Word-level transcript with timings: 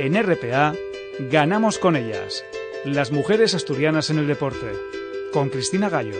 En 0.00 0.14
RPA, 0.14 0.74
ganamos 1.28 1.80
con 1.80 1.96
ellas. 1.96 2.44
Las 2.84 3.10
mujeres 3.10 3.56
asturianas 3.56 4.10
en 4.10 4.18
el 4.18 4.28
deporte. 4.28 4.72
Con 5.32 5.48
Cristina 5.48 5.88
Gallo. 5.88 6.14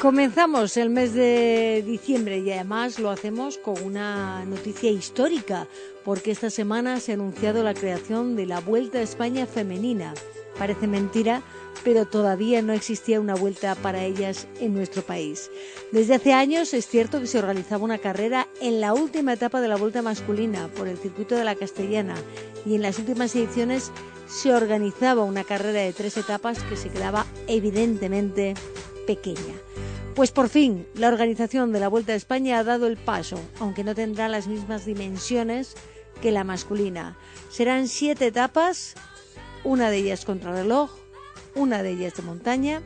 Comenzamos 0.00 0.78
el 0.78 0.88
mes 0.88 1.12
de 1.12 1.84
diciembre 1.86 2.38
y 2.38 2.50
además 2.52 2.98
lo 2.98 3.10
hacemos 3.10 3.58
con 3.58 3.82
una 3.82 4.46
noticia 4.46 4.90
histórica, 4.90 5.68
porque 6.06 6.30
esta 6.30 6.48
semana 6.48 7.00
se 7.00 7.12
ha 7.12 7.16
anunciado 7.16 7.62
la 7.62 7.74
creación 7.74 8.34
de 8.34 8.46
la 8.46 8.60
Vuelta 8.60 8.96
a 8.96 9.02
España 9.02 9.44
femenina. 9.44 10.14
Parece 10.60 10.86
mentira, 10.86 11.40
pero 11.84 12.04
todavía 12.04 12.60
no 12.60 12.74
existía 12.74 13.18
una 13.18 13.34
vuelta 13.34 13.74
para 13.76 14.04
ellas 14.04 14.46
en 14.60 14.74
nuestro 14.74 15.00
país. 15.00 15.50
Desde 15.90 16.16
hace 16.16 16.34
años 16.34 16.74
es 16.74 16.86
cierto 16.86 17.18
que 17.18 17.26
se 17.26 17.38
organizaba 17.38 17.82
una 17.82 17.96
carrera 17.96 18.46
en 18.60 18.78
la 18.78 18.92
última 18.92 19.32
etapa 19.32 19.62
de 19.62 19.68
la 19.68 19.76
Vuelta 19.76 20.02
masculina 20.02 20.68
por 20.76 20.86
el 20.86 20.98
circuito 20.98 21.34
de 21.34 21.44
la 21.44 21.54
Castellana 21.54 22.14
y 22.66 22.74
en 22.74 22.82
las 22.82 22.98
últimas 22.98 23.34
ediciones 23.34 23.90
se 24.26 24.52
organizaba 24.52 25.24
una 25.24 25.44
carrera 25.44 25.80
de 25.80 25.94
tres 25.94 26.18
etapas 26.18 26.62
que 26.64 26.76
se 26.76 26.90
quedaba 26.90 27.24
evidentemente 27.46 28.52
pequeña. 29.06 29.54
Pues 30.14 30.30
por 30.30 30.50
fin, 30.50 30.86
la 30.94 31.08
organización 31.08 31.72
de 31.72 31.80
la 31.80 31.88
Vuelta 31.88 32.12
a 32.12 32.16
España 32.16 32.58
ha 32.58 32.64
dado 32.64 32.86
el 32.86 32.98
paso, 32.98 33.40
aunque 33.60 33.82
no 33.82 33.94
tendrá 33.94 34.28
las 34.28 34.46
mismas 34.46 34.84
dimensiones 34.84 35.74
que 36.20 36.32
la 36.32 36.44
masculina. 36.44 37.16
Serán 37.48 37.88
siete 37.88 38.26
etapas, 38.26 38.94
una 39.64 39.90
de 39.90 39.98
ellas 39.98 40.24
contrarreloj, 40.24 40.90
una 41.54 41.82
de 41.82 41.90
ellas 41.90 42.14
de 42.14 42.22
montaña, 42.22 42.82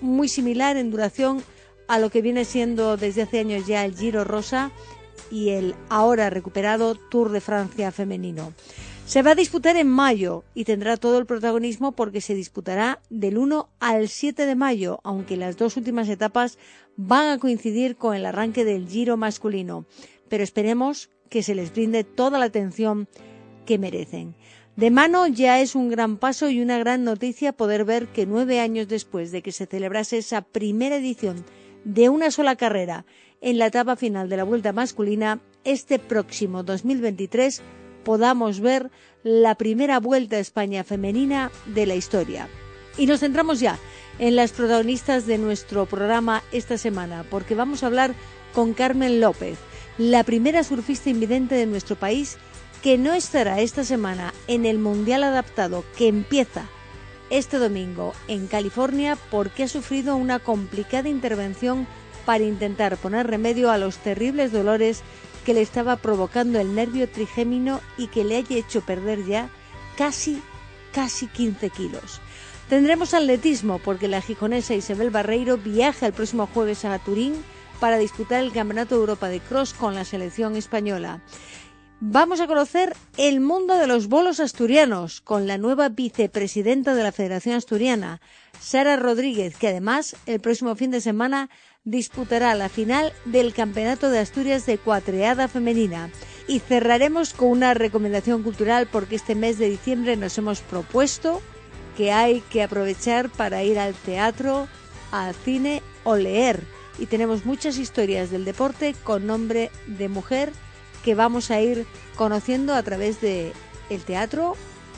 muy 0.00 0.28
similar 0.28 0.76
en 0.76 0.90
duración 0.90 1.42
a 1.88 1.98
lo 1.98 2.10
que 2.10 2.22
viene 2.22 2.44
siendo 2.44 2.96
desde 2.96 3.22
hace 3.22 3.40
años 3.40 3.66
ya 3.66 3.84
el 3.84 3.96
Giro 3.96 4.24
Rosa 4.24 4.72
y 5.30 5.50
el 5.50 5.74
ahora 5.88 6.30
recuperado 6.30 6.94
Tour 6.94 7.30
de 7.30 7.40
Francia 7.40 7.90
femenino. 7.90 8.52
Se 9.06 9.22
va 9.22 9.32
a 9.32 9.34
disputar 9.34 9.76
en 9.76 9.88
mayo 9.88 10.44
y 10.54 10.64
tendrá 10.64 10.96
todo 10.96 11.18
el 11.18 11.26
protagonismo 11.26 11.92
porque 11.92 12.20
se 12.20 12.34
disputará 12.34 13.00
del 13.10 13.36
1 13.36 13.68
al 13.80 14.08
7 14.08 14.46
de 14.46 14.54
mayo, 14.54 15.00
aunque 15.02 15.36
las 15.36 15.56
dos 15.56 15.76
últimas 15.76 16.08
etapas 16.08 16.56
van 16.96 17.28
a 17.28 17.38
coincidir 17.38 17.96
con 17.96 18.14
el 18.14 18.24
arranque 18.24 18.64
del 18.64 18.88
Giro 18.88 19.16
masculino. 19.16 19.86
Pero 20.28 20.44
esperemos 20.44 21.10
que 21.28 21.42
se 21.42 21.54
les 21.54 21.72
brinde 21.72 22.04
toda 22.04 22.38
la 22.38 22.46
atención 22.46 23.08
que 23.66 23.78
merecen. 23.78 24.34
De 24.76 24.90
mano 24.90 25.26
ya 25.26 25.60
es 25.60 25.74
un 25.74 25.90
gran 25.90 26.16
paso 26.16 26.48
y 26.48 26.62
una 26.62 26.78
gran 26.78 27.04
noticia 27.04 27.52
poder 27.52 27.84
ver 27.84 28.08
que 28.08 28.24
nueve 28.24 28.58
años 28.58 28.88
después 28.88 29.30
de 29.30 29.42
que 29.42 29.52
se 29.52 29.66
celebrase 29.66 30.16
esa 30.16 30.40
primera 30.40 30.96
edición 30.96 31.44
de 31.84 32.08
una 32.08 32.30
sola 32.30 32.56
carrera 32.56 33.04
en 33.42 33.58
la 33.58 33.66
etapa 33.66 33.96
final 33.96 34.30
de 34.30 34.38
la 34.38 34.44
Vuelta 34.44 34.72
masculina, 34.72 35.40
este 35.64 35.98
próximo 35.98 36.62
2023 36.62 37.60
podamos 38.02 38.60
ver 38.60 38.90
la 39.22 39.56
primera 39.56 40.00
Vuelta 40.00 40.36
a 40.36 40.40
España 40.40 40.84
femenina 40.84 41.50
de 41.66 41.84
la 41.84 41.94
historia. 41.94 42.48
Y 42.96 43.06
nos 43.06 43.20
centramos 43.20 43.60
ya 43.60 43.78
en 44.18 44.36
las 44.36 44.52
protagonistas 44.52 45.26
de 45.26 45.36
nuestro 45.36 45.84
programa 45.84 46.42
esta 46.50 46.78
semana, 46.78 47.26
porque 47.28 47.54
vamos 47.54 47.82
a 47.82 47.88
hablar 47.88 48.14
con 48.54 48.72
Carmen 48.72 49.20
López, 49.20 49.58
la 49.98 50.24
primera 50.24 50.64
surfista 50.64 51.10
invidente 51.10 51.56
de 51.56 51.66
nuestro 51.66 51.96
país 51.96 52.38
que 52.82 52.98
no 52.98 53.14
estará 53.14 53.60
esta 53.60 53.84
semana 53.84 54.34
en 54.48 54.66
el 54.66 54.78
Mundial 54.78 55.22
Adaptado 55.22 55.84
que 55.96 56.08
empieza 56.08 56.64
este 57.30 57.58
domingo 57.58 58.12
en 58.26 58.48
California 58.48 59.16
porque 59.30 59.62
ha 59.62 59.68
sufrido 59.68 60.16
una 60.16 60.40
complicada 60.40 61.08
intervención 61.08 61.86
para 62.26 62.42
intentar 62.42 62.96
poner 62.96 63.28
remedio 63.28 63.70
a 63.70 63.78
los 63.78 63.98
terribles 63.98 64.50
dolores 64.50 65.02
que 65.44 65.54
le 65.54 65.62
estaba 65.62 65.96
provocando 65.96 66.58
el 66.58 66.74
nervio 66.74 67.08
trigémino 67.08 67.80
y 67.96 68.08
que 68.08 68.24
le 68.24 68.36
haya 68.36 68.56
hecho 68.56 68.80
perder 68.80 69.24
ya 69.26 69.48
casi, 69.96 70.42
casi 70.92 71.28
15 71.28 71.70
kilos. 71.70 72.20
Tendremos 72.68 73.14
atletismo 73.14 73.78
porque 73.78 74.08
la 74.08 74.20
gijonesa 74.20 74.74
Isabel 74.74 75.10
Barreiro 75.10 75.56
viaja 75.56 76.06
el 76.06 76.12
próximo 76.12 76.48
jueves 76.52 76.84
a 76.84 76.98
Turín 76.98 77.44
para 77.80 77.98
disputar 77.98 78.42
el 78.42 78.52
Campeonato 78.52 78.94
de 78.94 79.00
Europa 79.00 79.28
de 79.28 79.40
Cross 79.40 79.74
con 79.74 79.94
la 79.94 80.04
selección 80.04 80.56
española. 80.56 81.20
Vamos 82.04 82.40
a 82.40 82.48
conocer 82.48 82.96
el 83.16 83.38
mundo 83.38 83.78
de 83.78 83.86
los 83.86 84.08
bolos 84.08 84.40
asturianos 84.40 85.20
con 85.20 85.46
la 85.46 85.56
nueva 85.56 85.88
vicepresidenta 85.88 86.96
de 86.96 87.04
la 87.04 87.12
Federación 87.12 87.54
Asturiana, 87.54 88.20
Sara 88.60 88.96
Rodríguez, 88.96 89.56
que 89.56 89.68
además 89.68 90.16
el 90.26 90.40
próximo 90.40 90.74
fin 90.74 90.90
de 90.90 91.00
semana 91.00 91.48
disputará 91.84 92.56
la 92.56 92.68
final 92.68 93.12
del 93.24 93.54
Campeonato 93.54 94.10
de 94.10 94.18
Asturias 94.18 94.66
de 94.66 94.78
Cuatreada 94.78 95.46
Femenina. 95.46 96.10
Y 96.48 96.58
cerraremos 96.58 97.34
con 97.34 97.50
una 97.50 97.72
recomendación 97.72 98.42
cultural 98.42 98.88
porque 98.90 99.14
este 99.14 99.36
mes 99.36 99.60
de 99.60 99.70
diciembre 99.70 100.16
nos 100.16 100.36
hemos 100.38 100.60
propuesto 100.60 101.40
que 101.96 102.10
hay 102.10 102.40
que 102.50 102.64
aprovechar 102.64 103.30
para 103.30 103.62
ir 103.62 103.78
al 103.78 103.94
teatro, 103.94 104.66
al 105.12 105.36
cine 105.36 105.84
o 106.02 106.16
leer. 106.16 106.64
Y 106.98 107.06
tenemos 107.06 107.46
muchas 107.46 107.78
historias 107.78 108.32
del 108.32 108.44
deporte 108.44 108.96
con 109.04 109.24
nombre 109.24 109.70
de 109.86 110.08
mujer 110.08 110.52
que 111.02 111.14
vamos 111.14 111.50
a 111.50 111.60
ir 111.60 111.86
conociendo 112.16 112.74
a 112.74 112.82
través 112.82 113.20
de 113.20 113.52
el 113.90 114.02
teatro 114.02 114.56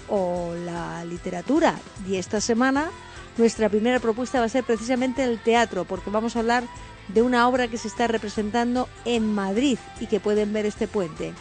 o 0.09 0.55
la 0.65 1.05
literatura. 1.05 1.79
Y 2.07 2.17
esta 2.17 2.41
semana 2.41 2.91
nuestra 3.37 3.69
primera 3.69 3.99
propuesta 3.99 4.39
va 4.39 4.47
a 4.47 4.51
ser 4.51 4.65
precisamente 4.65 5.25
el 5.25 5.39
teatro, 5.39 5.85
porque 5.85 6.11
vamos 6.11 6.37
a 6.37 6.41
hablar 6.41 6.65
de 7.09 7.23
una 7.23 7.49
obra 7.49 7.69
que 7.69 7.79
se 7.79 7.89
está 7.89 8.07
representando 8.07 8.89
en 9.05 9.35
Madrid 9.35 9.79
y 10.01 10.07
que 10.07 10.21
pueden 10.21 10.53
ver 10.53 10.67
este 10.67 10.89
puente. 10.89 11.35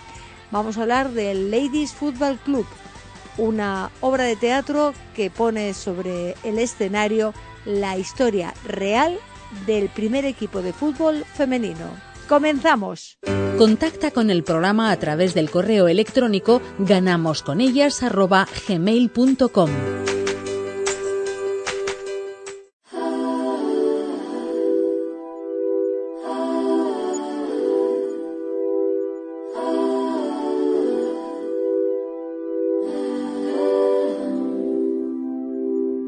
Vamos 0.52 0.78
a 0.78 0.82
hablar 0.82 1.12
del 1.12 1.52
Ladies 1.52 1.94
Football 1.94 2.38
Club, 2.40 2.66
una 3.38 3.90
obra 4.02 4.24
de 4.24 4.36
teatro 4.36 4.94
que 5.16 5.30
pone 5.30 5.74
sobre 5.74 6.36
el 6.44 6.60
escenario 6.60 7.34
la 7.66 7.98
historia 7.98 8.54
real 8.66 9.18
del 9.66 9.90
primer 9.90 10.26
equipo 10.26 10.62
de 10.62 10.74
fútbol 10.74 11.26
femenino. 11.34 12.13
Comenzamos. 12.34 13.20
Contacta 13.60 14.10
con 14.10 14.32
el 14.32 14.44
programa 14.44 14.90
a 14.90 14.98
través 14.98 15.36
del 15.36 15.52
correo 15.52 15.88
electrónico 15.88 16.64
ganamosconellas@gmail.com. 16.80 19.70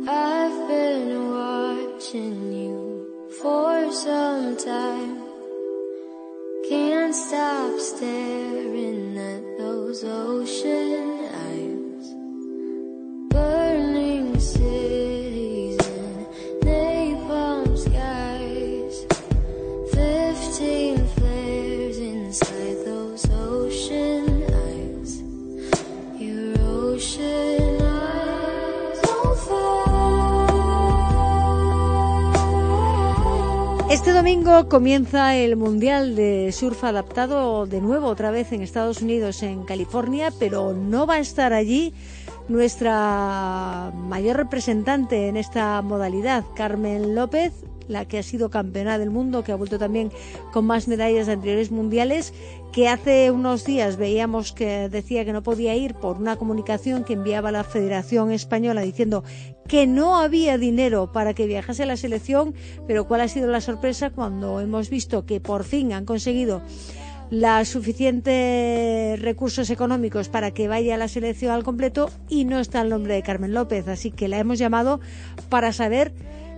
I've 0.08 0.68
been 0.68 1.30
watching 1.30 2.52
you 2.52 3.06
for 3.30 3.94
some 3.94 4.56
time. 4.58 5.15
Stop 7.16 7.80
staring 7.80 9.18
at 9.18 9.58
those 9.58 10.04
ocean 10.04 11.15
domingo 34.26 34.68
comienza 34.70 35.36
el 35.36 35.56
Mundial 35.56 36.16
de 36.16 36.52
Surf 36.52 36.84
Adaptado 36.84 37.68
de 37.68 37.80
nuevo 37.80 38.08
otra 38.08 38.32
vez 38.32 38.52
en 38.54 38.64
Estados 38.64 39.04
Unidos, 39.04 39.44
en 39.44 39.66
California, 39.66 40.34
pero 40.40 40.74
no 40.74 41.06
va 41.06 41.16
a 41.16 41.20
estar 41.20 41.54
allí 41.54 41.94
nuestra 42.48 43.92
mayor 43.96 44.38
representante 44.38 45.28
en 45.28 45.38
esta 45.38 45.80
modalidad, 45.84 46.44
Carmen 46.56 47.14
López, 47.14 47.54
la 47.88 48.06
que 48.06 48.18
ha 48.18 48.24
sido 48.24 48.50
campeona 48.50 48.98
del 48.98 49.12
mundo, 49.12 49.44
que 49.44 49.52
ha 49.52 49.56
vuelto 49.56 49.78
también 49.78 50.12
con 50.52 50.66
más 50.66 50.88
medallas 50.88 51.28
de 51.28 51.34
anteriores 51.34 51.70
mundiales, 51.70 52.34
que 52.76 52.90
hace 52.90 53.32
unos 53.32 53.64
días 53.64 53.96
veíamos 53.96 54.52
que 54.52 54.90
decía 54.90 55.24
que 55.24 55.32
no 55.32 55.44
podía 55.44 55.74
ir 55.76 55.94
por 55.94 56.18
una 56.18 56.36
comunicación 56.36 57.06
que 57.06 57.14
enviaba 57.14 57.50
la 57.50 57.64
Federación 57.64 58.34
Española 58.34 58.82
diciendo 58.82 59.24
que 59.66 59.88
no 59.88 60.18
había 60.18 60.58
dinero 60.58 61.10
para 61.14 61.34
que 61.34 61.48
viajase 61.48 61.84
a 61.84 61.86
la 61.86 61.96
selección, 61.96 62.54
pero 62.86 63.08
cuál 63.08 63.22
ha 63.22 63.30
sido 63.30 63.50
la 63.50 63.62
sorpresa 63.62 64.10
cuando 64.10 64.60
hemos 64.60 64.90
visto 64.90 65.26
que 65.26 65.40
por 65.40 65.64
fin 65.64 65.94
han 65.94 66.04
conseguido 66.04 66.64
los 67.30 67.70
suficientes 67.70 69.22
recursos 69.22 69.70
económicos 69.70 70.28
para 70.28 70.52
que 70.52 70.68
vaya 70.68 70.98
la 70.98 71.08
selección 71.08 71.54
al 71.54 71.64
completo 71.64 72.12
y 72.28 72.44
no 72.44 72.60
está 72.60 72.82
el 72.82 72.90
nombre 72.90 73.14
de 73.14 73.24
Carmen 73.24 73.54
López. 73.54 73.88
Así 73.88 74.12
que 74.12 74.28
la 74.28 74.38
hemos 74.38 74.60
llamado 74.60 75.00
para 75.48 75.72
saber 75.72 76.12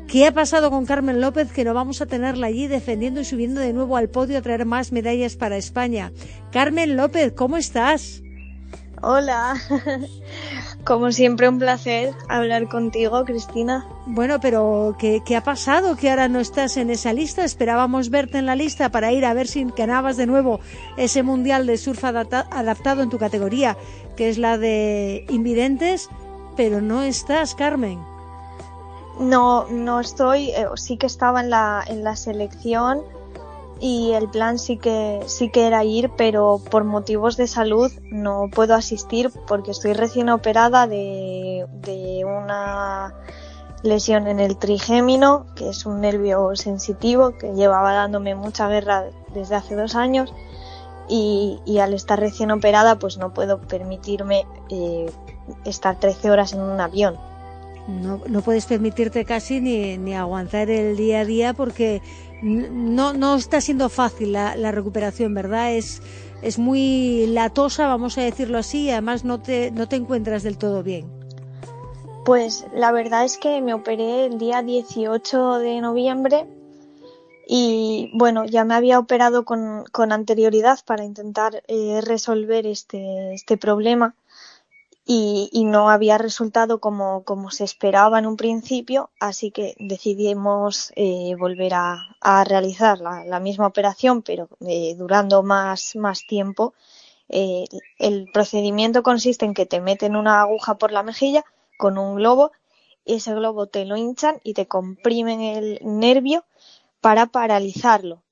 qué 0.07 0.25
ha 0.25 0.31
pasado 0.33 0.71
con 0.71 0.85
Carmen 0.85 1.21
López, 1.21 1.51
que 1.51 1.65
no 1.65 1.73
vamos 1.73 2.01
a 2.01 2.05
tenerla 2.05 2.47
allí 2.47 2.67
defendiendo 2.67 3.19
y 3.19 3.25
subiendo 3.25 3.59
de 3.61 3.73
nuevo 3.73 3.97
al 3.97 4.09
podio 4.09 4.37
a 4.37 4.41
traer 4.41 4.65
más 4.65 4.91
medallas 4.91 5.35
para 5.35 5.57
España. 5.57 6.11
Carmen 6.51 6.95
López, 6.95 7.33
¿cómo 7.33 7.57
estás? 7.57 8.21
Hola, 9.01 9.55
como 10.83 11.11
siempre 11.11 11.47
un 11.47 11.59
placer 11.59 12.15
hablar 12.29 12.67
contigo, 12.67 13.25
Cristina. 13.25 13.85
Bueno, 14.07 14.39
pero 14.39 14.95
¿qué, 14.97 15.21
¿qué, 15.23 15.35
ha 15.35 15.43
pasado 15.43 15.95
que 15.95 16.09
ahora 16.09 16.29
no 16.29 16.39
estás 16.39 16.77
en 16.77 16.89
esa 16.89 17.13
lista? 17.13 17.43
Esperábamos 17.43 18.09
verte 18.09 18.39
en 18.39 18.47
la 18.47 18.55
lista 18.55 18.89
para 18.89 19.11
ir 19.11 19.25
a 19.25 19.33
ver 19.33 19.47
si 19.47 19.65
ganabas 19.77 20.17
de 20.17 20.25
nuevo 20.25 20.61
ese 20.95 21.21
mundial 21.21 21.67
de 21.67 21.77
surf 21.77 22.03
adapta 22.05 22.47
adaptado 22.49 23.03
en 23.03 23.09
tu 23.09 23.19
categoría, 23.19 23.77
que 24.15 24.29
es 24.29 24.39
la 24.39 24.57
de 24.57 25.25
invidentes, 25.29 26.09
pero 26.55 26.81
no 26.81 27.03
estás, 27.03 27.53
Carmen. 27.53 28.16
No, 29.19 29.65
no 29.69 29.99
estoy, 29.99 30.51
eh, 30.51 30.67
sí 30.75 30.97
que 30.97 31.07
estaba 31.07 31.41
en 31.41 31.49
la, 31.49 31.83
en 31.87 32.03
la 32.03 32.15
selección 32.15 33.03
y 33.79 34.13
el 34.13 34.29
plan 34.29 34.59
sí 34.59 34.77
que 34.77 35.21
sí 35.27 35.49
que 35.49 35.67
era 35.67 35.83
ir, 35.83 36.11
pero 36.17 36.61
por 36.71 36.83
motivos 36.83 37.37
de 37.37 37.47
salud 37.47 37.91
no 38.11 38.49
puedo 38.51 38.75
asistir 38.75 39.31
porque 39.47 39.71
estoy 39.71 39.93
recién 39.93 40.29
operada 40.29 40.87
de, 40.87 41.65
de 41.71 42.25
una 42.25 43.13
lesión 43.83 44.27
en 44.27 44.39
el 44.39 44.57
trigémino, 44.57 45.45
que 45.55 45.69
es 45.69 45.85
un 45.85 46.01
nervio 46.01 46.55
sensitivo 46.55 47.37
que 47.37 47.53
llevaba 47.53 47.93
dándome 47.93 48.35
mucha 48.35 48.67
guerra 48.67 49.05
desde 49.33 49.55
hace 49.55 49.75
dos 49.75 49.95
años 49.95 50.33
y, 51.07 51.59
y 51.65 51.79
al 51.79 51.93
estar 51.93 52.19
recién 52.19 52.51
operada 52.51 52.99
pues 52.99 53.17
no 53.17 53.33
puedo 53.33 53.61
permitirme 53.61 54.45
eh, 54.69 55.11
estar 55.65 55.99
13 55.99 56.31
horas 56.31 56.53
en 56.53 56.61
un 56.61 56.79
avión. 56.79 57.17
No, 57.87 58.21
no 58.27 58.41
puedes 58.41 58.65
permitirte 58.65 59.23
casi 59.23 59.61
ni, 59.61 59.97
ni 59.97 60.13
aguantar 60.13 60.69
el 60.69 60.97
día 60.97 61.21
a 61.21 61.25
día 61.25 61.53
porque 61.53 62.01
no, 62.41 63.13
no 63.13 63.35
está 63.35 63.61
siendo 63.61 63.89
fácil 63.89 64.33
la, 64.33 64.55
la, 64.55 64.71
recuperación, 64.71 65.33
¿verdad? 65.33 65.73
Es, 65.73 66.01
es 66.41 66.59
muy 66.59 67.27
latosa, 67.27 67.87
vamos 67.87 68.17
a 68.17 68.21
decirlo 68.21 68.57
así, 68.57 68.83
y 68.83 68.91
además 68.91 69.23
no 69.23 69.41
te, 69.41 69.71
no 69.71 69.87
te 69.87 69.95
encuentras 69.95 70.43
del 70.43 70.57
todo 70.57 70.83
bien. 70.83 71.09
Pues 72.25 72.65
la 72.73 72.91
verdad 72.91 73.23
es 73.23 73.37
que 73.37 73.61
me 73.61 73.73
operé 73.73 74.25
el 74.25 74.37
día 74.37 74.61
18 74.61 75.59
de 75.59 75.79
noviembre 75.79 76.45
y 77.47 78.11
bueno, 78.13 78.43
ya 78.43 78.65
me 78.65 78.75
había 78.75 78.99
operado 78.99 79.45
con, 79.45 79.85
con 79.93 80.11
anterioridad 80.11 80.79
para 80.85 81.05
intentar 81.05 81.63
eh, 81.67 82.01
resolver 82.03 82.67
este, 82.67 83.33
este 83.33 83.55
problema 83.55 84.13
y, 85.09 85.49
y, 85.53 85.63
no 85.63 85.89
había 85.89 86.17
resultado 86.17 86.81
como, 86.81 87.23
como 87.23 87.49
se 87.49 87.63
esperaba 87.63 88.19
en 88.19 88.25
un 88.25 88.35
principio, 88.35 89.09
así 89.21 89.51
que 89.51 89.73
decidimos 89.79 90.91
eh, 90.97 91.33
volver 91.39 91.75
a, 91.75 92.17
a 92.19 92.43
realizar 92.43 92.99
la, 92.99 93.23
la, 93.23 93.39
misma 93.39 93.67
operación, 93.67 94.21
pero 94.21 94.49
eh, 94.67 94.95
durando 94.97 95.43
más, 95.43 95.95
más 95.95 96.27
tiempo. 96.27 96.73
Eh, 97.29 97.63
el 97.99 98.29
procedimiento 98.33 99.01
consiste 99.01 99.45
en 99.45 99.53
que 99.53 99.65
te 99.65 99.79
meten 99.79 100.17
una 100.17 100.41
aguja 100.41 100.77
por 100.77 100.91
la 100.91 101.03
mejilla 101.03 101.45
con 101.77 101.97
un 101.97 102.17
globo, 102.17 102.51
y 103.05 103.13
ese 103.15 103.33
globo 103.33 103.67
te 103.67 103.85
lo 103.85 103.95
hinchan 103.95 104.41
y 104.43 104.55
te 104.55 104.67
comprimen 104.67 105.39
el 105.39 105.79
nervio 105.83 106.43
para 106.99 107.27
paralizarlo. 107.27 108.23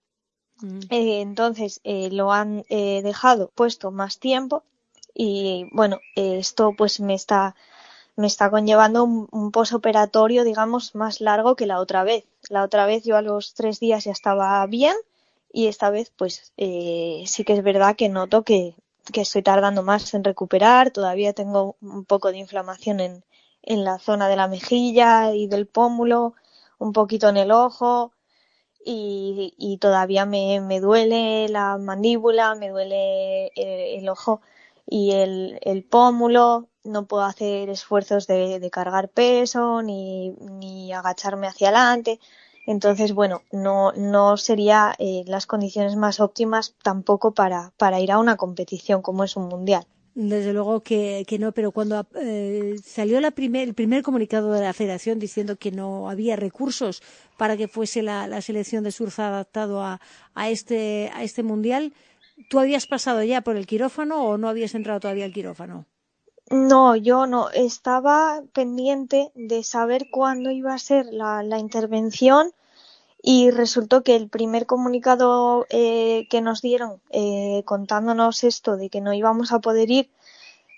Mm. 0.62 0.80
entonces 0.89 1.81
lo 1.83 2.31
han 2.31 2.63
dejado 2.69 3.51
puesto 3.56 3.92
más 3.92 4.19
tiempo 4.19 4.63
y 5.15 5.67
bueno, 5.71 6.01
esto 6.15 6.73
pues 6.77 7.00
me 7.00 7.15
está, 7.15 7.56
me 8.17 8.27
está 8.27 8.51
conllevando 8.51 9.06
un, 9.06 9.51
posoperatorio, 9.51 10.44
digamos, 10.44 10.94
más 10.94 11.21
largo 11.21 11.56
que 11.56 11.65
la 11.67 11.79
otra 11.79 12.03
vez. 12.03 12.25
La 12.50 12.63
otra 12.63 12.85
vez 12.85 13.06
yo 13.06 13.17
a 13.17 13.21
los 13.21 13.53
tres 13.56 13.79
días 13.79 14.03
ya 14.03 14.12
estaba 14.12 14.65
bien 14.67 14.95
y 15.51 15.67
esta 15.67 15.89
vez 15.89 16.12
pues 16.15 16.53
eh, 16.57 17.23
sí 17.27 17.45
que 17.45 17.53
es 17.53 17.63
verdad 17.63 17.95
que 17.95 18.09
noto 18.09 18.44
que, 18.44 18.75
que 19.13 19.21
estoy 19.21 19.41
tardando 19.41 19.83
más 19.83 20.13
en 20.13 20.23
recuperar, 20.23 20.91
todavía 20.91 21.33
tengo 21.33 21.77
un 21.81 22.06
poco 22.06 22.31
de 22.31 22.39
inflamación 22.39 23.00
en, 23.00 23.23
en 23.63 23.83
la 23.85 24.00
zona 24.00 24.27
de 24.27 24.35
la 24.35 24.47
mejilla 24.50 25.33
y 25.33 25.47
del 25.47 25.65
pómulo, 25.67 26.35
un 26.77 26.91
poquito 26.94 27.29
en 27.29 27.38
el 27.38 27.51
ojo 27.51 28.12
y, 28.85 29.77
todavía 29.81 30.25
me, 30.25 30.62
me 30.62 30.79
duele 30.79 31.47
la 31.50 31.77
mandíbula, 31.77 32.56
me 32.56 32.69
duele 32.69 33.47
el, 33.56 34.03
el 34.03 34.09
ojo 34.09 34.41
y 34.87 35.11
el, 35.11 35.59
el 35.61 35.83
pómulo, 35.83 36.69
no 36.83 37.07
puedo 37.07 37.23
hacer 37.23 37.69
esfuerzos 37.69 38.27
de, 38.27 38.59
de 38.59 38.69
cargar 38.69 39.09
peso 39.09 39.81
ni, 39.81 40.31
ni, 40.31 40.93
agacharme 40.93 41.47
hacia 41.47 41.69
adelante. 41.69 42.19
Entonces, 42.67 43.13
bueno, 43.13 43.41
no, 43.51 43.91
no 43.93 44.37
sería 44.37 44.95
eh, 44.97 45.23
las 45.27 45.45
condiciones 45.45 45.95
más 45.95 46.19
óptimas 46.19 46.75
tampoco 46.83 47.33
para, 47.33 47.73
para 47.77 47.99
ir 47.99 48.11
a 48.11 48.19
una 48.19 48.37
competición 48.37 49.01
como 49.01 49.23
es 49.23 49.35
un 49.35 49.47
mundial. 49.47 49.85
Desde 50.15 50.53
luego 50.53 50.81
que, 50.81 51.25
que 51.27 51.38
no, 51.38 51.51
pero 51.51 51.71
cuando 51.71 52.07
eh, 52.15 52.77
salió 52.81 53.19
la 53.19 53.31
primer, 53.31 53.67
el 53.67 53.73
primer 53.73 54.01
comunicado 54.01 54.53
de 54.53 54.61
la 54.61 54.71
Federación 54.71 55.19
diciendo 55.19 55.57
que 55.57 55.71
no 55.71 56.09
había 56.09 56.38
recursos 56.38 57.03
para 57.38 57.57
que 57.57 57.67
fuese 57.67 58.01
la, 58.01 58.25
la 58.25 58.41
selección 58.41 58.85
de 58.85 58.93
surf 58.93 59.19
adaptado 59.19 59.83
a, 59.83 59.99
a, 60.33 60.49
este, 60.49 61.11
a 61.13 61.23
este 61.23 61.43
mundial, 61.43 61.93
¿Tú 62.49 62.59
habías 62.59 62.87
pasado 62.87 63.23
ya 63.23 63.41
por 63.41 63.55
el 63.55 63.67
quirófano 63.67 64.23
o 64.23 64.37
no 64.37 64.49
habías 64.49 64.75
entrado 64.75 64.99
todavía 64.99 65.25
al 65.25 65.33
quirófano? 65.33 65.85
No, 66.49 66.95
yo 66.95 67.25
no. 67.25 67.49
Estaba 67.49 68.43
pendiente 68.53 69.31
de 69.35 69.63
saber 69.63 70.09
cuándo 70.11 70.51
iba 70.51 70.73
a 70.73 70.79
ser 70.79 71.07
la, 71.07 71.41
la 71.43 71.59
intervención 71.59 72.51
y 73.21 73.49
resultó 73.49 74.03
que 74.03 74.15
el 74.15 74.29
primer 74.29 74.67
comunicado 74.67 75.65
eh, 75.69 76.27
que 76.29 76.41
nos 76.41 76.61
dieron 76.61 77.01
eh, 77.09 77.63
contándonos 77.65 78.43
esto 78.43 78.77
de 78.77 78.89
que 78.89 79.01
no 79.01 79.13
íbamos 79.13 79.51
a 79.51 79.59
poder 79.59 79.89
ir, 79.89 80.11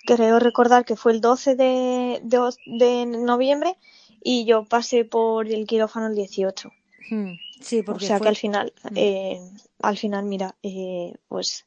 creo 0.06 0.40
recordar 0.40 0.86
que 0.86 0.96
fue 0.96 1.12
el 1.12 1.20
12 1.20 1.56
de, 1.58 2.22
de, 2.24 2.54
de 2.80 3.06
noviembre 3.06 3.76
y 4.24 4.46
yo 4.46 4.64
pasé 4.64 5.04
por 5.04 5.48
el 5.48 5.68
quirófano 5.68 6.08
el 6.08 6.16
18. 6.16 6.72
Hmm. 7.10 7.34
Sí, 7.62 7.84
porque 7.84 8.06
o 8.06 8.08
sea 8.08 8.18
fue... 8.18 8.26
que 8.26 8.30
al 8.30 8.36
final, 8.36 8.74
eh, 8.96 9.40
al 9.82 9.98
final, 9.98 10.26
mira, 10.26 10.56
eh, 10.64 11.14
pues 11.28 11.66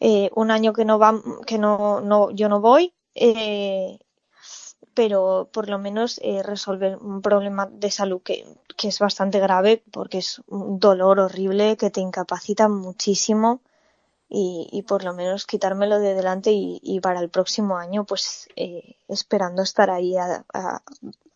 eh, 0.00 0.30
un 0.34 0.50
año 0.50 0.72
que 0.72 0.84
no 0.84 0.98
va, 0.98 1.20
que 1.46 1.58
no, 1.58 2.00
no, 2.00 2.30
yo 2.30 2.48
no 2.48 2.60
voy, 2.60 2.92
eh, 3.14 3.98
pero 4.94 5.48
por 5.52 5.68
lo 5.68 5.78
menos 5.78 6.20
eh, 6.22 6.42
resolver 6.42 6.96
un 6.96 7.22
problema 7.22 7.66
de 7.66 7.90
salud 7.90 8.20
que, 8.22 8.44
que 8.76 8.88
es 8.88 8.98
bastante 8.98 9.38
grave 9.38 9.82
porque 9.92 10.18
es 10.18 10.42
un 10.46 10.78
dolor 10.78 11.20
horrible 11.20 11.76
que 11.76 11.90
te 11.90 12.00
incapacita 12.00 12.68
muchísimo 12.68 13.62
y, 14.34 14.66
y 14.72 14.82
por 14.82 15.04
lo 15.04 15.12
menos 15.12 15.46
quitármelo 15.46 15.98
de 15.98 16.14
delante 16.14 16.52
y, 16.52 16.80
y 16.82 17.00
para 17.00 17.20
el 17.20 17.28
próximo 17.28 17.76
año 17.76 18.04
pues 18.04 18.48
eh, 18.56 18.96
esperando 19.06 19.62
estar 19.62 19.90
ahí 19.90 20.16
a, 20.16 20.46
a, 20.54 20.82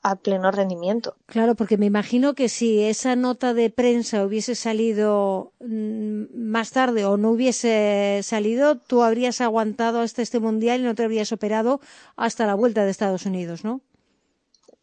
a 0.02 0.16
pleno 0.16 0.50
rendimiento. 0.50 1.14
Claro, 1.26 1.54
porque 1.56 1.76
me 1.76 1.84
imagino 1.84 2.34
que 2.34 2.48
si 2.48 2.84
esa 2.84 3.14
nota 3.14 3.52
de 3.52 3.68
prensa 3.68 4.24
hubiese 4.24 4.54
salido 4.54 5.52
mm, 5.60 6.24
más 6.32 6.70
tarde 6.70 7.04
o 7.04 7.18
no 7.18 7.32
hubiese 7.32 8.20
salido, 8.22 8.78
tú 8.78 9.02
habrías 9.02 9.42
aguantado 9.42 10.00
hasta 10.00 10.22
este 10.22 10.40
mundial 10.40 10.80
y 10.80 10.84
no 10.84 10.94
te 10.94 11.04
habrías 11.04 11.32
operado 11.32 11.80
hasta 12.16 12.46
la 12.46 12.54
vuelta 12.54 12.84
de 12.84 12.92
Estados 12.92 13.26
Unidos, 13.26 13.62
¿no? 13.62 13.82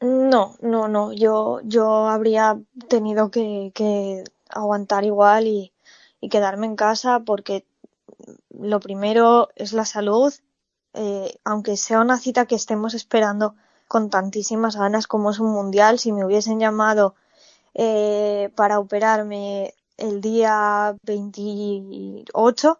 No, 0.01 0.55
no, 0.61 0.87
no. 0.87 1.13
Yo, 1.13 1.61
yo 1.63 2.09
habría 2.09 2.59
tenido 2.89 3.31
que, 3.31 3.71
que 3.73 4.23
aguantar 4.49 5.03
igual 5.03 5.47
y, 5.47 5.73
y, 6.19 6.29
quedarme 6.29 6.67
en 6.67 6.75
casa 6.75 7.21
porque 7.21 7.65
lo 8.53 8.79
primero 8.79 9.49
es 9.55 9.73
la 9.73 9.85
salud. 9.85 10.33
Eh, 10.93 11.39
aunque 11.43 11.75
sea 11.75 12.01
una 12.01 12.19
cita 12.19 12.45
que 12.45 12.55
estemos 12.55 12.93
esperando 12.93 13.55
con 13.87 14.09
tantísimas 14.09 14.75
ganas 14.75 15.07
como 15.07 15.31
es 15.31 15.39
un 15.39 15.51
mundial. 15.51 15.99
Si 15.99 16.11
me 16.11 16.25
hubiesen 16.25 16.59
llamado 16.59 17.15
eh, 17.73 18.51
para 18.55 18.79
operarme 18.79 19.73
el 19.97 20.21
día 20.21 20.95
28, 21.03 22.79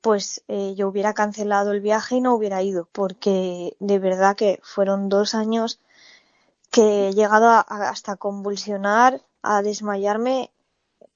pues 0.00 0.42
eh, 0.48 0.74
yo 0.76 0.88
hubiera 0.88 1.14
cancelado 1.14 1.72
el 1.72 1.80
viaje 1.80 2.16
y 2.16 2.20
no 2.20 2.34
hubiera 2.34 2.62
ido, 2.62 2.88
porque 2.92 3.76
de 3.80 3.98
verdad 3.98 4.36
que 4.36 4.60
fueron 4.62 5.08
dos 5.08 5.34
años 5.34 5.80
que 6.70 7.08
he 7.08 7.12
llegado 7.12 7.48
a, 7.48 7.60
hasta 7.60 8.16
convulsionar, 8.16 9.22
a 9.42 9.62
desmayarme. 9.62 10.50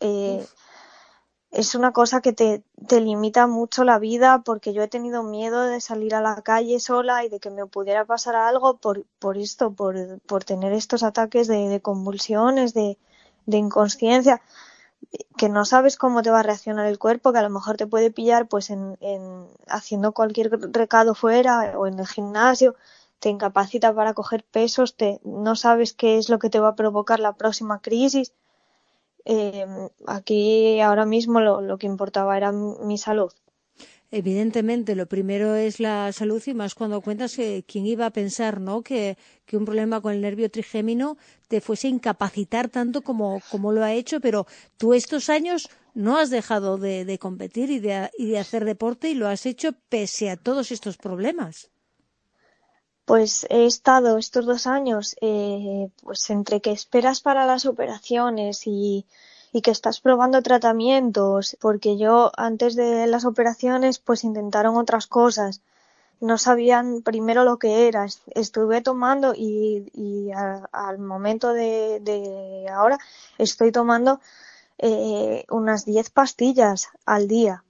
Eh, 0.00 0.46
es 1.54 1.76
una 1.76 1.92
cosa 1.92 2.20
que 2.20 2.32
te, 2.32 2.64
te, 2.88 3.00
limita 3.00 3.46
mucho 3.46 3.84
la 3.84 4.00
vida 4.00 4.42
porque 4.44 4.72
yo 4.72 4.82
he 4.82 4.88
tenido 4.88 5.22
miedo 5.22 5.62
de 5.62 5.80
salir 5.80 6.14
a 6.16 6.20
la 6.20 6.42
calle 6.42 6.80
sola 6.80 7.24
y 7.24 7.28
de 7.28 7.38
que 7.38 7.50
me 7.50 7.64
pudiera 7.66 8.04
pasar 8.04 8.34
algo 8.34 8.78
por, 8.78 9.06
por 9.20 9.38
esto, 9.38 9.72
por, 9.72 10.20
por 10.22 10.42
tener 10.42 10.72
estos 10.72 11.04
ataques 11.04 11.46
de, 11.46 11.80
convulsiones, 11.80 12.74
de, 12.74 12.98
de, 13.46 13.56
inconsciencia. 13.58 14.42
que 15.36 15.48
no 15.48 15.64
sabes 15.64 15.96
cómo 15.96 16.22
te 16.22 16.30
va 16.30 16.40
a 16.40 16.42
reaccionar 16.42 16.86
el 16.86 16.98
cuerpo, 16.98 17.32
que 17.32 17.38
a 17.38 17.42
lo 17.42 17.50
mejor 17.50 17.76
te 17.76 17.86
puede 17.86 18.10
pillar 18.10 18.48
pues 18.48 18.70
en, 18.70 18.98
en 19.00 19.46
haciendo 19.68 20.12
cualquier 20.12 20.50
recado 20.72 21.14
fuera 21.14 21.78
o 21.78 21.86
en 21.86 22.00
el 22.00 22.06
gimnasio, 22.08 22.74
te 23.20 23.28
incapacita 23.28 23.94
para 23.94 24.14
coger 24.14 24.44
pesos, 24.44 24.96
te, 24.96 25.20
no 25.24 25.54
sabes 25.54 25.92
qué 25.92 26.18
es 26.18 26.28
lo 26.28 26.40
que 26.40 26.50
te 26.50 26.58
va 26.58 26.70
a 26.70 26.76
provocar 26.76 27.20
la 27.20 27.34
próxima 27.34 27.80
crisis. 27.80 28.32
Eh, 29.24 29.66
aquí 30.06 30.80
ahora 30.80 31.06
mismo 31.06 31.40
lo, 31.40 31.60
lo 31.60 31.78
que 31.78 31.86
importaba 31.86 32.36
era 32.36 32.52
mi 32.52 32.98
salud. 32.98 33.32
Evidentemente, 34.10 34.94
lo 34.94 35.06
primero 35.06 35.56
es 35.56 35.80
la 35.80 36.12
salud 36.12 36.40
y 36.46 36.54
más 36.54 36.76
cuando 36.76 37.00
cuentas 37.00 37.34
que 37.34 37.64
quién 37.66 37.84
iba 37.86 38.06
a 38.06 38.12
pensar, 38.12 38.60
¿no? 38.60 38.82
Que, 38.82 39.18
que 39.44 39.56
un 39.56 39.64
problema 39.64 40.00
con 40.00 40.12
el 40.12 40.20
nervio 40.20 40.50
trigémino 40.50 41.16
te 41.48 41.60
fuese 41.60 41.88
a 41.88 41.90
incapacitar 41.90 42.68
tanto 42.68 43.02
como, 43.02 43.40
como 43.50 43.72
lo 43.72 43.82
ha 43.82 43.92
hecho, 43.92 44.20
pero 44.20 44.46
tú 44.76 44.94
estos 44.94 45.28
años 45.28 45.68
no 45.94 46.16
has 46.16 46.30
dejado 46.30 46.78
de, 46.78 47.04
de 47.04 47.18
competir 47.18 47.70
y 47.70 47.80
de, 47.80 48.10
y 48.16 48.28
de 48.28 48.38
hacer 48.38 48.64
deporte 48.64 49.10
y 49.10 49.14
lo 49.14 49.26
has 49.26 49.46
hecho 49.46 49.72
pese 49.88 50.30
a 50.30 50.36
todos 50.36 50.70
estos 50.70 50.96
problemas. 50.96 51.70
Pues 53.04 53.46
he 53.50 53.66
estado 53.66 54.16
estos 54.16 54.46
dos 54.46 54.66
años, 54.66 55.16
eh, 55.20 55.90
pues 56.02 56.28
entre 56.30 56.60
que 56.60 56.72
esperas 56.72 57.20
para 57.20 57.44
las 57.44 57.66
operaciones 57.66 58.66
y, 58.66 59.04
y 59.52 59.60
que 59.60 59.70
estás 59.70 60.00
probando 60.00 60.42
tratamientos, 60.42 61.56
porque 61.60 61.98
yo 61.98 62.32
antes 62.36 62.74
de 62.76 63.06
las 63.06 63.24
operaciones 63.24 63.98
pues 63.98 64.24
intentaron 64.24 64.76
otras 64.76 65.06
cosas, 65.06 65.60
no 66.20 66.38
sabían 66.38 67.02
primero 67.02 67.44
lo 67.44 67.58
que 67.58 67.86
era, 67.86 68.06
estuve 68.34 68.80
tomando 68.80 69.34
y, 69.34 69.90
y 69.92 70.32
a, 70.32 70.68
al 70.72 70.98
momento 70.98 71.52
de, 71.52 72.00
de, 72.00 72.68
ahora 72.70 72.98
estoy 73.38 73.70
tomando 73.72 74.20
eh, 74.78 75.44
unas 75.50 75.84
10 75.84 76.10
pastillas 76.10 76.88
al 77.04 77.28
día. 77.28 77.62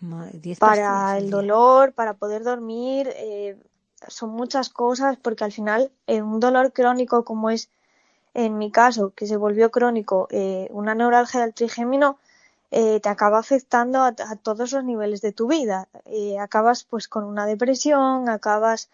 Madre, 0.00 0.56
para 0.58 0.88
pastillas 0.88 1.22
el 1.22 1.30
dolor, 1.30 1.92
para 1.92 2.14
poder 2.14 2.44
dormir, 2.44 3.10
eh, 3.16 3.58
son 4.08 4.30
muchas 4.30 4.68
cosas 4.70 5.16
porque 5.20 5.44
al 5.44 5.52
final 5.52 5.90
eh, 6.06 6.22
un 6.22 6.40
dolor 6.40 6.72
crónico 6.72 7.24
como 7.24 7.50
es 7.50 7.70
en 8.34 8.58
mi 8.58 8.70
caso, 8.70 9.12
que 9.14 9.26
se 9.26 9.36
volvió 9.36 9.70
crónico, 9.70 10.26
eh, 10.30 10.68
una 10.72 10.94
neuralgia 10.94 11.40
del 11.40 11.54
trigémino, 11.54 12.18
eh, 12.72 12.98
te 13.00 13.08
acaba 13.08 13.38
afectando 13.38 14.02
a, 14.02 14.12
todos 14.12 14.72
los 14.72 14.84
niveles 14.84 15.20
de 15.22 15.32
tu 15.32 15.46
vida. 15.46 15.88
Eh, 16.06 16.38
acabas 16.40 16.82
pues 16.84 17.06
con 17.06 17.24
una 17.24 17.46
depresión, 17.46 18.28
acabas 18.28 18.90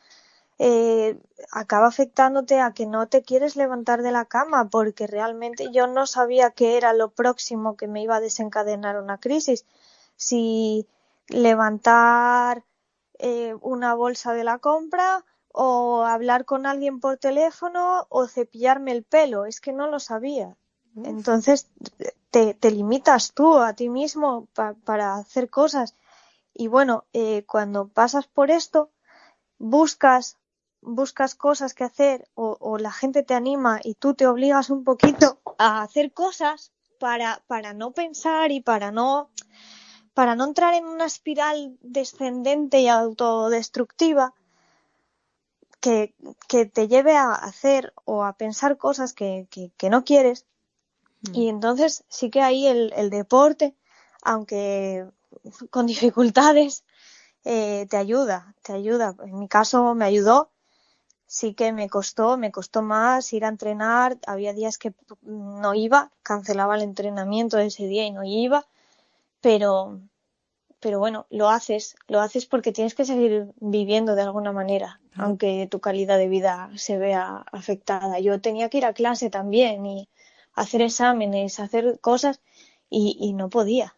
acaba 1.53 1.87
afectándote 1.87 2.61
a 2.61 2.73
que 2.73 2.85
no 2.85 3.09
te 3.09 3.23
quieres 3.23 3.57
levantar 3.57 4.03
de 4.03 4.13
la 4.13 4.27
cama 4.27 4.69
porque 4.69 5.07
realmente 5.07 5.73
yo 5.73 5.87
no 5.87 6.07
sabía 6.07 6.51
qué 6.51 6.77
era 6.77 6.93
lo 6.93 7.09
próximo 7.09 7.79
que 7.79 7.89
me 7.89 8.03
iba 8.03 8.17
a 8.17 8.21
desencadenar 8.21 9.01
una 9.01 9.17
crisis. 9.17 9.65
Si 10.17 10.87
levantar 11.29 12.63
eh, 13.23 13.55
una 13.61 13.95
bolsa 13.95 14.33
de 14.33 14.45
la 14.45 14.59
compra 14.59 15.25
o 15.53 16.05
hablar 16.05 16.45
con 16.45 16.67
alguien 16.67 17.01
por 17.01 17.19
teléfono 17.19 18.07
o 18.09 18.27
cepillarme 18.27 18.93
el 18.93 19.05
pelo. 19.05 19.47
Es 19.47 19.61
que 19.61 19.73
no 19.73 19.89
lo 19.89 20.01
sabía. 20.01 20.57
Entonces 20.97 21.69
te, 22.31 22.55
te 22.55 22.71
limitas 22.71 23.33
tú 23.33 23.59
a 23.59 23.75
ti 23.75 23.89
mismo 23.89 24.47
pa, 24.55 24.75
para 24.85 25.17
hacer 25.17 25.51
cosas. 25.51 25.97
Y 26.55 26.69
bueno, 26.69 27.05
eh, 27.13 27.45
cuando 27.47 27.89
pasas 27.89 28.27
por 28.27 28.51
esto, 28.51 28.91
buscas, 29.59 30.37
buscas 30.81 31.35
cosas 31.35 31.75
que 31.75 31.85
hacer 31.85 32.29
o, 32.35 32.57
o, 32.61 32.79
la 32.79 32.91
gente 32.91 33.23
te 33.23 33.35
anima 33.35 33.81
y 33.83 33.95
tú 33.95 34.15
te 34.15 34.27
obligas 34.27 34.71
un 34.71 34.85
poquito 34.85 35.41
a 35.59 35.83
hacer 35.83 36.13
cosas 36.13 36.73
para, 36.99 37.43
para 37.47 37.73
no 37.73 37.93
pensar 37.93 38.51
y 38.51 38.61
para 38.61 38.91
no, 38.91 39.31
para 40.15 40.35
no 40.35 40.45
entrar 40.45 40.75
en 40.75 40.87
una 40.87 41.07
espiral 41.07 41.79
descendente 41.81 42.81
y 42.81 42.89
autodestructiva 42.89 44.35
que, 45.81 46.15
que 46.49 46.67
te 46.67 46.89
lleve 46.89 47.17
a 47.17 47.33
hacer 47.33 47.93
o 48.05 48.25
a 48.25 48.35
pensar 48.35 48.77
cosas 48.77 49.13
que, 49.13 49.47
que, 49.51 49.71
que 49.77 49.91
no 49.91 50.05
quieres. 50.05 50.47
Mm. 51.23 51.35
Y 51.35 51.49
entonces 51.49 52.05
sí 52.09 52.31
que 52.31 52.43
ahí 52.43 52.67
el, 52.67 52.93
el 52.97 53.11
deporte, 53.11 53.75
aunque 54.23 55.07
con 55.71 55.87
dificultades, 55.87 56.85
eh, 57.45 57.87
te 57.89 57.97
ayuda, 57.97 58.55
te 58.63 58.73
ayuda. 58.73 59.15
En 59.25 59.39
mi 59.39 59.49
caso 59.49 59.95
me 59.95 60.05
ayudó, 60.05 60.51
sí 61.27 61.55
que 61.55 61.73
me 61.73 61.89
costó, 61.89 62.37
me 62.37 62.53
costó 62.53 62.83
más 62.83 63.33
ir 63.33 63.45
a 63.45 63.49
entrenar. 63.49 64.19
Había 64.27 64.53
días 64.53 64.77
que 64.77 64.93
no 65.23 65.75
iba, 65.75 66.11
cancelaba 66.23 66.77
el 66.77 66.83
entrenamiento 66.83 67.57
de 67.57 67.67
ese 67.67 67.87
día 67.87 68.05
y 68.05 68.11
no 68.11 68.25
iba, 68.25 68.67
pero, 69.41 70.01
pero 70.81 70.99
bueno, 70.99 71.27
lo 71.31 71.49
haces, 71.49 71.97
lo 72.09 72.21
haces 72.21 72.47
porque 72.47 72.73
tienes 72.73 72.95
que 72.95 73.05
seguir 73.05 73.49
viviendo 73.61 74.15
de 74.15 74.23
alguna 74.23 74.53
manera, 74.53 75.01
ah. 75.15 75.25
aunque 75.25 75.67
tu 75.71 75.81
calidad 75.81 76.19
de 76.19 76.29
vida 76.29 76.71
se 76.77 76.99
vea 76.99 77.45
afectada. 77.53 78.19
Yo 78.21 78.41
tenía 78.41 78.69
que 78.69 78.79
ir 78.79 78.87
a 78.87 78.95
clase 78.95 79.31
también 79.31 79.85
y 79.87 80.09
hacer 80.55 80.83
exámenes, 80.83 81.61
hacer 81.61 82.01
cosas 82.01 82.41
y, 82.89 83.17
y 83.21 83.33
no 83.33 83.49
podía. 83.49 83.95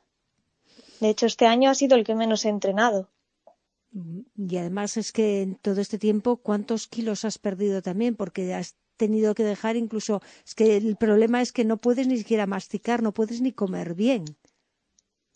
De 1.00 1.08
hecho, 1.08 1.26
este 1.26 1.46
año 1.46 1.70
ha 1.70 1.74
sido 1.74 1.96
el 1.96 2.04
que 2.04 2.14
menos 2.14 2.44
he 2.44 2.48
entrenado. 2.48 3.08
Y 4.36 4.56
además 4.56 4.96
es 4.96 5.12
que 5.12 5.42
en 5.42 5.56
todo 5.56 5.80
este 5.80 5.98
tiempo, 5.98 6.36
¿cuántos 6.36 6.86
kilos 6.88 7.24
has 7.24 7.38
perdido 7.38 7.82
también? 7.82 8.16
Porque 8.16 8.54
has 8.54 8.76
tenido 8.96 9.34
que 9.34 9.44
dejar 9.44 9.76
incluso, 9.76 10.22
es 10.46 10.54
que 10.54 10.76
el 10.76 10.96
problema 10.96 11.42
es 11.42 11.52
que 11.52 11.64
no 11.64 11.76
puedes 11.76 12.06
ni 12.06 12.16
siquiera 12.16 12.46
masticar, 12.46 13.02
no 13.02 13.12
puedes 13.12 13.40
ni 13.40 13.52
comer 13.52 13.94
bien. 13.94 14.24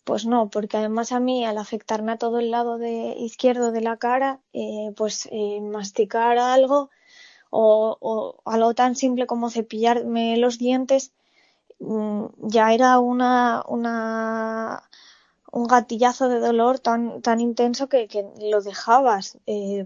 Pues 0.07 0.25
no, 0.25 0.49
porque 0.49 0.77
además 0.77 1.11
a 1.11 1.19
mí 1.19 1.45
al 1.45 1.57
afectarme 1.57 2.13
a 2.13 2.17
todo 2.17 2.39
el 2.39 2.49
lado 2.49 2.77
de 2.77 3.13
izquierdo 3.19 3.73
de 3.73 3.81
la 3.81 3.97
cara, 3.97 4.39
eh, 4.53 4.93
pues 4.95 5.27
eh, 5.33 5.59
masticar 5.59 6.37
algo 6.37 6.89
o, 7.49 8.37
algo 8.45 8.73
tan 8.73 8.95
simple 8.95 9.27
como 9.27 9.49
cepillarme 9.49 10.37
los 10.37 10.57
dientes 10.59 11.11
mmm, 11.79 12.27
ya 12.37 12.73
era 12.73 12.99
una, 12.99 13.65
una 13.67 14.83
un 15.51 15.67
gatillazo 15.67 16.29
de 16.29 16.39
dolor 16.39 16.79
tan, 16.79 17.21
tan 17.21 17.41
intenso 17.41 17.89
que, 17.89 18.07
que 18.07 18.25
lo 18.39 18.61
dejabas. 18.61 19.37
Eh, 19.45 19.85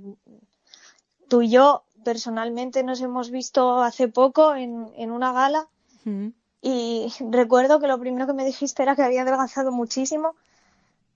tú 1.29 1.41
y 1.41 1.49
yo 1.49 1.83
personalmente 2.05 2.83
nos 2.83 3.01
hemos 3.01 3.31
visto 3.31 3.81
hace 3.81 4.07
poco 4.07 4.53
en, 4.53 4.91
en 4.97 5.09
una 5.09 5.33
gala 5.33 5.67
mm. 6.03 6.27
Y 6.61 7.11
recuerdo 7.31 7.79
que 7.79 7.87
lo 7.87 7.99
primero 7.99 8.27
que 8.27 8.33
me 8.33 8.45
dijiste 8.45 8.83
era 8.83 8.95
que 8.95 9.03
había 9.03 9.23
adelgazado 9.23 9.71
muchísimo 9.71 10.35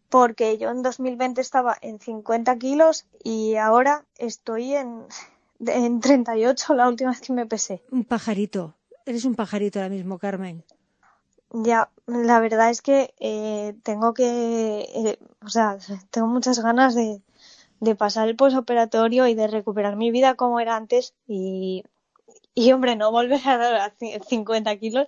porque 0.09 0.57
yo 0.57 0.69
en 0.69 0.81
2020 0.81 1.41
estaba 1.41 1.77
en 1.81 1.99
50 1.99 2.57
kilos 2.57 3.05
y 3.23 3.55
ahora 3.55 4.05
estoy 4.17 4.75
en, 4.75 5.05
en 5.59 5.99
38 5.99 6.73
la 6.73 6.87
última 6.87 7.11
vez 7.11 7.21
que 7.21 7.33
me 7.33 7.45
pesé. 7.45 7.83
Un 7.91 8.05
pajarito. 8.05 8.75
Eres 9.05 9.25
un 9.25 9.35
pajarito 9.35 9.79
ahora 9.79 9.89
mismo, 9.89 10.17
Carmen. 10.17 10.63
Ya, 11.51 11.89
la 12.07 12.39
verdad 12.39 12.69
es 12.69 12.81
que 12.81 13.13
eh, 13.19 13.75
tengo 13.83 14.13
que, 14.13 14.89
eh, 14.93 15.19
o 15.43 15.49
sea, 15.49 15.77
tengo 16.09 16.27
muchas 16.27 16.59
ganas 16.59 16.95
de, 16.95 17.21
de 17.79 17.95
pasar 17.95 18.27
el 18.27 18.35
posoperatorio 18.35 19.27
y 19.27 19.35
de 19.35 19.47
recuperar 19.47 19.95
mi 19.95 20.11
vida 20.11 20.35
como 20.35 20.59
era 20.59 20.75
antes 20.75 21.13
y, 21.27 21.83
y 22.67 22.71
hombre, 22.71 22.95
no 22.95 23.11
volver 23.11 23.41
a 23.45 23.57
dar 23.57 23.75
a 23.75 23.93
50 24.27 24.75
kilos, 24.77 25.07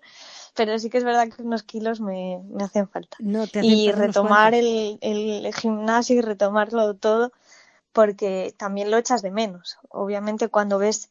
pero 0.56 0.78
sí 0.80 0.90
que 0.90 0.98
es 0.98 1.04
verdad 1.04 1.30
que 1.30 1.42
unos 1.42 1.64
kilos 1.64 2.02
me, 2.02 2.42
me 2.50 2.64
hacen 2.64 2.88
falta. 2.88 3.18
No, 3.20 3.48
te 3.48 3.60
hacen 3.60 3.72
y 3.72 3.92
retomar 3.92 4.54
el, 4.54 4.98
el 5.02 5.54
gimnasio 5.54 6.18
y 6.18 6.22
retomarlo 6.22 6.96
todo, 6.96 7.32
porque 7.94 8.54
también 8.58 8.92
lo 8.92 8.98
echas 8.98 9.22
de 9.22 9.32
menos. 9.32 9.78
Obviamente 9.90 10.50
cuando 10.50 10.78
ves 10.78 11.10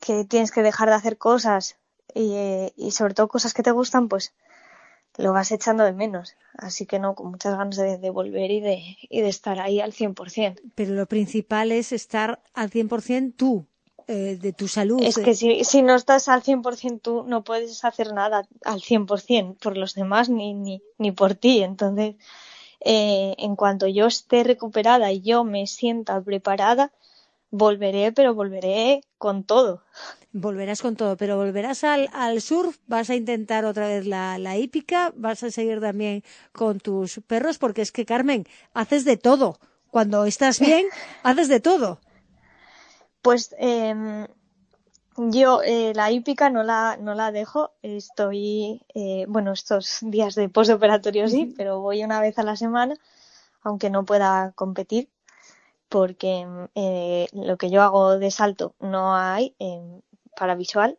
que 0.00 0.24
tienes 0.24 0.50
que 0.50 0.62
dejar 0.62 0.88
de 0.88 0.94
hacer 0.94 1.18
cosas 1.18 1.76
y, 2.14 2.32
eh, 2.34 2.72
y 2.76 2.92
sobre 2.92 3.14
todo 3.14 3.28
cosas 3.28 3.54
que 3.54 3.62
te 3.62 3.70
gustan, 3.70 4.08
pues 4.08 4.32
lo 5.16 5.32
vas 5.32 5.50
echando 5.52 5.84
de 5.84 5.92
menos. 5.92 6.36
Así 6.56 6.86
que 6.86 6.98
no, 6.98 7.14
con 7.14 7.30
muchas 7.30 7.56
ganas 7.56 7.76
de, 7.76 7.98
de 7.98 8.10
volver 8.10 8.50
y 8.50 8.60
de, 8.60 8.96
y 9.02 9.20
de 9.20 9.28
estar 9.28 9.60
ahí 9.60 9.80
al 9.80 9.92
100%. 9.92 10.60
Pero 10.74 10.94
lo 10.94 11.06
principal 11.06 11.72
es 11.72 11.92
estar 11.92 12.40
al 12.54 12.70
100% 12.70 13.34
tú, 13.36 13.66
eh, 14.08 14.38
de 14.40 14.52
tu 14.54 14.68
salud. 14.68 15.02
Es 15.02 15.18
que 15.18 15.34
si, 15.34 15.64
si 15.64 15.82
no 15.82 15.94
estás 15.94 16.28
al 16.28 16.42
100% 16.42 17.00
tú, 17.02 17.24
no 17.26 17.44
puedes 17.44 17.84
hacer 17.84 18.14
nada 18.14 18.48
al 18.64 18.80
100% 18.80 19.58
por 19.58 19.76
los 19.76 19.94
demás 19.94 20.30
ni, 20.30 20.54
ni, 20.54 20.82
ni 20.96 21.12
por 21.12 21.34
ti. 21.34 21.62
Entonces, 21.62 22.16
eh, 22.80 23.34
en 23.36 23.54
cuanto 23.54 23.86
yo 23.86 24.06
esté 24.06 24.44
recuperada 24.44 25.12
y 25.12 25.20
yo 25.20 25.44
me 25.44 25.66
sienta 25.66 26.20
preparada, 26.22 26.90
volveré, 27.50 28.10
pero 28.12 28.34
volveré 28.34 29.02
con 29.18 29.44
todo. 29.44 29.82
Volverás 30.32 30.80
con 30.80 30.96
todo, 30.96 31.18
pero 31.18 31.36
volverás 31.36 31.84
al, 31.84 32.08
al 32.14 32.40
surf, 32.40 32.78
vas 32.86 33.10
a 33.10 33.14
intentar 33.14 33.66
otra 33.66 33.88
vez 33.88 34.06
la, 34.06 34.38
la 34.38 34.56
hípica, 34.56 35.12
vas 35.16 35.42
a 35.42 35.50
seguir 35.50 35.80
también 35.80 36.24
con 36.52 36.80
tus 36.80 37.20
perros, 37.26 37.58
porque 37.58 37.82
es 37.82 37.92
que, 37.92 38.06
Carmen, 38.06 38.46
haces 38.72 39.04
de 39.04 39.18
todo. 39.18 39.58
Cuando 39.90 40.24
estás 40.24 40.60
bien, 40.60 40.86
haces 41.24 41.48
de 41.48 41.60
todo. 41.60 42.00
Pues 43.22 43.54
eh, 43.58 44.26
Yo 45.16 45.62
eh, 45.64 45.92
la 45.94 46.12
hípica 46.12 46.50
no 46.50 46.62
la, 46.62 46.96
no 47.00 47.14
la 47.14 47.32
dejo. 47.32 47.72
Estoy, 47.82 48.82
eh, 48.94 49.26
bueno, 49.28 49.52
estos 49.52 49.98
días 50.02 50.34
de 50.36 50.48
postoperatorio 50.48 51.28
sí, 51.28 51.54
pero 51.56 51.80
voy 51.80 52.04
una 52.04 52.20
vez 52.20 52.38
a 52.38 52.44
la 52.44 52.56
semana, 52.56 52.96
aunque 53.62 53.90
no 53.90 54.04
pueda 54.04 54.52
competir, 54.56 55.10
porque 55.88 56.46
eh, 56.76 57.28
lo 57.32 57.58
que 57.58 57.70
yo 57.70 57.82
hago 57.82 58.18
de 58.18 58.30
salto 58.32 58.74
no 58.80 59.16
hay 59.16 59.54
eh, 59.60 60.00
para 60.36 60.54
visual. 60.56 60.98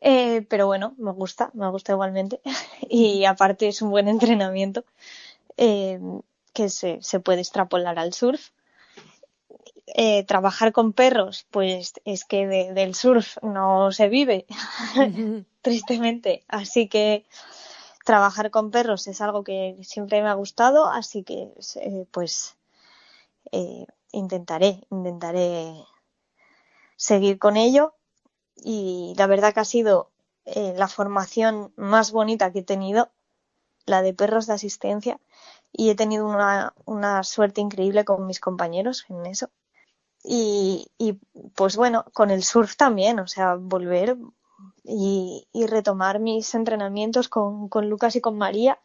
Eh, 0.00 0.42
pero 0.50 0.66
bueno, 0.66 0.94
me 0.98 1.10
gusta, 1.12 1.50
me 1.54 1.68
gusta 1.70 1.92
igualmente. 1.92 2.40
Y 2.88 3.24
aparte 3.24 3.68
es 3.68 3.82
un 3.82 3.90
buen 3.90 4.08
entrenamiento 4.08 4.84
que 6.54 6.68
se, 6.70 7.02
se 7.02 7.20
puede 7.20 7.40
extrapolar 7.42 7.98
al 7.98 8.14
surf. 8.14 8.50
Eh, 9.96 10.24
trabajar 10.24 10.72
con 10.72 10.92
perros, 10.92 11.46
pues 11.50 11.94
es 12.04 12.24
que 12.24 12.46
de- 12.48 12.72
del 12.74 12.94
surf 12.96 13.38
no 13.42 13.92
se 13.92 14.08
vive, 14.08 14.46
tristemente. 15.62 16.44
Así 16.48 16.88
que 16.88 17.26
trabajar 18.04 18.50
con 18.50 18.70
perros 18.72 19.06
es 19.08 19.20
algo 19.22 19.44
que 19.44 19.76
siempre 19.82 20.22
me 20.22 20.28
ha 20.30 20.34
gustado, 20.34 20.86
así 20.88 21.24
que 21.24 21.50
eh, 21.76 22.06
pues 22.12 22.56
eh, 23.52 23.86
intentaré, 24.12 24.80
intentaré 24.90 25.74
seguir 26.96 27.38
con 27.38 27.56
ello. 27.56 27.94
Y 28.56 29.14
la 29.18 29.26
verdad 29.28 29.54
que 29.54 29.60
ha 29.60 29.64
sido 29.64 30.10
eh, 30.46 30.74
la 30.76 30.88
formación 30.88 31.72
más 31.76 32.12
bonita 32.12 32.52
que 32.52 32.60
he 32.60 32.64
tenido, 32.64 33.10
la 33.86 34.02
de 34.02 34.14
perros 34.14 34.46
de 34.46 34.54
asistencia, 34.54 35.20
y 35.72 35.90
he 35.90 35.96
tenido 35.96 36.26
una, 36.28 36.74
una 36.86 37.24
suerte 37.24 37.60
increíble 37.62 38.04
con 38.04 38.26
mis 38.26 38.40
compañeros 38.40 39.06
en 39.10 39.26
eso. 39.26 39.50
Y, 40.24 40.90
y 40.96 41.18
pues 41.54 41.76
bueno, 41.76 42.06
con 42.14 42.30
el 42.30 42.42
surf 42.42 42.76
también, 42.76 43.18
o 43.20 43.26
sea, 43.26 43.56
volver 43.56 44.16
y, 44.82 45.46
y 45.52 45.66
retomar 45.66 46.18
mis 46.18 46.54
entrenamientos 46.54 47.28
con, 47.28 47.68
con 47.68 47.90
Lucas 47.90 48.16
y 48.16 48.22
con 48.22 48.38
María 48.38 48.78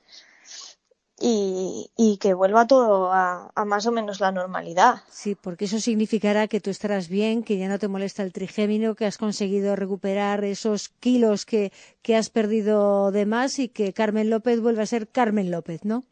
y, 1.19 1.91
y 1.97 2.17
que 2.17 2.33
vuelva 2.33 2.67
todo 2.67 3.11
a, 3.11 3.51
a 3.53 3.65
más 3.65 3.85
o 3.85 3.91
menos 3.91 4.19
la 4.19 4.31
normalidad. 4.31 5.01
Sí, 5.09 5.35
porque 5.35 5.65
eso 5.65 5.79
significará 5.79 6.47
que 6.47 6.61
tú 6.61 6.69
estarás 6.69 7.09
bien, 7.09 7.43
que 7.43 7.57
ya 7.57 7.67
no 7.67 7.79
te 7.79 7.87
molesta 7.87 8.23
el 8.23 8.33
trigémino, 8.33 8.95
que 8.95 9.05
has 9.05 9.17
conseguido 9.17 9.75
recuperar 9.75 10.43
esos 10.43 10.89
kilos 10.89 11.45
que, 11.45 11.71
que 12.01 12.15
has 12.15 12.29
perdido 12.29 13.11
de 13.11 13.25
más 13.25 13.59
y 13.59 13.69
que 13.69 13.93
Carmen 13.93 14.29
López 14.29 14.61
vuelva 14.61 14.83
a 14.83 14.87
ser 14.87 15.07
Carmen 15.07 15.51
López, 15.51 15.83
¿no? 15.83 16.03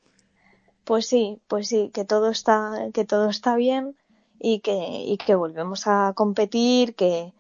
Pues 0.84 1.08
sí, 1.08 1.40
pues 1.48 1.68
sí, 1.68 1.92
que 1.94 2.06
todo 2.06 2.30
está, 2.30 2.90
que 2.94 3.04
todo 3.06 3.30
está 3.30 3.56
bien 3.56 3.96
y 4.40 4.60
que, 4.60 4.76
y 5.06 5.18
que 5.18 5.36
volvemos 5.36 5.88
a 5.88 6.14
competir, 6.16 6.96
que, 6.96 7.34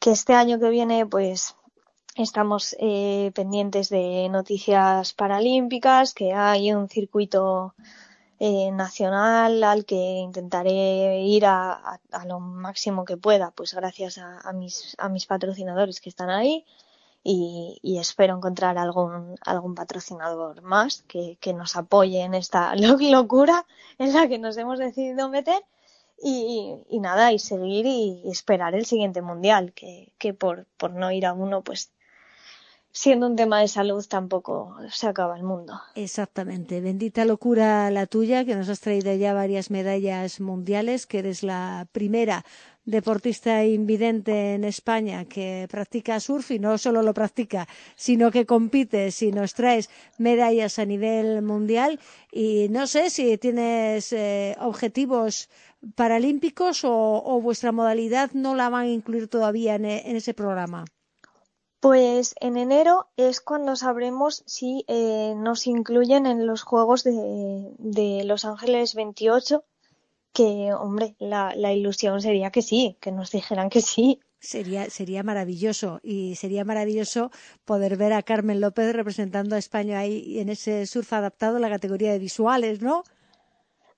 que 0.00 0.10
este 0.12 0.34
año 0.34 0.58
que 0.58 0.70
viene, 0.70 1.06
pues 1.06 1.54
estamos 2.16 2.76
eh, 2.80 3.30
pendientes 3.34 3.88
de 3.90 4.28
noticias 4.30 5.12
paralímpicas, 5.14 6.14
que 6.14 6.32
hay 6.32 6.72
un 6.72 6.88
circuito 6.88 7.74
eh, 8.40 8.70
nacional 8.72 9.62
al 9.64 9.84
que 9.84 9.96
intentaré 9.96 11.20
ir 11.22 11.46
a, 11.46 12.00
a, 12.12 12.26
lo 12.26 12.40
máximo 12.40 13.04
que 13.04 13.16
pueda, 13.16 13.50
pues 13.52 13.74
gracias 13.74 14.18
a, 14.18 14.40
a, 14.40 14.52
mis, 14.52 14.94
a 14.98 15.08
mis 15.08 15.26
patrocinadores 15.26 16.00
que 16.00 16.10
están 16.10 16.30
ahí 16.30 16.64
y, 17.24 17.78
y 17.82 17.98
espero 17.98 18.36
encontrar 18.36 18.78
algún, 18.78 19.36
algún 19.46 19.74
patrocinador 19.74 20.62
más 20.62 21.02
que, 21.08 21.36
que 21.40 21.52
nos 21.54 21.76
apoye 21.76 22.22
en 22.22 22.34
esta 22.34 22.74
lo- 22.76 22.98
locura 23.00 23.66
en 23.98 24.14
la 24.14 24.28
que 24.28 24.38
nos 24.38 24.56
hemos 24.58 24.78
decidido 24.78 25.28
meter 25.28 25.62
y, 26.22 26.74
y 26.88 27.00
nada, 27.00 27.32
y 27.32 27.38
seguir 27.38 27.86
y, 27.86 28.22
esperar 28.30 28.74
el 28.74 28.86
siguiente 28.86 29.22
mundial, 29.22 29.72
que, 29.72 30.12
que 30.18 30.34
por, 30.34 30.66
por 30.76 30.92
no 30.92 31.10
ir 31.12 31.26
a 31.26 31.32
uno, 31.32 31.62
pues 31.62 31.92
siendo 32.90 33.26
un 33.26 33.36
tema 33.36 33.60
de 33.60 33.68
salud 33.68 34.04
tampoco 34.08 34.76
se 34.90 35.06
acaba 35.06 35.36
el 35.36 35.44
mundo. 35.44 35.80
Exactamente. 35.94 36.80
Bendita 36.80 37.24
locura 37.24 37.90
la 37.90 38.06
tuya, 38.06 38.44
que 38.44 38.56
nos 38.56 38.68
has 38.68 38.80
traído 38.80 39.14
ya 39.14 39.32
varias 39.32 39.70
medallas 39.70 40.40
mundiales, 40.40 41.06
que 41.06 41.20
eres 41.20 41.42
la 41.42 41.86
primera 41.92 42.44
deportista 42.88 43.66
invidente 43.66 44.54
en 44.54 44.64
España 44.64 45.26
que 45.26 45.68
practica 45.70 46.20
surf 46.20 46.50
y 46.52 46.58
no 46.58 46.78
solo 46.78 47.02
lo 47.02 47.12
practica, 47.12 47.68
sino 47.96 48.30
que 48.30 48.46
compite 48.46 49.10
si 49.10 49.30
nos 49.30 49.52
traes 49.52 49.90
medallas 50.16 50.78
a 50.78 50.86
nivel 50.86 51.42
mundial. 51.42 52.00
Y 52.32 52.68
no 52.70 52.86
sé 52.86 53.10
si 53.10 53.36
tienes 53.36 54.12
eh, 54.12 54.56
objetivos 54.58 55.50
paralímpicos 55.94 56.84
o, 56.84 57.22
o 57.24 57.40
vuestra 57.40 57.72
modalidad 57.72 58.30
no 58.32 58.54
la 58.54 58.68
van 58.68 58.84
a 58.86 58.88
incluir 58.88 59.28
todavía 59.28 59.74
en, 59.76 59.84
e- 59.84 60.10
en 60.10 60.16
ese 60.16 60.34
programa. 60.34 60.84
Pues 61.80 62.34
en 62.40 62.56
enero 62.56 63.08
es 63.16 63.40
cuando 63.40 63.76
sabremos 63.76 64.42
si 64.46 64.84
eh, 64.88 65.34
nos 65.36 65.66
incluyen 65.66 66.26
en 66.26 66.46
los 66.46 66.62
Juegos 66.62 67.04
de, 67.04 67.70
de 67.78 68.24
Los 68.24 68.44
Ángeles 68.44 68.94
28, 68.96 69.64
que, 70.32 70.72
hombre, 70.72 71.14
la, 71.20 71.54
la 71.54 71.72
ilusión 71.72 72.20
sería 72.20 72.50
que 72.50 72.62
sí, 72.62 72.96
que 73.00 73.12
nos 73.12 73.30
dijeran 73.30 73.70
que 73.70 73.80
sí. 73.80 74.20
Sería, 74.40 74.88
sería 74.90 75.22
maravilloso 75.24 76.00
y 76.02 76.36
sería 76.36 76.64
maravilloso 76.64 77.30
poder 77.64 77.96
ver 77.96 78.12
a 78.12 78.22
Carmen 78.22 78.60
López 78.60 78.92
representando 78.94 79.56
a 79.56 79.58
España 79.58 79.98
ahí 79.98 80.38
en 80.38 80.48
ese 80.48 80.86
surf 80.86 81.12
adaptado 81.12 81.56
en 81.56 81.62
la 81.62 81.70
categoría 81.70 82.12
de 82.12 82.20
visuales, 82.20 82.80
¿no? 82.80 83.02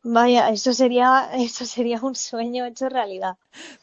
Vaya, 0.02 0.48
eso 0.50 0.72
sería, 0.72 1.30
eso 1.34 1.66
sería 1.66 2.00
un 2.00 2.14
sueño 2.14 2.64
hecho 2.66 2.88
realidad. 2.88 3.36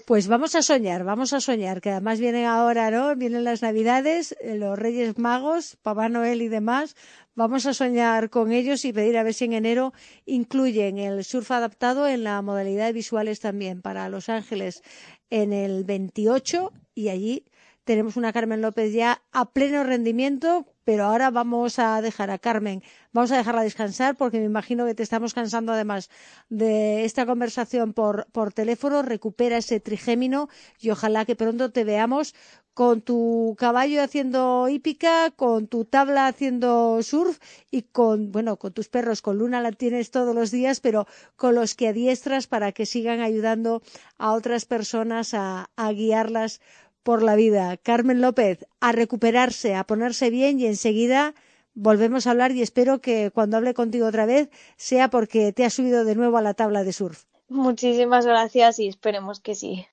Pues 0.05 0.27
vamos 0.27 0.55
a 0.55 0.61
soñar, 0.61 1.03
vamos 1.03 1.33
a 1.33 1.41
soñar, 1.41 1.81
que 1.81 1.91
además 1.91 2.19
vienen 2.19 2.45
ahora, 2.45 2.89
¿no? 2.89 3.15
Vienen 3.15 3.43
las 3.43 3.61
Navidades, 3.61 4.35
eh, 4.41 4.55
los 4.55 4.77
Reyes 4.79 5.17
Magos, 5.17 5.77
Papá 5.81 6.09
Noel 6.09 6.41
y 6.41 6.47
demás. 6.47 6.95
Vamos 7.35 7.67
a 7.67 7.73
soñar 7.75 8.31
con 8.31 8.51
ellos 8.51 8.83
y 8.83 8.93
pedir 8.93 9.17
a 9.17 9.23
ver 9.23 9.35
si 9.35 9.45
en 9.45 9.53
enero 9.53 9.93
incluyen 10.25 10.97
el 10.97 11.23
surf 11.23 11.51
adaptado 11.51 12.07
en 12.07 12.23
la 12.23 12.41
modalidad 12.41 12.87
de 12.87 12.93
visuales 12.93 13.39
también 13.39 13.83
para 13.83 14.09
Los 14.09 14.29
Ángeles 14.29 14.81
en 15.29 15.53
el 15.53 15.83
28 15.83 16.71
y 16.95 17.09
allí 17.09 17.45
tenemos 17.83 18.17
una 18.17 18.33
Carmen 18.33 18.61
López 18.61 18.91
ya 18.91 19.21
a 19.31 19.51
pleno 19.51 19.83
rendimiento, 19.83 20.65
pero 20.87 21.03
ahora 21.03 21.31
vamos 21.31 21.79
a 21.79 22.01
dejar 22.01 22.29
a 22.31 22.37
Carmen, 22.37 22.81
vamos 23.11 23.33
a 23.33 23.35
dejarla 23.35 23.61
descansar 23.61 24.15
porque 24.15 24.39
me 24.39 24.45
imagino 24.45 24.85
que 24.85 24.95
te 24.95 25.03
estamos 25.03 25.33
cansando 25.33 25.73
además 25.73 26.09
de 26.47 27.03
esta 27.03 27.25
conversación 27.25 27.91
por, 27.91 28.25
por 28.31 28.53
teléfono. 28.53 29.01
Recupera 29.01 29.57
ese 29.57 29.81
trigémino 29.81 30.47
y 30.79 30.91
ojalá 30.91 31.25
que 31.25 31.35
pronto 31.35 31.71
te 31.71 31.83
veamos 31.83 32.35
con 32.73 33.01
tu 33.01 33.57
caballo 33.59 34.01
haciendo 34.01 34.69
hípica, 34.69 35.31
con 35.31 35.67
tu 35.67 35.83
tabla 35.83 36.27
haciendo 36.27 37.03
surf 37.03 37.37
y 37.69 37.81
con, 37.81 38.31
bueno, 38.31 38.55
con 38.55 38.71
tus 38.71 38.87
perros, 38.87 39.21
con 39.21 39.39
Luna 39.39 39.59
la 39.59 39.73
tienes 39.73 40.09
todos 40.09 40.33
los 40.33 40.51
días, 40.51 40.79
pero 40.79 41.05
con 41.35 41.53
los 41.53 41.75
que 41.75 41.89
adiestras 41.89 42.47
para 42.47 42.71
que 42.71 42.85
sigan 42.85 43.19
ayudando 43.19 43.81
a 44.17 44.31
otras 44.31 44.63
personas 44.65 45.33
a, 45.33 45.69
a 45.75 45.91
guiarlas 45.91 46.61
por 47.07 47.23
la 47.23 47.37
vida. 47.37 47.77
Carmen 47.77 48.19
López, 48.19 48.67
a 48.81 48.91
recuperarse, 48.91 49.75
a 49.75 49.85
ponerse 49.85 50.29
bien 50.29 50.59
y 50.59 50.65
enseguida 50.65 51.35
volvemos 51.73 52.27
a 52.27 52.31
hablar 52.31 52.51
y 52.51 52.61
espero 52.61 52.99
que 52.99 53.31
cuando 53.31 53.55
hable 53.55 53.73
contigo 53.73 54.07
otra 54.07 54.25
vez 54.25 54.49
sea 54.75 55.09
porque 55.09 55.53
te 55.53 55.63
has 55.63 55.73
subido 55.73 56.03
de 56.03 56.15
nuevo 56.15 56.37
a 56.37 56.41
la 56.41 56.53
tabla 56.53 56.83
de 56.83 56.91
surf. 56.91 57.23
Muchísimas 57.47 58.25
gracias 58.25 58.79
y 58.79 58.89
esperemos 58.89 59.39
que 59.39 59.55
sí. 59.55 59.87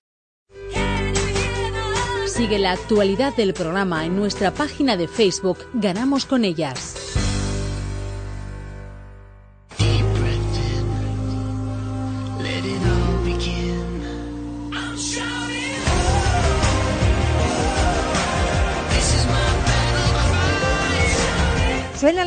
Sigue 2.26 2.58
la 2.58 2.72
actualidad 2.72 3.32
del 3.36 3.54
programa 3.54 4.04
en 4.04 4.16
nuestra 4.16 4.50
página 4.50 4.96
de 4.96 5.06
Facebook 5.06 5.58
Ganamos 5.74 6.26
con 6.26 6.44
ellas. 6.44 7.03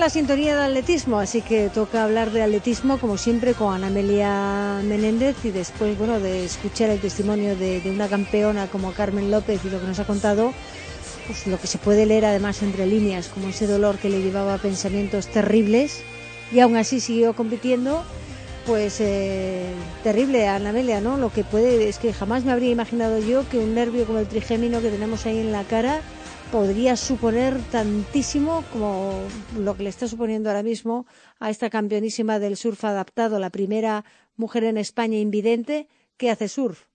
La 0.07 0.11
sintonía 0.11 0.55
de 0.55 0.63
atletismo, 0.63 1.19
así 1.19 1.41
que 1.41 1.67
toca 1.67 2.05
hablar 2.05 2.31
de 2.31 2.41
atletismo 2.41 2.97
como 2.97 3.17
siempre 3.17 3.53
con 3.53 3.73
Anamelia 3.73 4.79
Menéndez 4.85 5.35
y 5.43 5.51
después, 5.51 5.97
bueno, 5.97 6.21
de 6.21 6.45
escuchar 6.45 6.89
el 6.91 7.01
testimonio 7.01 7.57
de, 7.57 7.81
una 7.87 8.07
campeona 8.07 8.67
como 8.67 8.93
Carmen 8.93 9.29
López 9.31 9.59
y 9.65 9.69
lo 9.69 9.81
que 9.81 9.85
nos 9.85 9.99
ha 9.99 10.05
contado, 10.05 10.53
pues 11.25 11.45
lo 11.45 11.59
que 11.59 11.67
se 11.67 11.77
puede 11.77 12.05
leer 12.05 12.23
además 12.23 12.63
entre 12.63 12.85
líneas, 12.85 13.27
como 13.27 13.49
ese 13.49 13.67
dolor 13.67 13.97
que 13.97 14.09
le 14.09 14.21
llevaba 14.21 14.53
a 14.53 14.57
pensamientos 14.59 15.27
terribles 15.27 16.03
y 16.53 16.61
aún 16.61 16.77
así 16.77 17.01
siguió 17.01 17.33
compitiendo. 17.35 18.01
Pues 18.65 19.01
eh, 19.01 19.73
terrible, 20.03 20.47
Anamelia, 20.47 21.01
¿no? 21.01 21.17
Lo 21.17 21.33
que 21.33 21.43
puede 21.43 21.89
es 21.89 21.97
que 21.97 22.13
jamás 22.13 22.45
me 22.45 22.53
habría 22.53 22.71
imaginado 22.71 23.19
yo 23.19 23.47
que 23.49 23.59
un 23.59 23.75
nervio 23.75 24.05
como 24.05 24.19
el 24.19 24.27
trigémino 24.27 24.81
que 24.81 24.89
tenemos 24.89 25.25
ahí 25.25 25.39
en 25.39 25.51
la 25.51 25.65
cara 25.65 26.01
podría 26.51 26.95
suponer 26.95 27.57
tantísimo 27.71 28.63
como 28.71 29.21
lo 29.57 29.75
que 29.75 29.83
le 29.83 29.89
está 29.89 30.07
suponiendo 30.07 30.49
ahora 30.49 30.63
mismo 30.63 31.05
a 31.39 31.49
esta 31.49 31.69
campeonísima 31.69 32.39
del 32.39 32.55
surf 32.55 32.85
adaptado, 32.85 33.39
la 33.39 33.49
primera 33.49 34.05
mujer 34.35 34.63
en 34.63 34.77
España 34.77 35.17
invidente 35.17 35.87
que 36.17 36.31
hace 36.31 36.47
surf. 36.47 36.85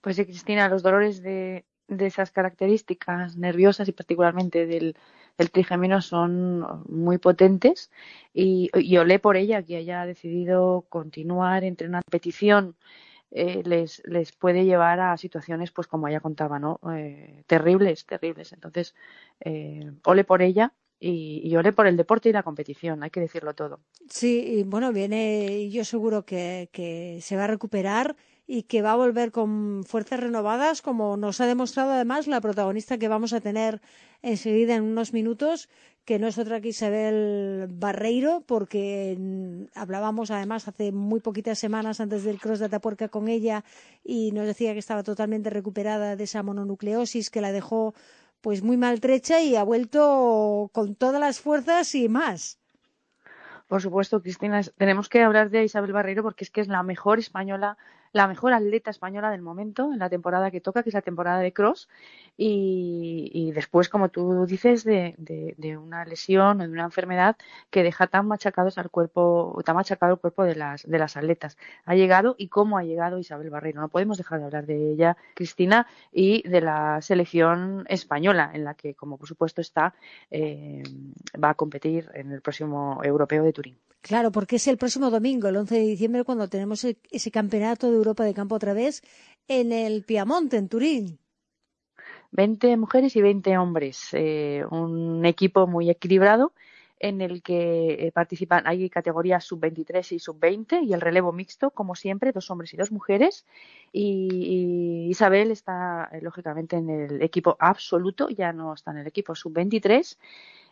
Pues 0.00 0.16
sí, 0.16 0.24
Cristina, 0.24 0.68
los 0.68 0.82
dolores 0.82 1.22
de, 1.22 1.64
de 1.88 2.06
esas 2.06 2.30
características 2.30 3.36
nerviosas 3.36 3.88
y 3.88 3.92
particularmente 3.92 4.66
del, 4.66 4.96
del 5.38 5.50
trigémino 5.50 6.00
son 6.00 6.82
muy 6.88 7.18
potentes 7.18 7.90
y, 8.32 8.70
y 8.74 8.96
olé 8.96 9.18
por 9.18 9.36
ella 9.36 9.62
que 9.62 9.76
haya 9.76 10.06
decidido 10.06 10.86
continuar 10.88 11.64
entre 11.64 11.86
una 11.86 12.02
petición 12.02 12.76
eh, 13.34 13.62
les, 13.64 14.02
les 14.04 14.32
puede 14.32 14.64
llevar 14.64 15.00
a 15.00 15.16
situaciones, 15.16 15.70
pues 15.72 15.86
como 15.86 16.06
ella 16.06 16.20
contaba, 16.20 16.58
¿no? 16.58 16.78
Eh, 16.94 17.42
terribles, 17.46 18.06
terribles. 18.06 18.52
Entonces, 18.52 18.94
eh, 19.40 19.90
ole 20.04 20.24
por 20.24 20.42
ella 20.42 20.74
y, 21.00 21.40
y 21.44 21.56
ole 21.56 21.72
por 21.72 21.86
el 21.86 21.96
deporte 21.96 22.28
y 22.28 22.32
la 22.32 22.42
competición, 22.42 23.02
hay 23.02 23.10
que 23.10 23.20
decirlo 23.20 23.54
todo. 23.54 23.80
Sí, 24.08 24.58
y 24.58 24.62
bueno, 24.64 24.92
viene, 24.92 25.70
yo 25.70 25.84
seguro 25.84 26.24
que, 26.24 26.68
que 26.72 27.18
se 27.22 27.36
va 27.36 27.44
a 27.44 27.48
recuperar 27.48 28.16
y 28.54 28.64
que 28.64 28.82
va 28.82 28.92
a 28.92 28.96
volver 28.96 29.32
con 29.32 29.82
fuerzas 29.82 30.20
renovadas, 30.20 30.82
como 30.82 31.16
nos 31.16 31.40
ha 31.40 31.46
demostrado 31.46 31.92
además 31.92 32.26
la 32.26 32.42
protagonista 32.42 32.98
que 32.98 33.08
vamos 33.08 33.32
a 33.32 33.40
tener 33.40 33.80
enseguida 34.20 34.74
en 34.74 34.82
unos 34.82 35.14
minutos, 35.14 35.70
que 36.04 36.18
no 36.18 36.26
es 36.26 36.36
otra 36.36 36.60
que 36.60 36.68
Isabel 36.68 37.66
Barreiro, 37.70 38.44
porque 38.46 39.16
mm, 39.18 39.62
hablábamos 39.74 40.30
además 40.30 40.68
hace 40.68 40.92
muy 40.92 41.20
poquitas 41.20 41.58
semanas 41.58 41.98
antes 42.00 42.24
del 42.24 42.38
cross 42.38 42.58
de 42.58 42.66
Atapuerca 42.66 43.08
con 43.08 43.28
ella 43.28 43.64
y 44.04 44.32
nos 44.32 44.44
decía 44.44 44.74
que 44.74 44.80
estaba 44.80 45.02
totalmente 45.02 45.48
recuperada 45.48 46.14
de 46.14 46.24
esa 46.24 46.42
mononucleosis 46.42 47.30
que 47.30 47.40
la 47.40 47.52
dejó 47.52 47.94
pues 48.42 48.62
muy 48.62 48.76
maltrecha 48.76 49.40
y 49.40 49.56
ha 49.56 49.62
vuelto 49.62 50.68
con 50.74 50.94
todas 50.94 51.22
las 51.22 51.40
fuerzas 51.40 51.94
y 51.94 52.10
más. 52.10 52.58
Por 53.66 53.80
supuesto, 53.80 54.20
Cristina, 54.20 54.60
tenemos 54.76 55.08
que 55.08 55.22
hablar 55.22 55.48
de 55.48 55.64
Isabel 55.64 55.94
Barreiro 55.94 56.22
porque 56.22 56.44
es 56.44 56.50
que 56.50 56.60
es 56.60 56.68
la 56.68 56.82
mejor 56.82 57.18
española, 57.18 57.78
la 58.12 58.28
mejor 58.28 58.52
atleta 58.52 58.90
española 58.90 59.30
del 59.30 59.42
momento 59.42 59.92
en 59.92 59.98
la 59.98 60.10
temporada 60.10 60.50
que 60.50 60.60
toca, 60.60 60.82
que 60.82 60.90
es 60.90 60.94
la 60.94 61.02
temporada 61.02 61.38
de 61.40 61.52
cross. 61.52 61.88
Y, 62.36 63.52
después, 63.54 63.88
como 63.88 64.08
tú 64.10 64.46
dices, 64.46 64.84
de, 64.84 65.14
de- 65.18 65.54
de 65.58 65.76
una 65.76 66.04
lesión 66.04 66.60
o 66.60 66.64
de 66.64 66.70
una 66.70 66.84
enfermedad 66.84 67.36
que 67.70 67.82
deja 67.82 68.06
tan 68.06 68.26
machacados 68.26 68.78
al 68.78 68.90
cuerpo, 68.90 69.60
tan 69.64 69.76
machacado 69.76 70.14
el 70.14 70.18
cuerpo 70.20 70.44
de 70.44 70.54
las, 70.56 70.82
de 70.88 70.98
las 70.98 71.16
atletas. 71.16 71.56
Ha 71.84 71.94
llegado 71.94 72.34
y 72.38 72.48
cómo 72.48 72.78
ha 72.78 72.84
llegado 72.84 73.18
Isabel 73.18 73.50
Barreiro. 73.50 73.80
No 73.80 73.88
podemos 73.88 74.18
dejar 74.18 74.40
de 74.40 74.44
hablar 74.46 74.66
de 74.66 74.92
ella, 74.92 75.16
Cristina, 75.34 75.86
y 76.10 76.46
de 76.48 76.60
la 76.60 77.00
selección 77.02 77.84
española, 77.88 78.50
en 78.54 78.64
la 78.64 78.74
que, 78.74 78.94
como 78.94 79.18
por 79.18 79.28
supuesto 79.28 79.60
está, 79.60 79.94
eh, 80.30 80.82
va 81.42 81.50
a 81.50 81.54
competir 81.54 82.10
en 82.14 82.32
el 82.32 82.40
próximo 82.42 83.00
europeo 83.04 83.44
de 83.44 83.52
Turín. 83.52 83.91
Claro, 84.02 84.32
porque 84.32 84.56
es 84.56 84.66
el 84.66 84.78
próximo 84.78 85.10
domingo, 85.10 85.48
el 85.48 85.56
11 85.56 85.76
de 85.76 85.86
diciembre, 85.94 86.24
cuando 86.24 86.48
tenemos 86.48 86.84
e- 86.84 86.98
ese 87.10 87.30
campeonato 87.30 87.88
de 87.88 87.96
Europa 87.96 88.24
de 88.24 88.34
campo 88.34 88.56
otra 88.56 88.74
vez 88.74 89.02
en 89.46 89.72
el 89.72 90.04
Piamonte, 90.04 90.56
en 90.56 90.68
Turín. 90.68 91.18
20 92.32 92.76
mujeres 92.76 93.14
y 93.16 93.22
20 93.22 93.56
hombres, 93.58 94.08
eh, 94.12 94.64
un 94.70 95.24
equipo 95.24 95.66
muy 95.66 95.88
equilibrado 95.88 96.52
en 96.98 97.20
el 97.20 97.42
que 97.42 98.06
eh, 98.06 98.12
participan, 98.12 98.64
hay 98.66 98.88
categorías 98.88 99.44
sub-23 99.44 100.12
y 100.12 100.18
sub-20 100.20 100.84
y 100.84 100.92
el 100.94 101.00
relevo 101.00 101.32
mixto, 101.32 101.70
como 101.70 101.96
siempre, 101.96 102.30
dos 102.32 102.48
hombres 102.50 102.72
y 102.74 102.76
dos 102.76 102.92
mujeres. 102.92 103.44
Y, 103.92 105.06
y 105.06 105.10
Isabel 105.10 105.50
está, 105.50 106.08
eh, 106.12 106.20
lógicamente, 106.22 106.76
en 106.76 106.88
el 106.90 107.22
equipo 107.22 107.56
absoluto, 107.58 108.28
ya 108.30 108.52
no 108.52 108.72
está 108.72 108.92
en 108.92 108.98
el 108.98 109.06
equipo 109.08 109.34
sub-23. 109.34 110.16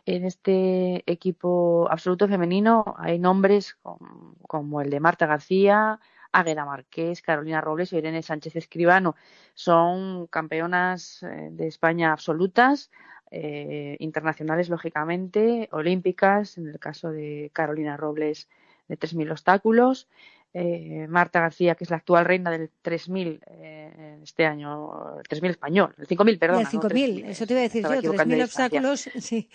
En 0.05 0.25
este 0.25 1.03
equipo 1.11 1.87
absoluto 1.89 2.27
femenino 2.27 2.95
hay 2.97 3.19
nombres 3.19 3.75
como, 3.81 4.35
como 4.47 4.81
el 4.81 4.89
de 4.89 4.99
Marta 4.99 5.27
García, 5.27 5.99
Águeda 6.31 6.65
Marqués, 6.65 7.21
Carolina 7.21 7.61
Robles 7.61 7.93
y 7.93 7.97
Irene 7.97 8.21
Sánchez 8.21 8.55
Escribano. 8.55 9.15
Son 9.53 10.27
campeonas 10.27 11.23
eh, 11.23 11.49
de 11.51 11.67
España 11.67 12.11
absolutas, 12.11 12.89
eh, 13.29 13.95
internacionales, 13.99 14.69
lógicamente, 14.69 15.69
olímpicas, 15.71 16.57
en 16.57 16.67
el 16.67 16.79
caso 16.79 17.11
de 17.11 17.49
Carolina 17.53 17.95
Robles 17.95 18.49
de 18.87 18.99
3.000 18.99 19.31
obstáculos. 19.31 20.09
Eh, 20.53 21.07
Marta 21.07 21.39
García, 21.39 21.75
que 21.75 21.85
es 21.85 21.89
la 21.89 21.95
actual 21.95 22.25
reina 22.25 22.51
del 22.51 22.69
3.000 22.83 23.39
eh, 23.47 24.19
este 24.21 24.45
año, 24.45 25.17
el 25.17 25.23
3.000 25.23 25.49
español, 25.49 25.95
el 25.97 26.07
5.000, 26.07 26.39
perdón. 26.39 26.59
el 26.59 26.67
5.000, 26.67 27.25
eso 27.25 27.47
te 27.47 27.53
iba 27.53 27.59
a 27.61 27.63
decir 27.63 27.83
yo, 27.83 27.93
equivocando 27.93 28.35
3.000 28.35 28.37
de 28.37 28.43
distancia. 28.43 28.79
obstáculos, 28.81 29.09
sí. 29.25 29.49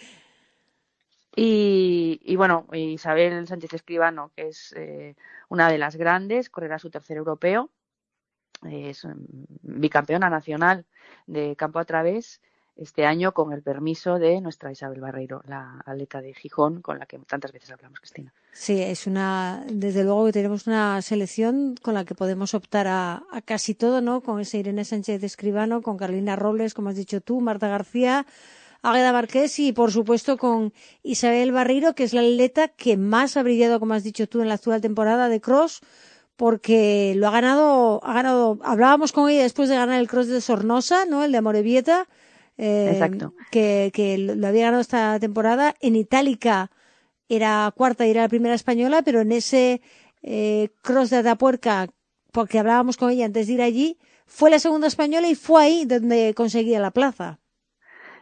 Y, 1.38 2.18
y 2.24 2.34
bueno, 2.36 2.66
Isabel 2.72 3.46
Sánchez 3.46 3.74
Escribano, 3.74 4.32
que 4.34 4.48
es 4.48 4.72
eh, 4.74 5.14
una 5.50 5.70
de 5.70 5.76
las 5.76 5.96
grandes, 5.96 6.48
correrá 6.48 6.78
su 6.78 6.88
tercer 6.88 7.18
europeo, 7.18 7.70
es 8.64 9.04
mm, 9.04 9.14
bicampeona 9.60 10.30
nacional 10.30 10.86
de 11.26 11.54
campo 11.54 11.78
a 11.78 11.84
través 11.84 12.40
este 12.74 13.04
año 13.04 13.32
con 13.32 13.52
el 13.52 13.62
permiso 13.62 14.18
de 14.18 14.40
nuestra 14.40 14.72
Isabel 14.72 15.00
Barreiro, 15.00 15.42
la 15.46 15.82
atleta 15.84 16.22
de 16.22 16.32
Gijón, 16.32 16.80
con 16.80 16.98
la 16.98 17.06
que 17.06 17.18
tantas 17.18 17.52
veces 17.52 17.70
hablamos, 17.70 18.00
Cristina. 18.00 18.32
Sí, 18.52 18.82
es 18.82 19.06
una, 19.06 19.62
desde 19.70 20.04
luego 20.04 20.26
que 20.26 20.32
tenemos 20.32 20.66
una 20.66 21.00
selección 21.02 21.74
con 21.82 21.92
la 21.92 22.06
que 22.06 22.14
podemos 22.14 22.54
optar 22.54 22.86
a, 22.86 23.24
a 23.30 23.42
casi 23.42 23.74
todo, 23.74 24.00
¿no? 24.00 24.22
Con 24.22 24.40
ese 24.40 24.58
Irene 24.58 24.84
Sánchez 24.84 25.22
Escribano, 25.22 25.82
con 25.82 25.98
Carolina 25.98 26.36
Robles, 26.36 26.72
como 26.72 26.90
has 26.90 26.96
dicho 26.96 27.20
tú, 27.20 27.40
Marta 27.40 27.68
García, 27.68 28.26
Águeda 28.90 29.12
Marqués 29.12 29.58
y, 29.58 29.72
por 29.72 29.90
supuesto, 29.92 30.36
con 30.36 30.72
Isabel 31.02 31.52
Barreiro, 31.52 31.94
que 31.94 32.04
es 32.04 32.12
la 32.12 32.20
atleta 32.20 32.68
que 32.68 32.96
más 32.96 33.36
ha 33.36 33.42
brillado, 33.42 33.80
como 33.80 33.94
has 33.94 34.04
dicho 34.04 34.28
tú, 34.28 34.40
en 34.42 34.48
la 34.48 34.54
actual 34.54 34.80
temporada 34.80 35.28
de 35.28 35.40
cross, 35.40 35.80
porque 36.36 37.14
lo 37.16 37.28
ha 37.28 37.30
ganado, 37.30 38.00
ha 38.04 38.12
ganado, 38.12 38.58
hablábamos 38.62 39.12
con 39.12 39.28
ella 39.28 39.42
después 39.42 39.68
de 39.68 39.76
ganar 39.76 39.98
el 39.98 40.08
cross 40.08 40.28
de 40.28 40.40
Sornosa, 40.40 41.06
¿no? 41.06 41.24
El 41.24 41.32
de 41.32 41.38
Amorebieta, 41.38 42.06
eh, 42.58 42.90
Exacto. 42.92 43.34
que, 43.50 43.90
que 43.92 44.18
lo 44.18 44.46
había 44.46 44.66
ganado 44.66 44.82
esta 44.82 45.18
temporada. 45.18 45.74
En 45.80 45.96
Itálica 45.96 46.70
era 47.28 47.72
cuarta 47.76 48.06
y 48.06 48.10
era 48.10 48.22
la 48.22 48.28
primera 48.28 48.54
española, 48.54 49.02
pero 49.02 49.20
en 49.20 49.32
ese 49.32 49.80
eh, 50.22 50.68
cross 50.82 51.10
de 51.10 51.18
Atapuerca, 51.18 51.88
porque 52.32 52.58
hablábamos 52.58 52.96
con 52.96 53.10
ella 53.10 53.24
antes 53.24 53.46
de 53.46 53.54
ir 53.54 53.62
allí, 53.62 53.98
fue 54.26 54.50
la 54.50 54.58
segunda 54.58 54.88
española 54.88 55.28
y 55.28 55.34
fue 55.34 55.62
ahí 55.62 55.84
donde 55.84 56.34
conseguía 56.34 56.80
la 56.80 56.90
plaza. 56.90 57.38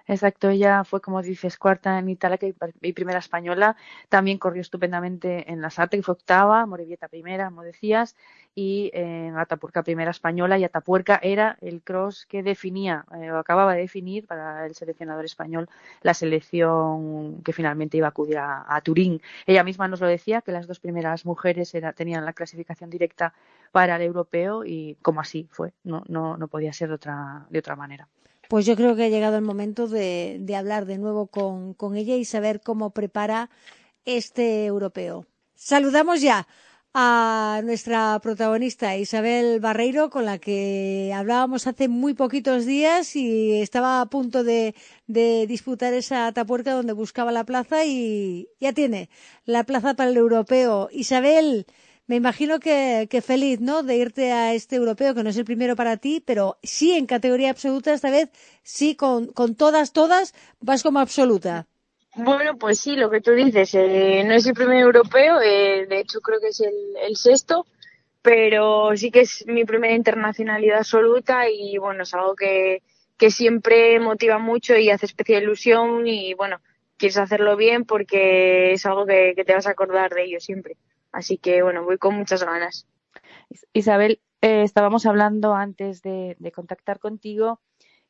Exacto, 0.07 0.51
ella 0.51 0.85
fue, 0.85 1.01
como 1.01 1.23
dices, 1.23 1.57
cuarta 1.57 1.99
en 1.99 2.11
Italia 2.11 2.39
y 2.83 2.93
primera 2.93 3.19
española. 3.19 3.75
También 4.11 4.37
corrió 4.39 4.61
estupendamente 4.61 5.51
en 5.51 5.63
la 5.63 5.71
Sarte, 5.71 5.97
que 5.97 6.03
fue 6.03 6.13
octava, 6.13 6.67
Morevieta 6.67 7.09
primera, 7.09 7.47
como 7.49 7.63
decías, 7.63 8.15
y 8.55 8.91
en 8.93 9.37
Atapuerca 9.39 9.83
primera 9.83 10.11
española. 10.11 10.59
Y 10.59 10.65
Atapuerca 10.65 11.19
era 11.23 11.57
el 11.63 11.81
cross 11.83 12.27
que 12.27 12.43
definía, 12.43 13.07
eh, 13.19 13.31
o 13.31 13.39
acababa 13.39 13.75
de 13.75 13.81
definir 13.81 14.27
para 14.27 14.67
el 14.67 14.75
seleccionador 14.75 15.25
español, 15.25 15.71
la 16.03 16.13
selección 16.13 17.43
que 17.43 17.55
finalmente 17.55 17.97
iba 17.97 18.07
a 18.09 18.11
acudir 18.11 18.37
a, 18.39 18.65
a 18.69 18.81
Turín. 18.83 19.23
Ella 19.47 19.65
misma 19.65 19.89
nos 19.89 20.01
lo 20.03 20.07
decía, 20.07 20.43
que 20.43 20.53
las 20.53 20.67
dos 20.67 20.81
primeras 20.81 21.25
mujeres 21.25 21.75
era, 21.75 21.95
tenían 21.95 22.27
la 22.27 22.35
clasificación 22.35 22.91
directa 22.91 23.33
para 23.73 23.97
el 23.97 24.03
europeo 24.03 24.65
y 24.67 24.97
como 25.01 25.21
así 25.23 25.49
fue, 25.51 25.73
no, 25.83 26.03
no, 26.09 26.37
no 26.37 26.49
podía 26.49 26.73
ser 26.75 26.89
de 26.91 26.95
otra, 26.97 27.47
de 27.49 27.59
otra 27.59 27.75
manera. 27.75 28.07
Pues 28.49 28.67
yo 28.67 28.77
creo 28.77 28.95
que 28.97 29.05
ha 29.05 29.09
llegado 29.09 29.37
el 29.37 29.43
momento 29.43 29.89
de, 29.89 30.37
de 30.41 30.57
hablar 30.57 30.87
de 30.87 30.99
nuevo 30.99 31.27
con, 31.27 31.75
con, 31.75 31.97
ella 31.97 32.17
y 32.17 32.25
saber 32.25 32.61
cómo 32.61 32.91
prepara 32.91 33.51
este 34.05 34.67
europeo. 34.67 35.27
Saludamos 35.55 36.21
ya 36.21 36.47
a 36.97 37.61
nuestra 37.65 38.21
protagonista 38.23 38.97
Isabel 38.97 39.59
Barreiro, 39.59 40.11
con 40.11 40.25
la 40.27 40.39
que 40.39 41.13
hablábamos 41.15 41.67
hace 41.67 41.89
muy 41.89 42.15
poquitos 42.15 42.67
días 42.67 43.17
y 43.17 43.61
estaba 43.61 44.01
a 44.01 44.07
punto 44.07 44.45
de, 44.45 44.77
de 45.09 45.47
disputar 45.49 45.93
esa 45.93 46.31
tapuerca 46.33 46.73
donde 46.73 46.93
buscaba 46.93 47.33
la 47.33 47.45
plaza 47.45 47.85
y 47.85 48.49
ya 48.61 48.73
tiene 48.73 49.11
la 49.45 49.65
plaza 49.65 49.95
para 49.95 50.11
el 50.11 50.17
europeo. 50.17 50.89
Isabel, 50.93 51.67
me 52.07 52.17
imagino 52.17 52.61
que, 52.61 53.07
que, 53.11 53.23
feliz, 53.23 53.61
¿no? 53.61 53.83
De 53.83 53.97
irte 53.97 54.33
a 54.33 54.53
este 54.53 54.77
europeo, 54.77 55.15
que 55.15 55.23
no 55.23 55.31
es 55.31 55.37
el 55.37 55.45
primero 55.45 55.75
para 55.75 55.97
ti, 55.97 56.23
pero 56.25 56.59
sí 56.63 56.93
en 56.93 57.07
categoría 57.07 57.51
absoluta 57.51 57.95
esta 57.95 58.11
vez, 58.11 58.29
sí 58.63 58.95
con, 58.95 59.33
todas, 59.57 59.93
todas, 59.93 60.35
vas 60.61 60.83
como 60.83 60.99
absoluta. 61.01 61.67
Bueno, 62.17 62.57
pues 62.59 62.79
sí, 62.79 62.95
lo 62.95 63.11
que 63.11 63.21
tú 63.21 63.33
dices, 63.33 63.75
eh, 63.75 64.23
no 64.25 64.35
es 64.35 64.47
el 64.47 64.55
primer 64.55 64.79
europeo, 64.79 65.41
eh, 65.41 65.87
de 65.89 65.99
hecho 65.99 66.21
creo 66.21 66.41
que 66.41 66.49
es 66.49 66.61
el, 66.61 66.75
el, 67.03 67.17
sexto, 67.17 67.67
pero 68.23 68.97
sí 68.97 69.11
que 69.11 69.23
es 69.23 69.45
mi 69.47 69.65
primera 69.65 69.95
internacionalidad 69.95 70.79
absoluta 70.79 71.49
y 71.49 71.77
bueno, 71.79 72.05
es 72.05 72.15
algo 72.15 72.37
que, 72.37 72.83
siempre 73.31 73.99
motiva 74.01 74.37
mucho 74.37 74.77
y 74.77 74.91
hace 74.91 75.07
especial 75.07 75.45
ilusión 75.45 76.07
y 76.07 76.35
bueno, 76.35 76.61
quieres 76.99 77.17
hacerlo 77.17 77.57
bien 77.57 77.87
porque 77.87 78.73
es 78.73 78.85
algo 78.85 79.07
que 79.07 79.43
te 79.47 79.55
vas 79.55 79.67
a 79.67 79.71
acordar 79.71 80.13
de 80.13 80.25
ello 80.25 80.41
siempre. 80.41 80.77
Así 81.15 81.39
que 81.39 81.63
bueno, 81.63 81.85
voy 81.85 81.97
con 81.97 82.17
muchas 82.17 82.43
ganas. 82.43 82.87
Isabel, 83.73 84.21
eh, 84.43 84.63
estábamos 84.65 85.07
hablando 85.07 85.55
antes 85.55 86.03
de, 86.03 86.37
de 86.39 86.53
contactar 86.53 86.99
contigo 86.99 87.61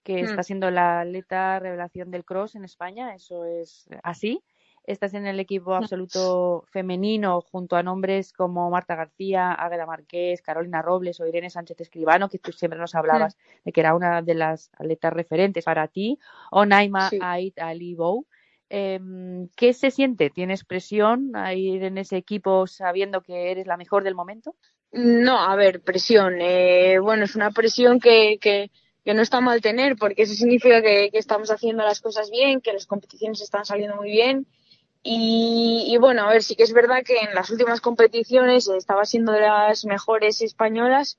que 0.03 0.23
mm. 0.23 0.27
está 0.27 0.43
siendo 0.43 0.71
la 0.71 1.01
atleta 1.01 1.59
revelación 1.59 2.11
del 2.11 2.25
cross 2.25 2.55
en 2.55 2.64
España, 2.64 3.14
eso 3.14 3.45
es 3.45 3.88
así. 4.03 4.43
Estás 4.87 5.14
en 5.14 5.27
el 5.27 5.40
equipo 5.40 5.75
absoluto 5.75 6.64
femenino 6.71 7.40
junto 7.40 7.77
a 7.77 7.83
nombres 7.83 8.35
como 8.35 8.69
Marta 8.69 8.95
García, 8.95 9.53
Águeda 9.53 9.87
Marqués, 9.87 10.43
Carolina 10.43 10.83
Robles 10.83 11.21
o 11.21 11.27
Irene 11.27 11.49
Sánchez 11.49 11.81
Escribano, 11.81 12.29
que 12.29 12.38
tú 12.38 12.53
siempre 12.53 12.79
nos 12.79 12.95
hablabas 12.95 13.38
de 13.64 13.73
que 13.73 13.81
era 13.81 13.95
una 13.95 14.21
de 14.21 14.35
las 14.35 14.71
atletas 14.75 15.14
referentes 15.14 15.64
para 15.64 15.88
ti, 15.88 16.19
o 16.51 16.67
Naima 16.67 17.09
Sí. 17.09 17.19
Ait 17.23 17.59
Ali 17.59 17.95
Bou. 17.95 18.27
Em, 18.76 19.48
¿Qué 19.56 19.72
se 19.72 19.92
siente? 19.92 20.30
¿Tienes 20.30 20.64
presión 20.64 21.37
a 21.37 21.54
ir 21.54 21.84
en 21.84 21.96
ese 21.96 22.16
equipo 22.16 22.66
sabiendo 22.66 23.22
que 23.22 23.52
eres 23.52 23.68
la 23.68 23.76
mejor 23.76 24.02
del 24.02 24.16
momento? 24.16 24.56
No, 24.90 25.38
a 25.38 25.54
ver, 25.54 25.80
presión. 25.80 26.40
Eh, 26.40 26.98
bueno, 26.98 27.24
es 27.24 27.37
una 27.37 27.52
presión 27.52 28.00
que, 28.00 28.37
que, 28.40 28.72
que 29.04 29.14
no 29.14 29.22
está 29.22 29.40
mal 29.40 29.60
tener, 29.60 29.94
porque 29.94 30.22
eso 30.22 30.34
significa 30.34 30.82
que, 30.82 31.10
que 31.12 31.18
estamos 31.18 31.52
haciendo 31.52 31.84
las 31.84 32.00
cosas 32.00 32.32
bien, 32.32 32.60
que 32.60 32.72
las 32.72 32.87
competiciones 32.87 33.40
están 33.42 33.64
saliendo 33.64 33.94
muy 33.94 34.10
bien. 34.10 34.48
Y, 35.04 35.84
y 35.87 35.96
bueno, 35.98 36.22
a 36.22 36.30
ver, 36.30 36.42
sí 36.42 36.56
que 36.56 36.64
es 36.64 36.72
verdad 36.72 37.04
que 37.04 37.18
en 37.18 37.32
las 37.32 37.50
últimas 37.50 37.80
competiciones 37.80 38.66
estaba 38.66 39.04
siendo 39.04 39.30
de 39.30 39.42
las 39.42 39.84
mejores 39.84 40.40
españolas, 40.40 41.18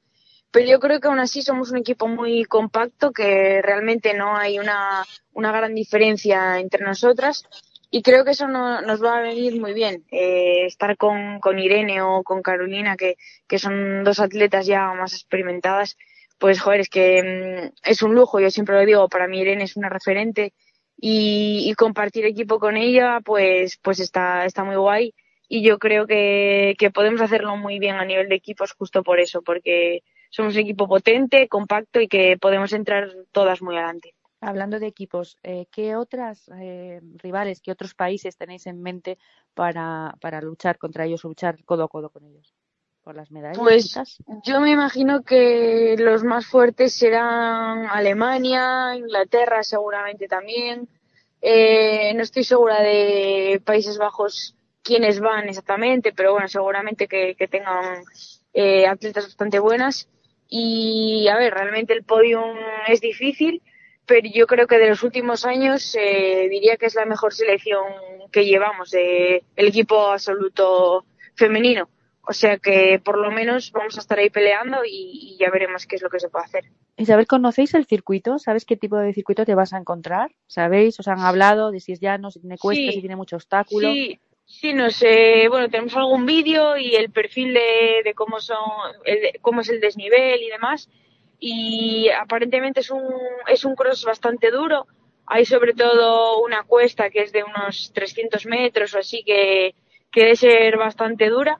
pero 0.56 0.68
yo 0.68 0.80
creo 0.80 1.00
que 1.02 1.08
aún 1.10 1.20
así 1.20 1.42
somos 1.42 1.72
un 1.72 1.78
equipo 1.78 2.08
muy 2.08 2.46
compacto, 2.46 3.12
que 3.12 3.62
realmente 3.62 4.14
no 4.14 4.38
hay 4.38 4.60
una, 4.60 5.04
una 5.34 5.52
gran 5.52 5.76
diferencia 5.76 6.60
entre 6.60 6.84
nosotras. 6.86 7.44
Y 7.92 8.02
creo 8.02 8.24
que 8.26 8.32
eso 8.32 8.48
no- 8.48 8.82
nos 8.82 9.04
va 9.04 9.18
a 9.18 9.22
venir 9.22 9.60
muy 9.60 9.74
bien. 9.74 10.06
Eh, 10.12 10.66
estar 10.66 10.98
con, 10.98 11.40
con 11.40 11.60
Irene 11.60 12.02
o 12.02 12.24
con 12.24 12.42
Carolina, 12.42 12.96
que, 12.98 13.18
que 13.48 13.60
son 13.60 14.04
dos 14.06 14.20
atletas 14.20 14.66
ya 14.66 14.94
más 14.94 15.14
experimentadas, 15.14 15.98
pues 16.40 16.60
joder, 16.62 16.82
es 16.82 16.90
que 16.90 17.72
mm, 17.84 17.90
es 17.90 18.02
un 18.02 18.16
lujo, 18.16 18.40
yo 18.40 18.50
siempre 18.50 18.76
lo 18.76 18.86
digo, 18.86 19.10
para 19.10 19.28
mí 19.28 19.40
Irene 19.42 19.64
es 19.66 19.78
una 19.78 19.90
referente 19.90 20.54
y, 20.98 21.70
y 21.70 21.74
compartir 21.76 22.26
equipo 22.26 22.60
con 22.60 22.78
ella, 22.78 23.20
pues, 23.24 23.78
pues 23.82 24.00
está, 24.00 24.46
está 24.46 24.64
muy 24.64 24.76
guay. 24.78 25.14
Y 25.48 25.64
yo 25.64 25.78
creo 25.80 26.08
que, 26.08 26.76
que 26.80 26.92
podemos 26.92 27.22
hacerlo 27.22 27.56
muy 27.58 27.80
bien 27.80 27.96
a 27.98 28.06
nivel 28.06 28.30
de 28.30 28.36
equipos 28.36 28.74
justo 28.74 29.04
por 29.04 29.20
eso, 29.20 29.42
porque 29.44 30.02
somos 30.36 30.54
un 30.56 30.60
equipo 30.60 30.86
potente, 30.86 31.48
compacto 31.48 32.02
y 32.02 32.10
que 32.10 32.38
podemos 32.38 32.74
entrar 32.74 33.10
todas 33.32 33.62
muy 33.62 33.78
adelante. 33.78 34.14
Hablando 34.42 34.80
de 34.80 34.88
equipos, 34.88 35.38
eh, 35.44 35.66
¿qué 35.72 35.96
otras 35.96 36.52
eh, 36.60 37.00
rivales, 37.24 37.62
qué 37.62 37.72
otros 37.72 37.94
países 37.94 38.36
tenéis 38.36 38.68
en 38.68 38.82
mente 38.82 39.18
para, 39.54 40.14
para 40.20 40.42
luchar 40.42 40.78
contra 40.78 41.06
ellos 41.06 41.24
o 41.24 41.30
luchar 41.30 41.64
codo 41.64 41.86
a 41.86 41.88
codo 41.88 42.10
con 42.10 42.26
ellos? 42.26 42.54
¿Por 43.02 43.16
las 43.16 43.32
medallas? 43.32 43.60
Pues 43.60 43.84
quizás? 43.84 44.18
yo 44.44 44.60
me 44.60 44.72
imagino 44.72 45.24
que 45.24 45.96
los 45.98 46.26
más 46.26 46.48
fuertes 46.48 46.94
serán 46.94 47.88
Alemania, 47.90 48.94
Inglaterra 48.94 49.64
seguramente 49.64 50.28
también. 50.28 50.90
Eh, 51.40 52.14
no 52.14 52.24
estoy 52.24 52.44
segura 52.44 52.82
de 52.82 53.62
Países 53.64 53.98
Bajos 53.98 54.54
quiénes 54.84 55.22
van 55.22 55.48
exactamente, 55.48 56.12
pero 56.12 56.34
bueno, 56.34 56.50
seguramente 56.50 57.08
que, 57.08 57.36
que 57.36 57.48
tengan 57.48 58.04
eh, 58.54 58.86
atletas 58.86 59.26
bastante 59.26 59.60
buenas. 59.60 60.10
Y 60.48 61.28
a 61.28 61.38
ver, 61.38 61.54
realmente 61.54 61.94
el 61.94 62.04
podium 62.04 62.56
es 62.88 63.02
difícil, 63.02 63.62
pero 64.06 64.28
yo 64.34 64.46
creo 64.48 64.68
que 64.68 64.78
de 64.78 64.90
los 64.90 65.04
últimos 65.04 65.46
años 65.46 65.96
eh, 66.00 66.48
diría 66.50 66.78
que 66.78 66.86
es 66.86 66.96
la 66.96 67.06
mejor 67.06 67.34
selección 67.34 67.84
que 68.32 68.46
llevamos, 68.46 68.94
eh, 68.94 69.44
el 69.56 69.68
equipo 69.68 70.12
absoluto 70.12 71.06
femenino. 71.36 71.90
O 72.28 72.34
sea 72.34 72.58
que 72.58 73.00
por 73.04 73.20
lo 73.20 73.30
menos 73.32 73.72
vamos 73.72 73.98
a 73.98 74.00
estar 74.00 74.18
ahí 74.18 74.32
peleando 74.32 74.84
y, 74.84 75.34
y 75.34 75.38
ya 75.40 75.52
veremos 75.52 75.86
qué 75.86 75.96
es 75.96 76.02
lo 76.02 76.10
que 76.10 76.20
se 76.20 76.30
puede 76.30 76.46
hacer. 76.46 76.64
Isabel, 76.98 77.28
¿conocéis 77.28 77.74
el 77.76 77.86
circuito? 77.86 78.40
¿Sabes 78.40 78.66
qué 78.66 78.78
tipo 78.78 78.98
de 78.98 79.14
circuito 79.14 79.46
te 79.46 79.54
vas 79.54 79.74
a 79.74 79.78
encontrar? 79.78 80.32
¿Sabéis? 80.48 81.00
¿Os 81.00 81.08
han 81.08 81.20
hablado 81.20 81.72
de 81.72 81.80
si 81.80 81.92
es 81.92 82.00
llano, 82.00 82.32
si 82.32 82.40
tiene 82.40 82.58
cuesta, 82.58 82.82
Sí. 82.84 82.92
si 82.94 83.00
tiene 83.02 83.16
mucho 83.16 83.36
obstáculo? 83.36 83.92
Sí, 83.92 84.20
sí, 84.46 84.74
no 84.74 84.90
sé, 84.90 85.48
bueno, 85.50 85.70
tenemos 85.70 85.96
algún 85.96 86.26
vídeo 86.26 86.78
y 86.78 86.96
el 86.96 87.12
perfil 87.12 87.54
de, 87.54 88.02
de 88.04 88.14
cómo 88.14 88.40
son, 88.40 88.58
el, 89.06 89.40
cómo 89.42 89.62
es 89.62 89.70
el 89.70 89.82
desnivel 89.82 90.42
y 90.42 90.50
demás. 90.50 90.90
Y 91.40 92.10
aparentemente 92.10 92.80
es 92.80 92.92
un, 92.92 93.04
es 93.48 93.66
un 93.66 93.76
cross 93.76 94.06
bastante 94.06 94.52
duro. 94.52 94.88
Hay 95.28 95.46
sobre 95.46 95.74
todo 95.74 96.40
una 96.42 96.64
cuesta 96.64 97.10
que 97.10 97.22
es 97.24 97.32
de 97.32 97.44
unos 97.44 97.92
300 97.94 98.46
metros 98.46 98.94
o 98.94 99.00
así 99.00 99.24
que, 99.24 99.76
que 100.12 100.22
debe 100.22 100.36
ser 100.36 100.78
bastante 100.78 101.30
dura. 101.30 101.60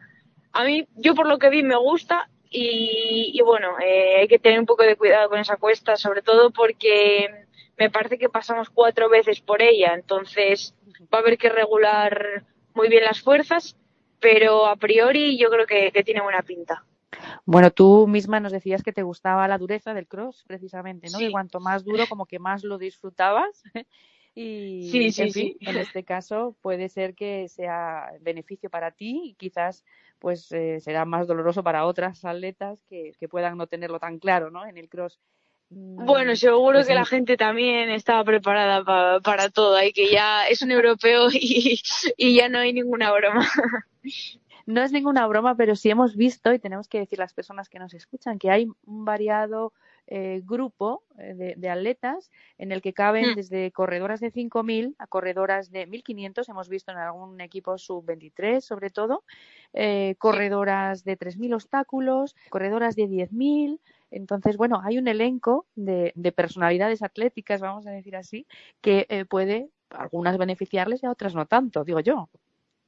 A 0.54 0.64
mí, 0.64 0.88
yo 0.96 1.16
por 1.16 1.28
lo 1.28 1.40
que 1.40 1.50
vi 1.50 1.64
me 1.64 1.76
gusta 1.76 2.30
y, 2.50 3.32
y 3.34 3.42
bueno, 3.42 3.78
eh, 3.80 4.18
hay 4.22 4.28
que 4.28 4.40
tener 4.40 4.60
un 4.60 4.66
poco 4.66 4.84
de 4.84 4.96
cuidado 4.96 5.30
con 5.30 5.40
esa 5.40 5.58
cuesta, 5.58 5.98
sobre 5.98 6.22
todo 6.22 6.52
porque 6.52 7.30
me 7.78 7.90
parece 7.90 8.18
que 8.18 8.30
pasamos 8.30 8.70
cuatro 8.70 9.10
veces 9.10 9.42
por 9.42 9.62
ella, 9.62 9.94
entonces 9.94 10.74
va 11.14 11.18
a 11.18 11.22
haber 11.22 11.38
que 11.38 11.50
regular 11.50 12.46
muy 12.76 12.90
bien 12.90 13.04
las 13.04 13.22
fuerzas, 13.22 13.76
pero 14.20 14.68
a 14.68 14.76
priori 14.76 15.38
yo 15.38 15.50
creo 15.50 15.66
que, 15.66 15.92
que 15.92 16.04
tiene 16.04 16.22
buena 16.22 16.42
pinta. 16.44 16.86
Bueno, 17.46 17.72
tú 17.72 18.08
misma 18.08 18.40
nos 18.40 18.52
decías 18.52 18.84
que 18.84 18.94
te 18.94 19.04
gustaba 19.04 19.48
la 19.48 19.58
dureza 19.58 19.94
del 19.94 20.08
cross, 20.08 20.44
precisamente, 20.48 21.08
¿no? 21.12 21.18
Sí. 21.18 21.26
Que 21.26 21.32
cuanto 21.32 21.60
más 21.60 21.84
duro, 21.84 22.06
como 22.08 22.26
que 22.26 22.40
más 22.40 22.64
lo 22.64 22.78
disfrutabas. 22.78 23.64
Y, 24.38 24.90
Sí, 24.92 25.14
sí, 25.14 25.22
en 25.22 25.32
fin, 25.32 25.58
sí. 25.58 25.58
en 25.62 25.78
este 25.78 26.04
caso 26.04 26.58
puede 26.60 26.90
ser 26.90 27.16
que 27.16 27.48
sea 27.48 28.12
beneficio 28.20 28.70
para 28.70 28.92
ti 28.92 29.22
y 29.24 29.34
quizás 29.36 29.86
pues 30.20 30.52
eh, 30.52 30.82
será 30.82 31.06
más 31.06 31.26
doloroso 31.26 31.64
para 31.64 31.86
otras 31.86 32.26
atletas 32.26 32.84
que, 32.90 33.14
que 33.18 33.30
puedan 33.30 33.58
no 33.58 33.68
tenerlo 33.68 33.98
tan 33.98 34.20
claro, 34.20 34.52
¿no? 34.52 34.66
En 34.66 34.78
el 34.78 34.90
cross. 34.90 35.22
Mm, 35.70 36.06
Bueno, 36.06 36.36
seguro 36.36 36.78
pues 36.78 36.88
que 36.88 36.94
la 36.96 37.06
gente 37.06 37.38
también 37.38 37.90
estaba 37.90 38.24
preparada 38.24 38.84
pa- 38.84 39.20
para 39.22 39.50
todo 39.50 39.82
y 39.84 39.92
que 39.94 40.12
ya 40.12 40.46
es 40.48 40.62
un 40.62 40.72
europeo 40.72 41.28
y, 41.34 41.82
y 42.18 42.36
ya 42.36 42.50
no 42.50 42.60
hay 42.60 42.74
ninguna 42.74 43.12
broma. 43.12 43.48
No 44.68 44.82
es 44.82 44.92
ninguna 44.92 45.28
broma, 45.28 45.56
pero 45.56 45.76
sí 45.76 45.90
hemos 45.92 46.16
visto, 46.16 46.52
y 46.52 46.58
tenemos 46.60 46.88
que 46.88 46.98
decir 47.00 47.20
las 47.20 47.34
personas 47.34 47.70
que 47.70 47.78
nos 47.80 47.94
escuchan, 47.94 48.40
que 48.40 48.50
hay 48.50 48.68
un 48.86 49.06
variado 49.06 49.74
eh, 50.08 50.42
grupo 50.44 51.04
eh, 51.20 51.34
de, 51.36 51.54
de 51.56 51.70
atletas 51.70 52.32
en 52.58 52.72
el 52.72 52.82
que 52.82 52.94
caben 52.94 53.32
Mm. 53.32 53.36
desde 53.36 53.72
corredoras 53.72 54.20
de 54.20 54.32
5.000 54.32 54.96
a 55.00 55.06
corredoras 55.08 55.72
de 55.72 55.86
1.500. 55.88 56.50
Hemos 56.50 56.68
visto 56.70 56.92
en 56.92 56.98
algún 56.98 57.40
equipo 57.42 57.78
sub-23, 57.78 58.60
sobre 58.62 58.90
todo, 58.90 59.24
eh, 59.74 60.16
corredoras 60.20 61.04
de 61.04 61.16
3.000 61.18 61.54
obstáculos, 61.54 62.36
corredoras 62.50 62.96
de 62.96 63.08
10.000. 63.08 63.80
Entonces, 64.12 64.58
bueno, 64.58 64.82
hay 64.84 64.98
un 64.98 65.08
elenco 65.08 65.66
de, 65.76 66.12
de 66.16 66.32
personalidades 66.32 67.04
atléticas, 67.04 67.62
vamos 67.62 67.88
a 67.88 67.92
decir 67.92 68.16
así, 68.16 68.46
que 68.82 69.06
eh, 69.10 69.26
puede 69.26 69.70
algunas 69.90 70.38
beneficiarles 70.38 71.04
y 71.04 71.06
a 71.06 71.12
otras 71.12 71.36
no 71.36 71.46
tanto, 71.46 71.84
digo 71.84 72.00
yo. 72.00 72.30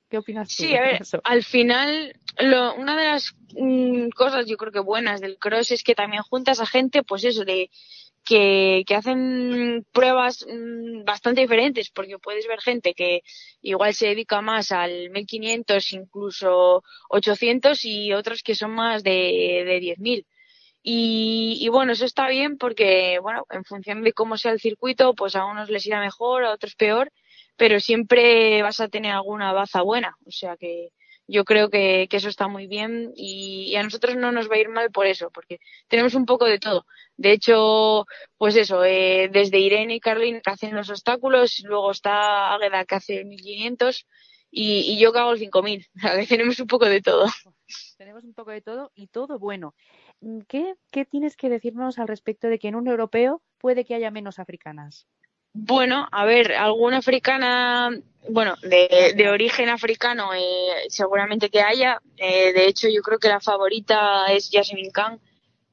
¿Qué 0.10 0.18
opinas 0.18 0.48
tú 0.48 0.64
Sí, 0.64 0.76
a 0.76 0.82
ver, 0.82 1.02
eso? 1.02 1.20
al 1.24 1.44
final, 1.44 2.14
lo, 2.40 2.76
una 2.76 2.98
de 2.98 3.06
las 3.06 3.36
mm, 3.56 4.10
cosas 4.10 4.46
yo 4.46 4.56
creo 4.56 4.72
que 4.72 4.80
buenas 4.80 5.20
del 5.20 5.38
cross 5.38 5.72
es 5.72 5.84
que 5.84 5.96
también 5.96 6.24
juntas 6.24 6.62
a 6.62 6.66
gente, 6.66 7.04
pues 7.04 7.26
eso, 7.26 7.44
de 7.44 7.70
que, 8.24 8.84
que 8.86 8.96
hacen 8.96 9.86
pruebas 9.92 10.46
mm, 10.48 11.04
bastante 11.04 11.42
diferentes, 11.42 11.90
porque 11.90 12.20
puedes 12.20 12.48
ver 12.48 12.62
gente 12.62 12.94
que 12.94 13.24
igual 13.62 13.94
se 13.94 14.08
dedica 14.08 14.42
más 14.42 14.72
al 14.72 15.10
1500, 15.10 15.94
incluso 15.94 16.84
800, 17.10 17.84
y 17.84 18.14
otros 18.14 18.44
que 18.44 18.56
son 18.56 18.72
más 18.72 19.04
de, 19.04 19.64
de 19.66 19.80
10.000. 19.80 20.26
Y, 20.84 21.58
y 21.60 21.68
bueno, 21.70 21.92
eso 21.94 22.06
está 22.06 22.28
bien 22.30 22.58
porque, 22.58 23.20
bueno, 23.22 23.46
en 23.50 23.66
función 23.66 24.04
de 24.04 24.14
cómo 24.14 24.38
sea 24.38 24.52
el 24.52 24.60
circuito, 24.60 25.14
pues 25.16 25.36
a 25.36 25.46
unos 25.46 25.70
les 25.70 25.86
irá 25.86 26.00
mejor, 26.00 26.46
a 26.46 26.54
otros 26.54 26.76
peor, 26.76 27.12
pero 27.58 27.80
siempre 27.80 28.62
vas 28.62 28.80
a 28.80 28.88
tener 28.88 29.12
alguna 29.12 29.52
baza 29.54 29.82
buena. 29.82 30.16
O 30.26 30.32
sea 30.32 30.56
que 30.58 30.92
yo 31.28 31.44
creo 31.44 31.70
que, 31.70 32.08
que 32.10 32.18
eso 32.18 32.30
está 32.30 32.48
muy 32.48 32.68
bien 32.68 33.12
y, 33.16 33.66
y 33.70 33.76
a 33.76 33.84
nosotros 33.84 34.16
no 34.16 34.32
nos 34.32 34.50
va 34.50 34.56
a 34.56 34.60
ir 34.60 34.70
mal 34.70 34.92
por 34.92 35.08
eso, 35.08 35.30
porque 35.32 35.60
tenemos 35.88 36.16
un 36.16 36.26
poco 36.26 36.46
de 36.46 36.60
todo. 36.60 36.86
De 37.18 37.34
hecho, 37.34 38.06
pues 38.38 38.56
eso, 38.56 38.84
eh, 38.86 39.30
desde 39.32 39.60
Irene 39.60 39.96
y 39.96 40.00
Carolina 40.00 40.42
que 40.42 40.52
hacen 40.52 40.76
los 40.76 40.90
obstáculos, 40.90 41.62
luego 41.66 41.92
está 41.92 42.54
Águeda 42.54 42.86
que 42.86 42.96
hace 42.96 43.26
1500 43.26 44.08
y, 44.50 44.94
y 44.94 45.00
yo 45.00 45.12
que 45.12 45.20
hago 45.20 45.34
el 45.34 45.40
5000. 45.40 45.86
O 45.96 46.00
sea 46.00 46.18
que 46.18 46.28
tenemos 46.28 46.60
un 46.60 46.68
poco 46.68 46.86
de 46.86 47.02
todo. 47.02 47.26
Tenemos 47.98 48.24
un 48.24 48.34
poco 48.34 48.52
de 48.52 48.62
todo 48.62 48.92
y 48.96 49.08
todo 49.08 49.40
bueno. 49.40 49.76
Mm, 50.22 50.40
¿Qué, 50.48 50.76
tienes 51.10 51.36
que 51.36 51.50
decirnos 51.50 52.00
al 52.00 52.08
respecto 52.08 52.48
de 52.48 52.60
que 52.60 52.68
en 52.68 52.76
un 52.76 52.88
europeo 52.88 53.42
puede 53.58 53.86
que 53.86 53.96
haya 53.96 54.12
menos 54.12 54.40
africanas? 54.40 55.08
Bueno, 55.54 56.08
a 56.12 56.26
ver, 56.26 56.54
alguna 56.54 56.98
africana, 56.98 57.90
bueno, 58.30 58.56
de, 58.62 59.30
origen 59.30 59.70
africano 59.70 60.34
eh, 60.34 60.86
seguramente 60.90 61.50
que 61.50 61.62
haya. 61.62 62.02
Eh, 62.18 62.54
de 62.54 62.68
hecho, 62.68 62.88
yo 62.90 63.02
creo 63.02 63.18
que 63.18 63.28
la 63.28 63.40
favorita 63.40 64.26
es 64.28 64.52
Yasmin 64.52 64.92
Khan, 64.92 65.20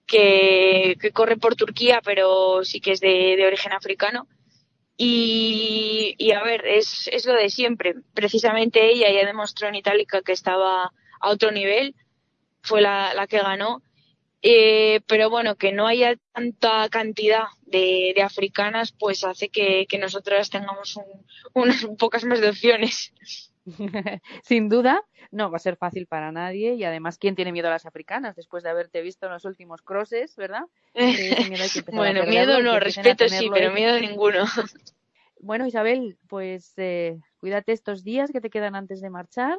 que, 0.07 0.96
corre 1.12 1.37
por 1.37 1.54
Turquía, 1.54 2.00
pero 2.02 2.64
sí 2.64 2.80
que 2.80 2.92
es 2.92 3.00
de, 3.00 3.44
origen 3.46 3.72
africano. 3.72 4.26
Y, 4.96 6.33
a 6.33 6.42
ver, 6.44 6.66
es, 6.66 7.11
lo 7.26 7.35
de 7.35 7.50
siempre. 7.50 7.94
Precisamente 8.14 8.90
ella 8.90 9.11
ya 9.11 9.26
demostró 9.26 9.68
en 9.68 9.74
Itálica 9.74 10.22
que 10.22 10.33
estaba 10.33 10.92
a 11.20 11.28
otro 11.28 11.50
nivel, 11.50 11.94
fue 12.62 12.80
la 12.80 13.26
que 13.28 13.38
ganó. 13.38 13.83
Eh, 14.46 15.00
pero 15.07 15.30
bueno, 15.30 15.57
que 15.57 15.72
no 15.72 15.87
haya 15.87 16.16
tanta 16.33 16.87
cantidad 16.90 17.44
de, 17.62 18.12
de 18.14 18.22
africanas, 18.22 18.92
pues 18.92 19.24
hace 19.24 19.48
que, 19.48 19.87
que 19.88 19.96
nosotras 19.98 20.50
tengamos 20.50 20.96
un- 20.96 21.24
unas 21.54 21.87
pocas 21.98 22.24
más 22.24 22.42
de 22.42 22.50
opciones. 22.50 23.14
Sin 24.42 24.68
duda, 24.68 25.02
no 25.30 25.50
va 25.50 25.57
a 25.57 25.61
ser 25.61 25.76
fácil 25.76 26.07
para 26.07 26.30
nadie 26.30 26.74
y 26.74 26.85
además, 26.85 27.16
¿quién 27.16 27.35
tiene 27.37 27.52
miedo 27.52 27.68
a 27.68 27.70
las 27.70 27.87
africanas 27.87 28.37
después 28.37 28.62
de 28.62 28.68
haberte 28.68 29.00
visto 29.00 29.24
en 29.24 29.33
los 29.33 29.46
últimos 29.46 29.80
crosses, 29.80 30.37
verdad? 30.37 30.64
Eh, 30.94 31.46
miedo 31.48 31.64
bueno, 31.92 32.20
perderlo 32.20 32.30
miedo 32.30 32.61
no, 32.62 32.80
respeto 32.80 33.28
sí, 33.30 33.48
pero 33.50 33.70
y- 33.70 33.74
miedo 33.74 33.98
ninguno. 33.98 34.44
Bueno, 35.40 35.66
Isabel, 35.66 36.18
pues 36.28 36.74
eh, 36.76 37.18
cuídate 37.38 37.72
estos 37.72 38.04
días 38.04 38.30
que 38.30 38.42
te 38.42 38.50
quedan 38.50 38.74
antes 38.74 39.00
de 39.00 39.09
marchar, 39.09 39.59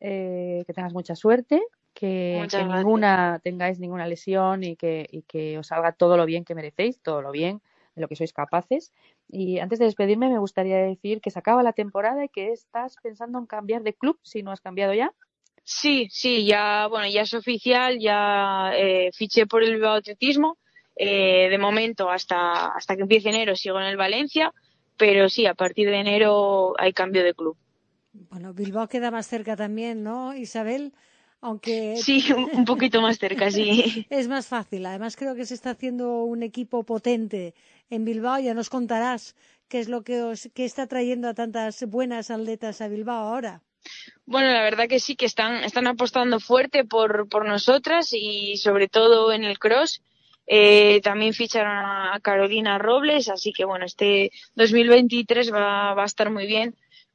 eh, 0.00 0.64
que 0.66 0.72
tengas 0.72 0.94
mucha 0.94 1.14
suerte, 1.14 1.62
que, 1.94 2.46
ninguna 2.52 3.40
tengáis 3.42 3.78
ninguna 3.78 4.06
lesión 4.06 4.64
y 4.64 4.76
que, 4.76 5.06
y 5.10 5.22
que 5.22 5.58
os 5.58 5.68
salga 5.68 5.92
todo 5.92 6.16
lo 6.16 6.26
bien 6.26 6.44
que 6.44 6.54
merecéis, 6.54 7.00
todo 7.00 7.22
lo 7.22 7.30
bien 7.30 7.62
de 7.94 8.02
lo 8.02 8.08
que 8.08 8.16
sois 8.16 8.32
capaces. 8.32 8.92
Y 9.28 9.58
antes 9.60 9.78
de 9.78 9.86
despedirme, 9.86 10.28
me 10.28 10.38
gustaría 10.38 10.76
decir 10.78 11.20
que 11.20 11.30
se 11.30 11.38
acaba 11.38 11.62
la 11.62 11.72
temporada 11.72 12.24
y 12.24 12.28
que 12.28 12.52
estás 12.52 12.96
pensando 13.02 13.38
en 13.38 13.46
cambiar 13.46 13.82
de 13.82 13.94
club, 13.94 14.18
si 14.22 14.42
no 14.42 14.50
has 14.50 14.60
cambiado 14.60 14.92
ya. 14.92 15.12
Sí, 15.62 16.08
sí, 16.10 16.44
ya, 16.44 16.88
bueno, 16.88 17.08
ya 17.08 17.22
es 17.22 17.32
oficial, 17.32 17.98
ya 17.98 18.72
eh, 18.74 19.10
fiché 19.14 19.46
por 19.46 19.62
el 19.62 19.72
Bilbao 19.72 19.94
Atletismo. 19.94 20.58
Eh, 20.96 21.48
de 21.48 21.58
momento, 21.58 22.10
hasta, 22.10 22.66
hasta 22.66 22.96
que 22.96 23.02
empiece 23.02 23.30
enero, 23.30 23.56
sigo 23.56 23.80
en 23.80 23.86
el 23.86 23.96
Valencia, 23.96 24.52
pero 24.96 25.28
sí, 25.28 25.46
a 25.46 25.54
partir 25.54 25.88
de 25.88 25.98
enero 25.98 26.74
hay 26.78 26.92
cambio 26.92 27.24
de 27.24 27.34
club. 27.34 27.56
Bueno, 28.12 28.52
Bilbao 28.52 28.88
queda 28.88 29.10
más 29.10 29.26
cerca 29.26 29.56
también, 29.56 30.04
¿no, 30.04 30.34
Isabel? 30.36 30.92
Aunque 31.44 31.98
Sí, 31.98 32.24
un, 32.32 32.64
poquito 32.64 33.02
más 33.02 33.18
cerca, 33.18 33.50
sí. 33.50 34.06
es 34.10 34.28
más 34.28 34.46
fácil. 34.46 34.86
Además, 34.86 35.14
creo 35.14 35.34
que 35.34 35.44
se 35.44 35.52
está 35.52 35.72
haciendo 35.72 36.24
un 36.24 36.42
equipo 36.42 36.84
potente 36.84 37.54
en 37.90 38.06
Bilbao. 38.06 38.40
Ya 38.40 38.54
nos 38.54 38.70
contarás 38.70 39.36
qué 39.68 39.78
es 39.78 39.90
lo 39.90 40.04
que 40.04 40.22
os 40.22 40.48
qué 40.54 40.64
está 40.64 40.86
trayendo 40.86 41.28
a 41.28 41.34
tantas 41.34 41.84
buenas 41.84 42.30
atletas 42.30 42.80
a 42.80 42.88
Bilbao 42.88 43.28
ahora. 43.28 43.60
Bueno, 44.24 44.50
la 44.52 44.62
verdad 44.62 44.88
que 44.88 45.00
sí, 45.00 45.16
que 45.16 45.26
están, 45.26 45.64
están 45.64 45.86
apostando 45.86 46.40
fuerte 46.40 46.86
por, 46.86 47.28
por 47.28 47.46
nosotras 47.46 48.14
y 48.14 48.56
sobre 48.56 48.88
todo 48.88 49.30
en 49.30 49.44
el 49.44 49.58
cross. 49.58 50.00
Eh, 50.46 51.02
también 51.02 51.34
ficharon 51.34 51.76
a 51.76 52.18
Carolina 52.22 52.78
Robles, 52.78 53.28
así 53.28 53.52
que 53.52 53.66
bueno, 53.66 53.84
este 53.84 54.32
2023 54.54 55.52
va, 55.52 55.92
va 55.92 56.04
a 56.04 56.06
estar 56.06 56.30
muy 56.30 56.46
bien. 56.46 56.74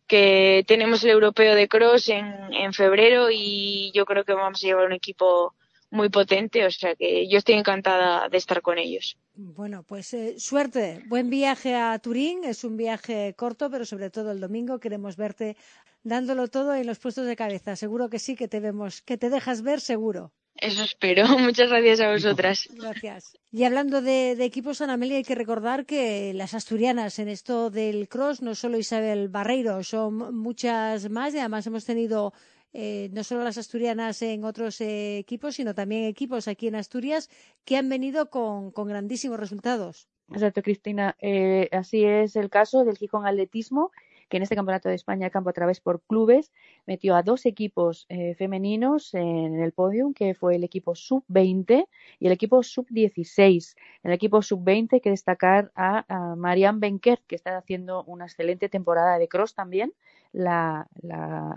Que 0.10 0.66
tenemos 0.68 1.04
el 1.04 1.12
europeo 1.12 1.56
de 1.56 1.70
cross 1.70 2.10
en, 2.10 2.26
en 2.52 2.74
febrero 2.74 3.30
y 3.32 3.92
yo 3.94 4.04
creo 4.06 4.26
que 4.26 4.34
vamos 4.34 4.62
a 4.62 4.68
llevar 4.68 4.88
un 4.88 4.94
equipo 4.94 5.54
muy 5.92 6.10
potente, 6.10 6.66
o 6.66 6.72
sea 6.72 6.96
que 6.96 7.28
yo 7.28 7.38
estoy 7.38 7.56
encantada 7.56 8.30
de 8.30 8.38
estar 8.38 8.62
con 8.62 8.78
ellos. 8.78 9.18
Bueno, 9.36 9.84
pues 9.84 10.14
eh, 10.14 10.36
suerte, 10.38 11.02
buen 11.08 11.30
viaje 11.30 11.76
a 11.76 11.98
Turín. 12.00 12.44
Es 12.44 12.64
un 12.64 12.78
viaje 12.78 13.34
corto, 13.36 13.70
pero 13.72 13.86
sobre 13.86 14.10
todo 14.10 14.32
el 14.32 14.40
domingo 14.40 14.80
queremos 14.80 15.16
verte 15.16 15.58
dándolo 16.04 16.48
todo 16.48 16.76
en 16.76 16.86
los 16.86 17.00
puestos 17.00 17.26
de 17.26 17.36
cabeza. 17.36 17.76
Seguro 17.76 18.10
que 18.10 18.20
sí, 18.20 18.36
que 18.36 18.48
te 18.48 18.60
vemos, 18.60 19.02
que 19.02 19.18
te 19.18 19.30
dejas 19.30 19.62
ver, 19.62 19.80
seguro. 19.80 20.32
Eso 20.62 20.84
espero. 20.84 21.26
Muchas 21.40 21.70
gracias 21.70 22.00
a 22.02 22.12
vosotras. 22.12 22.70
Gracias. 22.74 23.38
Y 23.52 23.64
hablando 23.64 24.02
de, 24.02 24.36
de 24.36 24.46
equipos, 24.46 24.82
Ana 24.82 24.94
Amelia, 24.94 25.18
hay 25.18 25.24
que 25.24 25.36
recordar 25.36 25.86
que 25.86 26.34
las 26.34 26.54
asturianas 26.54 27.20
en 27.20 27.30
esto 27.30 27.70
del 27.70 28.08
cross, 28.08 28.42
no 28.42 28.56
solo 28.56 28.78
Isabel 28.78 29.30
Barreiro, 29.30 29.84
son 29.84 30.36
muchas 30.36 31.10
más 31.10 31.34
y 31.34 31.40
además 31.40 31.66
hemos 31.68 31.86
tenido 31.86 32.34
eh, 32.72 33.10
no 33.14 33.24
solo 33.24 33.44
las 33.44 33.58
asturianas 33.58 34.22
en 34.22 34.44
otros 34.44 34.80
eh, 34.82 35.18
equipos, 35.18 35.56
sino 35.56 35.74
también 35.74 36.06
equipos 36.06 36.48
aquí 36.48 36.68
en 36.68 36.76
Asturias 36.76 37.30
que 37.66 37.78
han 37.78 37.90
venido 37.90 38.30
con, 38.30 38.72
con 38.72 38.88
grandísimos 38.88 39.40
resultados. 39.40 40.08
Exacto, 40.32 40.62
Cristina. 40.62 41.16
Eh, 41.20 41.68
así 41.72 42.04
es 42.06 42.36
el 42.36 42.52
caso 42.52 42.84
del 42.84 42.98
Gijón 42.98 43.26
Atletismo, 43.26 43.92
que 44.30 44.38
en 44.38 44.44
este 44.44 44.56
Campeonato 44.56 44.90
de 44.90 44.96
España 44.96 45.30
campo 45.30 45.50
a 45.50 45.54
través 45.54 45.82
por 45.82 46.02
clubes 46.02 46.52
metió 46.86 47.16
a 47.16 47.24
dos 47.24 47.46
equipos 47.46 48.06
eh, 48.10 48.36
femeninos 48.36 49.14
en 49.14 49.60
el 49.60 49.74
podium, 49.74 50.14
que 50.14 50.34
fue 50.34 50.56
el 50.56 50.64
equipo 50.64 50.96
sub-20 50.96 51.88
y 52.20 52.26
el 52.28 52.32
equipo 52.32 52.64
sub-16. 52.64 53.76
En 54.04 54.12
el 54.12 54.16
equipo 54.16 54.42
sub-20 54.42 54.94
hay 54.94 55.02
que 55.02 55.10
destacar 55.10 55.72
a, 55.76 56.06
a 56.08 56.36
Marianne 56.36 56.80
Benker, 56.80 57.22
que 57.28 57.36
está 57.36 57.58
haciendo 57.58 58.04
una 58.06 58.26
excelente 58.26 58.70
temporada 58.70 59.18
de 59.18 59.28
cross 59.28 59.56
también, 59.56 59.94
la, 60.32 60.88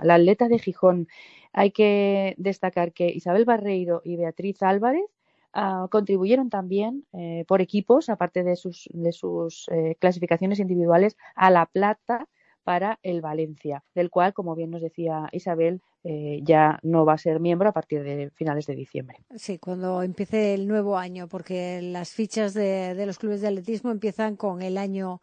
atleta 0.09 0.49
de 0.49 0.59
Gijón. 0.59 1.09
Hay 1.53 1.71
que 1.71 2.35
destacar 2.39 2.93
que 2.93 3.09
Isabel 3.09 3.45
Barreiro 3.45 4.01
y 4.05 4.17
Beatriz 4.17 4.63
Álvarez 4.63 5.05
Uh, 5.55 5.87
contribuyeron 5.91 6.49
también 6.49 7.05
eh, 7.13 7.45
por 7.47 7.61
equipos, 7.61 8.09
aparte 8.09 8.43
de 8.43 8.57
sus, 8.57 8.89
de 8.91 9.13
sus 9.13 9.69
eh, 9.71 9.97
clasificaciones 10.01 10.61
individuales, 10.61 11.19
a 11.35 11.51
la 11.51 11.67
plata 11.67 12.27
para 12.63 12.99
el 13.03 13.21
Valencia, 13.21 13.83
del 13.95 14.11
cual, 14.11 14.33
como 14.33 14.55
bien 14.55 14.71
nos 14.71 14.83
decía 14.83 15.29
Isabel, 15.33 15.81
eh, 16.05 16.41
ya 16.43 16.81
no 16.83 17.05
va 17.05 17.15
a 17.15 17.19
ser 17.19 17.39
miembro 17.39 17.69
a 17.69 17.73
partir 17.73 18.03
de 18.03 18.31
finales 18.31 18.67
de 18.67 18.75
diciembre. 18.75 19.19
Sí, 19.37 19.59
cuando 19.59 20.03
empiece 20.03 20.55
el 20.55 20.67
nuevo 20.67 20.99
año, 20.99 21.29
porque 21.29 21.81
las 21.81 22.11
fichas 22.11 22.55
de, 22.55 23.01
los 23.07 23.19
clubes 23.19 23.41
de 23.41 23.49
atletismo 23.49 23.91
empiezan 23.91 24.37
con 24.37 24.63
el 24.63 24.79
año 24.79 25.21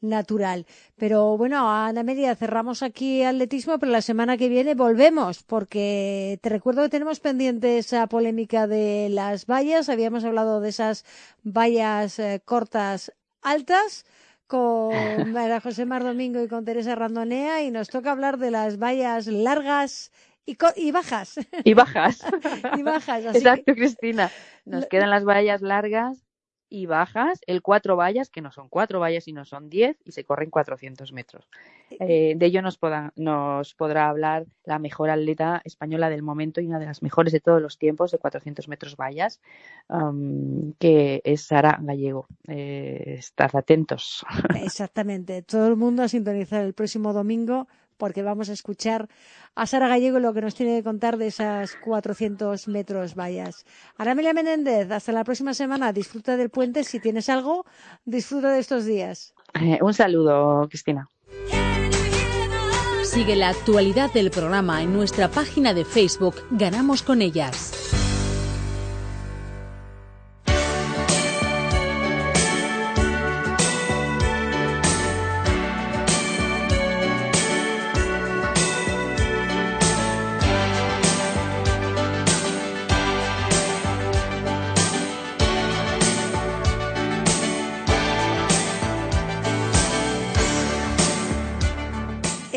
natural. 0.00 0.66
Pero 0.96 1.36
bueno, 1.36 1.68
Ana 1.68 2.04
Media, 2.04 2.34
cerramos 2.36 2.82
aquí 2.82 3.22
atletismo, 3.22 3.78
pero 3.78 3.92
la 3.92 4.02
semana 4.02 4.36
que 4.36 4.48
viene 4.48 4.74
volvemos, 4.74 5.42
porque 5.42 6.38
te 6.42 6.48
recuerdo 6.48 6.82
que 6.84 6.88
tenemos 6.88 7.20
pendiente 7.20 7.78
esa 7.78 8.06
polémica 8.06 8.66
de 8.66 9.08
las 9.10 9.46
vallas. 9.46 9.88
Habíamos 9.88 10.24
hablado 10.24 10.60
de 10.60 10.68
esas 10.68 11.04
vallas 11.42 12.18
eh, 12.18 12.40
cortas 12.44 13.12
altas 13.42 14.04
con 14.50 14.90
María 15.32 15.60
José 15.60 15.86
Mar 15.86 16.02
Domingo 16.02 16.42
y 16.42 16.48
con 16.48 16.64
Teresa 16.64 16.96
Randonea 16.96 17.62
y 17.62 17.70
nos 17.70 17.88
toca 17.88 18.10
hablar 18.10 18.36
de 18.36 18.50
las 18.50 18.78
vallas 18.78 19.28
largas 19.28 20.10
y, 20.44 20.58
y 20.74 20.90
bajas. 20.90 21.38
Y 21.62 21.74
bajas. 21.74 22.20
y 22.76 22.82
bajas. 22.82 23.26
Así 23.26 23.38
Exacto, 23.38 23.64
que... 23.66 23.74
Cristina. 23.76 24.28
Nos 24.64 24.86
quedan 24.86 25.10
las 25.10 25.24
vallas 25.24 25.62
largas 25.62 26.26
y 26.70 26.86
bajas, 26.86 27.40
el 27.46 27.60
cuatro 27.60 27.96
vallas, 27.96 28.30
que 28.30 28.40
no 28.40 28.52
son 28.52 28.68
cuatro 28.68 29.00
vallas, 29.00 29.24
sino 29.24 29.44
son 29.44 29.68
diez, 29.68 29.98
y 30.04 30.12
se 30.12 30.24
corren 30.24 30.50
400 30.50 31.12
metros. 31.12 31.48
Eh, 31.90 32.34
de 32.36 32.46
ello 32.46 32.62
nos, 32.62 32.78
poda, 32.78 33.12
nos 33.16 33.74
podrá 33.74 34.08
hablar 34.08 34.46
la 34.64 34.78
mejor 34.78 35.10
atleta 35.10 35.60
española 35.64 36.08
del 36.08 36.22
momento 36.22 36.60
y 36.60 36.66
una 36.66 36.78
de 36.78 36.86
las 36.86 37.02
mejores 37.02 37.32
de 37.32 37.40
todos 37.40 37.60
los 37.60 37.76
tiempos 37.76 38.12
de 38.12 38.18
400 38.18 38.68
metros 38.68 38.96
vallas, 38.96 39.40
um, 39.88 40.72
que 40.78 41.20
es 41.24 41.42
Sara 41.42 41.78
Gallego. 41.82 42.26
Eh, 42.46 43.16
estad 43.18 43.50
atentos. 43.54 44.24
Exactamente. 44.62 45.42
Todo 45.42 45.66
el 45.66 45.76
mundo 45.76 46.04
a 46.04 46.08
sintonizar 46.08 46.64
el 46.64 46.72
próximo 46.72 47.12
domingo 47.12 47.66
porque 48.00 48.24
vamos 48.24 48.48
a 48.48 48.54
escuchar 48.54 49.08
a 49.54 49.66
Sara 49.66 49.86
Gallego 49.86 50.18
lo 50.18 50.34
que 50.34 50.40
nos 50.40 50.56
tiene 50.56 50.78
que 50.78 50.82
contar 50.82 51.18
de 51.18 51.28
esas 51.28 51.76
400 51.84 52.66
metros 52.66 53.14
vallas. 53.14 53.64
Aramelia 53.96 54.32
Menéndez, 54.32 54.90
hasta 54.90 55.12
la 55.12 55.22
próxima 55.22 55.54
semana. 55.54 55.92
Disfruta 55.92 56.36
del 56.36 56.50
puente. 56.50 56.82
Si 56.82 56.98
tienes 56.98 57.28
algo, 57.28 57.64
disfruta 58.04 58.50
de 58.50 58.58
estos 58.58 58.84
días. 58.86 59.34
Eh, 59.54 59.78
un 59.80 59.94
saludo, 59.94 60.66
Cristina. 60.68 61.08
Sigue 63.04 63.36
la 63.36 63.50
actualidad 63.50 64.12
del 64.12 64.30
programa 64.30 64.82
en 64.82 64.92
nuestra 64.92 65.28
página 65.28 65.74
de 65.74 65.84
Facebook 65.84 66.36
Ganamos 66.50 67.02
con 67.02 67.22
ellas. 67.22 67.99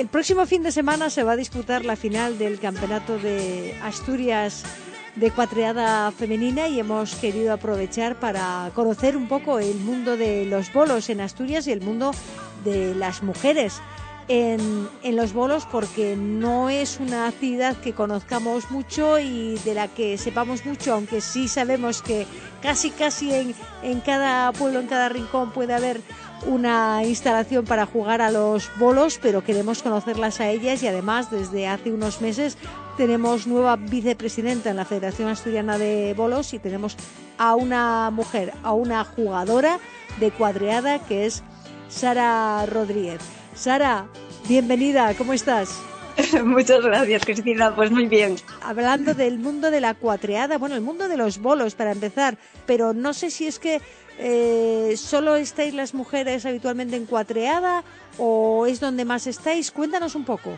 El 0.04 0.10
próximo 0.10 0.46
fin 0.46 0.63
de 0.63 0.74
semana 0.74 1.10
se 1.10 1.24
va 1.24 1.32
a 1.32 1.38
disputar 1.38 1.86
la 1.86 1.96
final 1.96 2.38
del 2.38 2.60
Campeonato 2.60 3.18
de 3.18 3.74
Asturias 3.82 4.66
de 5.16 5.32
cuatreada 5.32 6.12
femenina 6.12 6.68
y 6.68 6.78
hemos 6.78 7.16
querido 7.16 7.54
aprovechar 7.54 8.20
para 8.20 8.70
conocer 8.76 9.16
un 9.16 9.30
poco 9.30 9.60
el 9.60 9.76
mundo 9.76 10.18
de 10.18 10.44
los 10.44 10.74
bolos 10.74 11.10
en 11.10 11.22
Asturias 11.22 11.68
y 11.68 11.72
el 11.72 11.80
mundo 11.80 12.12
de 12.66 12.94
las 12.96 13.24
mujeres 13.24 13.80
en, 14.28 14.89
en, 15.04 15.16
los 15.16 15.32
bolos 15.32 15.66
porque 15.72 16.18
no 16.18 16.70
es 16.70 17.00
una 17.00 17.28
actividad 17.28 17.78
que 17.78 17.94
conozcamos 17.94 18.72
mucho 18.72 19.20
y 19.20 19.58
de 19.60 19.74
la 19.74 19.88
que 19.88 20.18
sepamos 20.18 20.66
mucho, 20.66 20.93
aunque 20.93 21.22
sí 21.22 21.47
sabemos 21.47 22.01
que 22.01 22.28
casi 22.62 22.91
casi 22.91 23.34
en, 23.34 23.56
en 23.84 24.01
cada 24.01 24.51
pueblo, 24.51 24.82
en 24.82 24.88
cada 24.88 25.08
rincón 25.08 25.51
puede 25.51 25.74
haber 25.74 26.01
una 26.48 27.04
instalación 27.04 27.66
para 27.66 27.86
jugar 27.86 28.22
a 28.22 28.32
los 28.32 28.70
bolos, 28.78 29.20
pero 29.22 29.44
queremos 29.44 29.84
conocerlas 29.84 30.39
a 30.39 30.50
ellas 30.50 30.84
y 30.84 30.88
además 30.88 31.32
desde 31.32 31.68
hace 31.68 31.91
unos 31.91 32.22
meses 32.22 32.58
tenemos 32.98 33.48
nueva 33.48 33.76
vicepresidenta 33.76 34.70
en 34.70 34.78
la 34.78 34.86
Federación 34.86 35.30
Asturiana 35.30 35.78
de 35.78 36.14
Bolos 36.16 36.54
y 36.54 36.60
tenemos 36.60 36.98
a 37.38 37.56
una 37.56 38.10
mujer, 38.12 38.54
a 38.64 38.74
una 38.74 39.04
jugadora 39.04 39.80
de 40.20 40.32
cuadreada 40.32 41.00
que 41.00 41.26
es 41.26 41.44
Sara 41.89 42.66
Rodríguez. 42.66 43.22
Sara, 43.56 44.08
bienvenida, 44.48 45.14
¿cómo 45.16 45.34
estás? 45.34 45.80
Muchas 46.44 46.82
gracias, 46.84 47.26
Cristina. 47.26 47.76
Pues 47.76 47.91
muy 47.91 48.08
bien. 48.08 48.36
Hablando 48.62 49.14
del 49.14 49.39
mundo 49.39 49.72
de 49.72 49.82
la 49.82 49.94
cuatreada, 49.94 50.58
bueno, 50.58 50.76
el 50.76 50.82
mundo 50.82 51.08
de 51.08 51.18
los 51.18 51.39
bolos 51.39 51.76
para 51.76 51.91
empezar, 51.91 52.38
pero 52.66 52.94
no 52.94 53.14
sé 53.14 53.32
si 53.32 53.48
es 53.48 53.60
que 53.60 53.82
eh, 54.20 54.93
solo 54.97 55.36
estáis 55.36 55.74
las 55.74 55.93
mujeres 55.93 56.45
habitualmente 56.45 56.95
en 56.95 57.05
cuatreada 57.05 57.84
o 58.18 58.66
es 58.66 58.80
donde 58.80 59.05
más 59.05 59.28
estáis. 59.28 59.72
Cuéntanos 59.72 60.16
un 60.16 60.26
poco. 60.26 60.57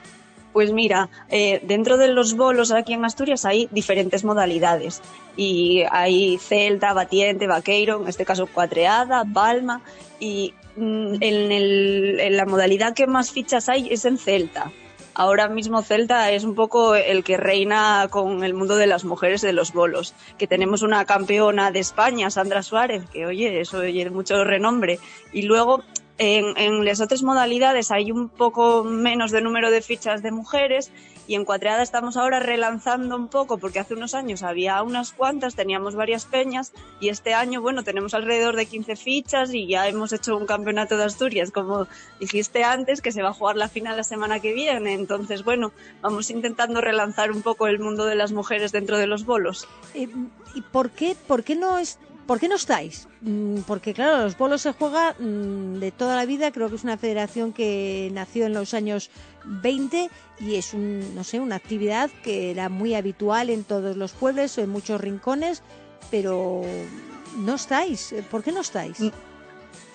Pues 0.54 0.72
mira, 0.72 1.10
eh, 1.30 1.60
dentro 1.64 1.98
de 1.98 2.08
los 2.08 2.36
bolos 2.36 2.72
aquí 2.72 2.94
en 2.94 3.04
Asturias 3.04 3.44
hay 3.44 3.68
diferentes 3.72 4.24
modalidades 4.24 5.02
y 5.36 5.84
hay 5.92 6.38
celta, 6.38 6.94
batiente, 6.94 7.46
vaqueiro, 7.46 8.02
en 8.02 8.08
este 8.08 8.24
caso 8.24 8.48
cuatreada, 8.48 9.26
palma 9.26 9.82
y 10.18 10.54
mm, 10.78 11.16
en, 11.20 11.52
el- 11.52 12.20
en 12.22 12.38
la 12.38 12.46
modalidad 12.46 12.94
que 12.94 13.06
más 13.06 13.32
fichas 13.32 13.68
hay 13.68 13.90
es 13.92 14.06
en 14.06 14.18
celta. 14.18 14.72
Ahora 15.18 15.48
mismo 15.48 15.82
Celta 15.82 16.30
es 16.32 16.44
un 16.44 16.56
poco 16.56 16.94
el 16.94 17.24
que 17.24 17.38
reina 17.38 18.08
con 18.10 18.44
el 18.44 18.54
mundo 18.54 18.76
de 18.76 18.86
las 18.86 19.06
mujeres 19.06 19.42
de 19.42 19.54
los 19.54 19.72
bolos, 19.72 20.14
que 20.38 20.46
tenemos 20.46 20.82
una 20.82 21.06
campeona 21.06 21.72
de 21.72 21.80
España, 21.80 22.30
Sandra 22.30 22.62
Suárez, 22.62 23.06
que 23.14 23.26
oye, 23.26 23.62
eso 23.62 23.78
oye 23.78 24.10
mucho 24.10 24.44
renombre, 24.44 25.00
y 25.32 25.44
luego 25.44 25.84
en, 26.18 26.86
las 26.86 27.02
otras 27.02 27.24
modalidades 27.24 27.92
hay 27.92 28.12
un 28.12 28.30
poco 28.30 28.84
menos 28.84 29.32
de 29.32 29.42
número 29.42 29.70
de 29.70 29.82
fichas 29.82 30.24
de 30.24 30.32
mujeres 30.32 30.92
y 31.28 31.36
en 31.36 31.44
cuatreada 31.44 31.82
estamos 31.82 32.18
ahora 32.18 32.40
relanzando 32.40 33.16
un 33.16 33.28
poco 33.28 33.58
porque 33.58 33.80
hace 33.80 33.96
unos 33.96 34.14
años 34.14 34.44
había 34.44 34.82
unas 34.84 35.12
cuantas, 35.12 35.56
teníamos 35.56 35.96
varias 35.96 36.26
peñas 36.26 36.72
y 37.00 37.10
este 37.10 37.34
año, 37.34 37.62
bueno, 37.62 37.84
tenemos 37.84 38.14
alrededor 38.14 38.56
de 38.56 38.68
15 38.68 38.96
fichas 38.96 39.54
y 39.54 39.68
ya 39.68 39.88
hemos 39.88 40.14
hecho 40.14 40.38
un 40.38 40.46
campeonato 40.46 40.98
de 40.98 41.04
Asturias, 41.04 41.52
como 41.52 41.88
dijiste 42.20 42.64
antes, 42.64 43.02
que 43.02 43.12
se 43.12 43.24
va 43.24 43.30
a 43.30 43.34
jugar 43.34 43.58
la 43.58 43.68
final 43.68 43.98
la 43.98 44.04
semana 44.04 44.40
que 44.40 44.54
viene. 44.54 44.94
Entonces, 44.94 45.44
bueno, 45.44 45.72
vamos 46.02 46.30
intentando 46.30 46.80
relanzar 46.80 47.32
un 47.32 47.42
poco 47.42 47.68
el 47.68 47.80
mundo 47.80 48.06
de 48.06 48.16
las 48.16 48.32
mujeres 48.32 48.72
dentro 48.72 48.98
de 48.98 49.08
los 49.08 49.26
bolos. 49.26 49.68
Eh, 49.96 50.08
¿Y 50.54 50.62
por 50.62 50.92
qué, 50.92 51.16
por 51.28 51.44
qué 51.44 51.56
no 51.56 51.80
es, 51.80 51.98
por 52.26 52.40
qué 52.40 52.48
no 52.48 52.56
estáis? 52.56 53.08
Mm, 53.22 53.60
Porque 53.68 53.94
claro, 53.94 54.24
los 54.24 54.38
bolos 54.38 54.62
se 54.62 54.74
juega 54.74 55.16
mm, 55.20 55.80
de 55.80 55.92
toda 55.92 56.16
la 56.16 56.26
vida. 56.26 56.52
Creo 56.52 56.70
que 56.70 56.76
es 56.76 56.84
una 56.84 56.98
federación 56.98 57.54
que 57.54 58.10
nació 58.14 58.46
en 58.46 58.54
los 58.54 58.74
años 58.74 59.10
20 59.46 60.10
y 60.40 60.56
es 60.56 60.74
un, 60.74 61.16
no 61.16 61.24
sé, 61.24 61.40
una 61.40 61.56
actividad 61.56 62.10
que 62.24 62.52
era 62.52 62.70
muy 62.70 62.96
habitual 62.96 63.50
en 63.50 63.64
todos 63.64 63.96
los 63.96 64.14
pueblos 64.14 64.58
en 64.58 64.70
muchos 64.70 65.00
rincones, 65.02 65.62
pero 66.12 66.64
no 67.38 67.56
estáis. 67.56 68.14
¿Por 68.32 68.44
qué 68.44 68.52
no 68.52 68.62
estáis? 68.62 68.98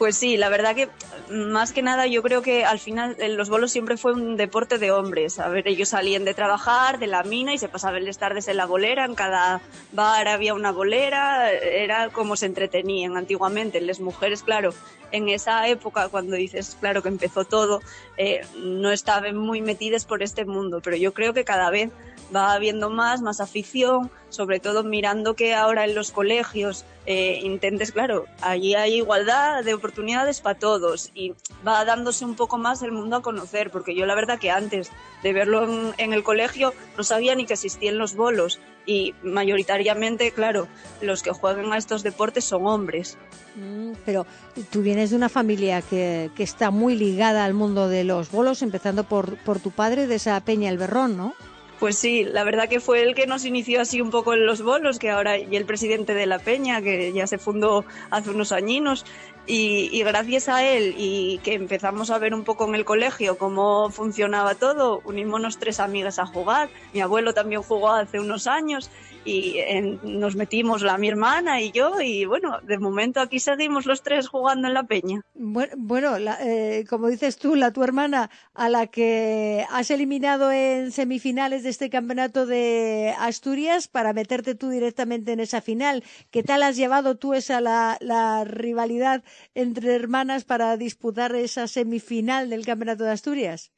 Pues 0.00 0.16
sí, 0.16 0.38
la 0.38 0.48
verdad 0.48 0.74
que 0.74 0.88
más 1.28 1.74
que 1.74 1.82
nada 1.82 2.06
yo 2.06 2.22
creo 2.22 2.40
que 2.40 2.64
al 2.64 2.78
final 2.78 3.16
eh, 3.18 3.28
los 3.28 3.50
bolos 3.50 3.70
siempre 3.70 3.98
fue 3.98 4.14
un 4.14 4.38
deporte 4.38 4.78
de 4.78 4.90
hombres. 4.90 5.38
A 5.38 5.50
ver, 5.50 5.68
ellos 5.68 5.90
salían 5.90 6.24
de 6.24 6.32
trabajar, 6.32 6.98
de 6.98 7.06
la 7.06 7.22
mina 7.22 7.52
y 7.52 7.58
se 7.58 7.68
pasaban 7.68 8.06
las 8.06 8.16
tardes 8.16 8.48
en 8.48 8.56
la 8.56 8.64
bolera. 8.64 9.04
En 9.04 9.14
cada 9.14 9.60
bar 9.92 10.26
había 10.26 10.54
una 10.54 10.72
bolera. 10.72 11.52
Era 11.52 12.08
como 12.08 12.34
se 12.36 12.46
entretenían 12.46 13.18
antiguamente. 13.18 13.78
Las 13.82 14.00
mujeres, 14.00 14.42
claro, 14.42 14.72
en 15.12 15.28
esa 15.28 15.68
época 15.68 16.08
cuando 16.08 16.34
dices, 16.34 16.78
claro, 16.80 17.02
que 17.02 17.08
empezó 17.08 17.44
todo, 17.44 17.82
eh, 18.16 18.40
no 18.56 18.90
estaban 18.92 19.36
muy 19.36 19.60
metidas 19.60 20.06
por 20.06 20.22
este 20.22 20.46
mundo. 20.46 20.80
Pero 20.82 20.96
yo 20.96 21.12
creo 21.12 21.34
que 21.34 21.44
cada 21.44 21.68
vez 21.68 21.90
va 22.34 22.52
habiendo 22.52 22.90
más, 22.90 23.22
más 23.22 23.40
afición, 23.40 24.10
sobre 24.28 24.60
todo 24.60 24.84
mirando 24.84 25.34
que 25.34 25.54
ahora 25.54 25.84
en 25.84 25.94
los 25.94 26.12
colegios 26.12 26.84
eh, 27.06 27.40
intentes, 27.42 27.92
claro, 27.92 28.26
allí 28.40 28.74
hay 28.74 28.96
igualdad 28.96 29.64
de 29.64 29.74
oportunidades 29.74 30.40
para 30.40 30.58
todos 30.58 31.10
y 31.14 31.34
va 31.66 31.84
dándose 31.84 32.24
un 32.24 32.36
poco 32.36 32.58
más 32.58 32.82
el 32.82 32.92
mundo 32.92 33.16
a 33.16 33.22
conocer, 33.22 33.70
porque 33.70 33.94
yo 33.94 34.06
la 34.06 34.14
verdad 34.14 34.38
que 34.38 34.50
antes 34.50 34.90
de 35.22 35.32
verlo 35.32 35.92
en, 35.96 36.12
el 36.12 36.22
colegio 36.22 36.72
no 36.96 37.04
sabía 37.04 37.34
ni 37.34 37.46
que 37.46 37.54
existían 37.54 37.98
los 37.98 38.14
bolos 38.14 38.60
y 38.86 39.14
mayoritariamente, 39.22 40.30
claro, 40.32 40.68
los 41.00 41.22
que 41.22 41.32
juegan 41.32 41.72
a 41.72 41.78
estos 41.78 42.02
deportes 42.02 42.44
son 42.44 42.66
hombres. 42.66 43.18
Mm, 43.56 43.92
Pero 44.04 44.26
tú 44.70 44.82
vienes 44.82 45.10
de 45.10 45.16
una 45.16 45.28
familia 45.28 45.82
que, 45.82 46.30
que 46.36 46.42
está 46.42 46.70
muy 46.70 46.94
ligada 46.96 47.44
al 47.44 47.54
mundo 47.54 47.88
de 47.88 48.04
los 48.04 48.30
bolos, 48.30 48.62
empezando 48.62 49.04
por, 49.04 49.36
por 49.38 49.58
tu 49.58 49.70
padre 49.70 50.06
de 50.06 50.14
esa 50.14 50.40
Peña 50.40 50.70
El 50.70 50.78
Berrón, 50.78 51.16
¿no? 51.16 51.34
Pues 51.80 51.96
sí, 51.96 52.24
la 52.24 52.44
verdad 52.44 52.68
que 52.68 52.78
fue 52.78 53.02
el 53.02 53.14
que 53.14 53.26
nos 53.26 53.46
inició 53.46 53.80
así 53.80 54.02
un 54.02 54.10
poco 54.10 54.34
en 54.34 54.44
los 54.44 54.60
bolos, 54.60 54.98
que 54.98 55.08
ahora 55.08 55.38
y 55.38 55.56
el 55.56 55.64
presidente 55.64 56.12
de 56.12 56.26
la 56.26 56.38
Peña, 56.38 56.82
que 56.82 57.10
ya 57.14 57.26
se 57.26 57.38
fundó 57.38 57.86
hace 58.10 58.28
unos 58.28 58.52
añinos, 58.52 59.06
y, 59.46 59.88
y 59.90 60.02
gracias 60.02 60.50
a 60.50 60.62
él 60.62 60.94
y 60.98 61.38
que 61.42 61.54
empezamos 61.54 62.10
a 62.10 62.18
ver 62.18 62.34
un 62.34 62.44
poco 62.44 62.68
en 62.68 62.74
el 62.74 62.84
colegio 62.84 63.38
cómo 63.38 63.88
funcionaba 63.88 64.54
todo, 64.56 65.00
unimos 65.04 65.58
tres 65.58 65.80
amigas 65.80 66.18
a 66.18 66.26
jugar. 66.26 66.68
Mi 66.92 67.00
abuelo 67.00 67.32
también 67.32 67.62
jugó 67.62 67.90
hace 67.92 68.20
unos 68.20 68.46
años 68.46 68.90
y 69.24 69.58
en- 69.58 70.00
nos 70.02 70.36
metimos 70.36 70.82
la 70.82 70.96
mi 70.98 71.08
hermana 71.08 71.60
y 71.60 71.72
yo 71.72 72.00
y 72.00 72.24
bueno, 72.24 72.58
de 72.62 72.78
momento 72.78 73.20
aquí 73.20 73.38
seguimos 73.40 73.86
los 73.86 74.02
tres 74.02 74.28
jugando 74.28 74.68
en 74.68 74.74
la 74.74 74.84
Peña. 74.84 75.20
Bueno, 75.34 75.74
bueno 75.76 76.18
la- 76.18 76.38
eh, 76.40 76.84
como 76.88 77.08
dices 77.08 77.36
tú, 77.38 77.54
la 77.54 77.72
tu 77.72 77.82
hermana 77.82 78.30
a 78.54 78.68
la 78.68 78.86
que 78.86 79.64
has 79.70 79.90
eliminado 79.90 80.50
en 80.52 80.90
semifinales 80.92 81.62
de 81.62 81.70
este 81.70 81.90
campeonato 81.90 82.46
de 82.46 83.14
Asturias 83.18 83.88
para 83.88 84.12
meterte 84.12 84.54
tú 84.54 84.70
directamente 84.70 85.32
en 85.32 85.40
esa 85.40 85.60
final. 85.60 86.02
¿Qué 86.30 86.42
tal 86.42 86.62
has 86.62 86.76
llevado 86.76 87.16
tú 87.16 87.34
esa 87.34 87.60
la, 87.60 87.96
la 88.00 88.44
rivalidad 88.44 89.22
entre 89.54 89.94
hermanas 89.94 90.44
para 90.44 90.76
disputar 90.76 91.34
esa 91.34 91.66
semifinal 91.66 92.50
del 92.50 92.64
campeonato 92.64 93.04
de 93.04 93.10
Asturias? 93.12 93.72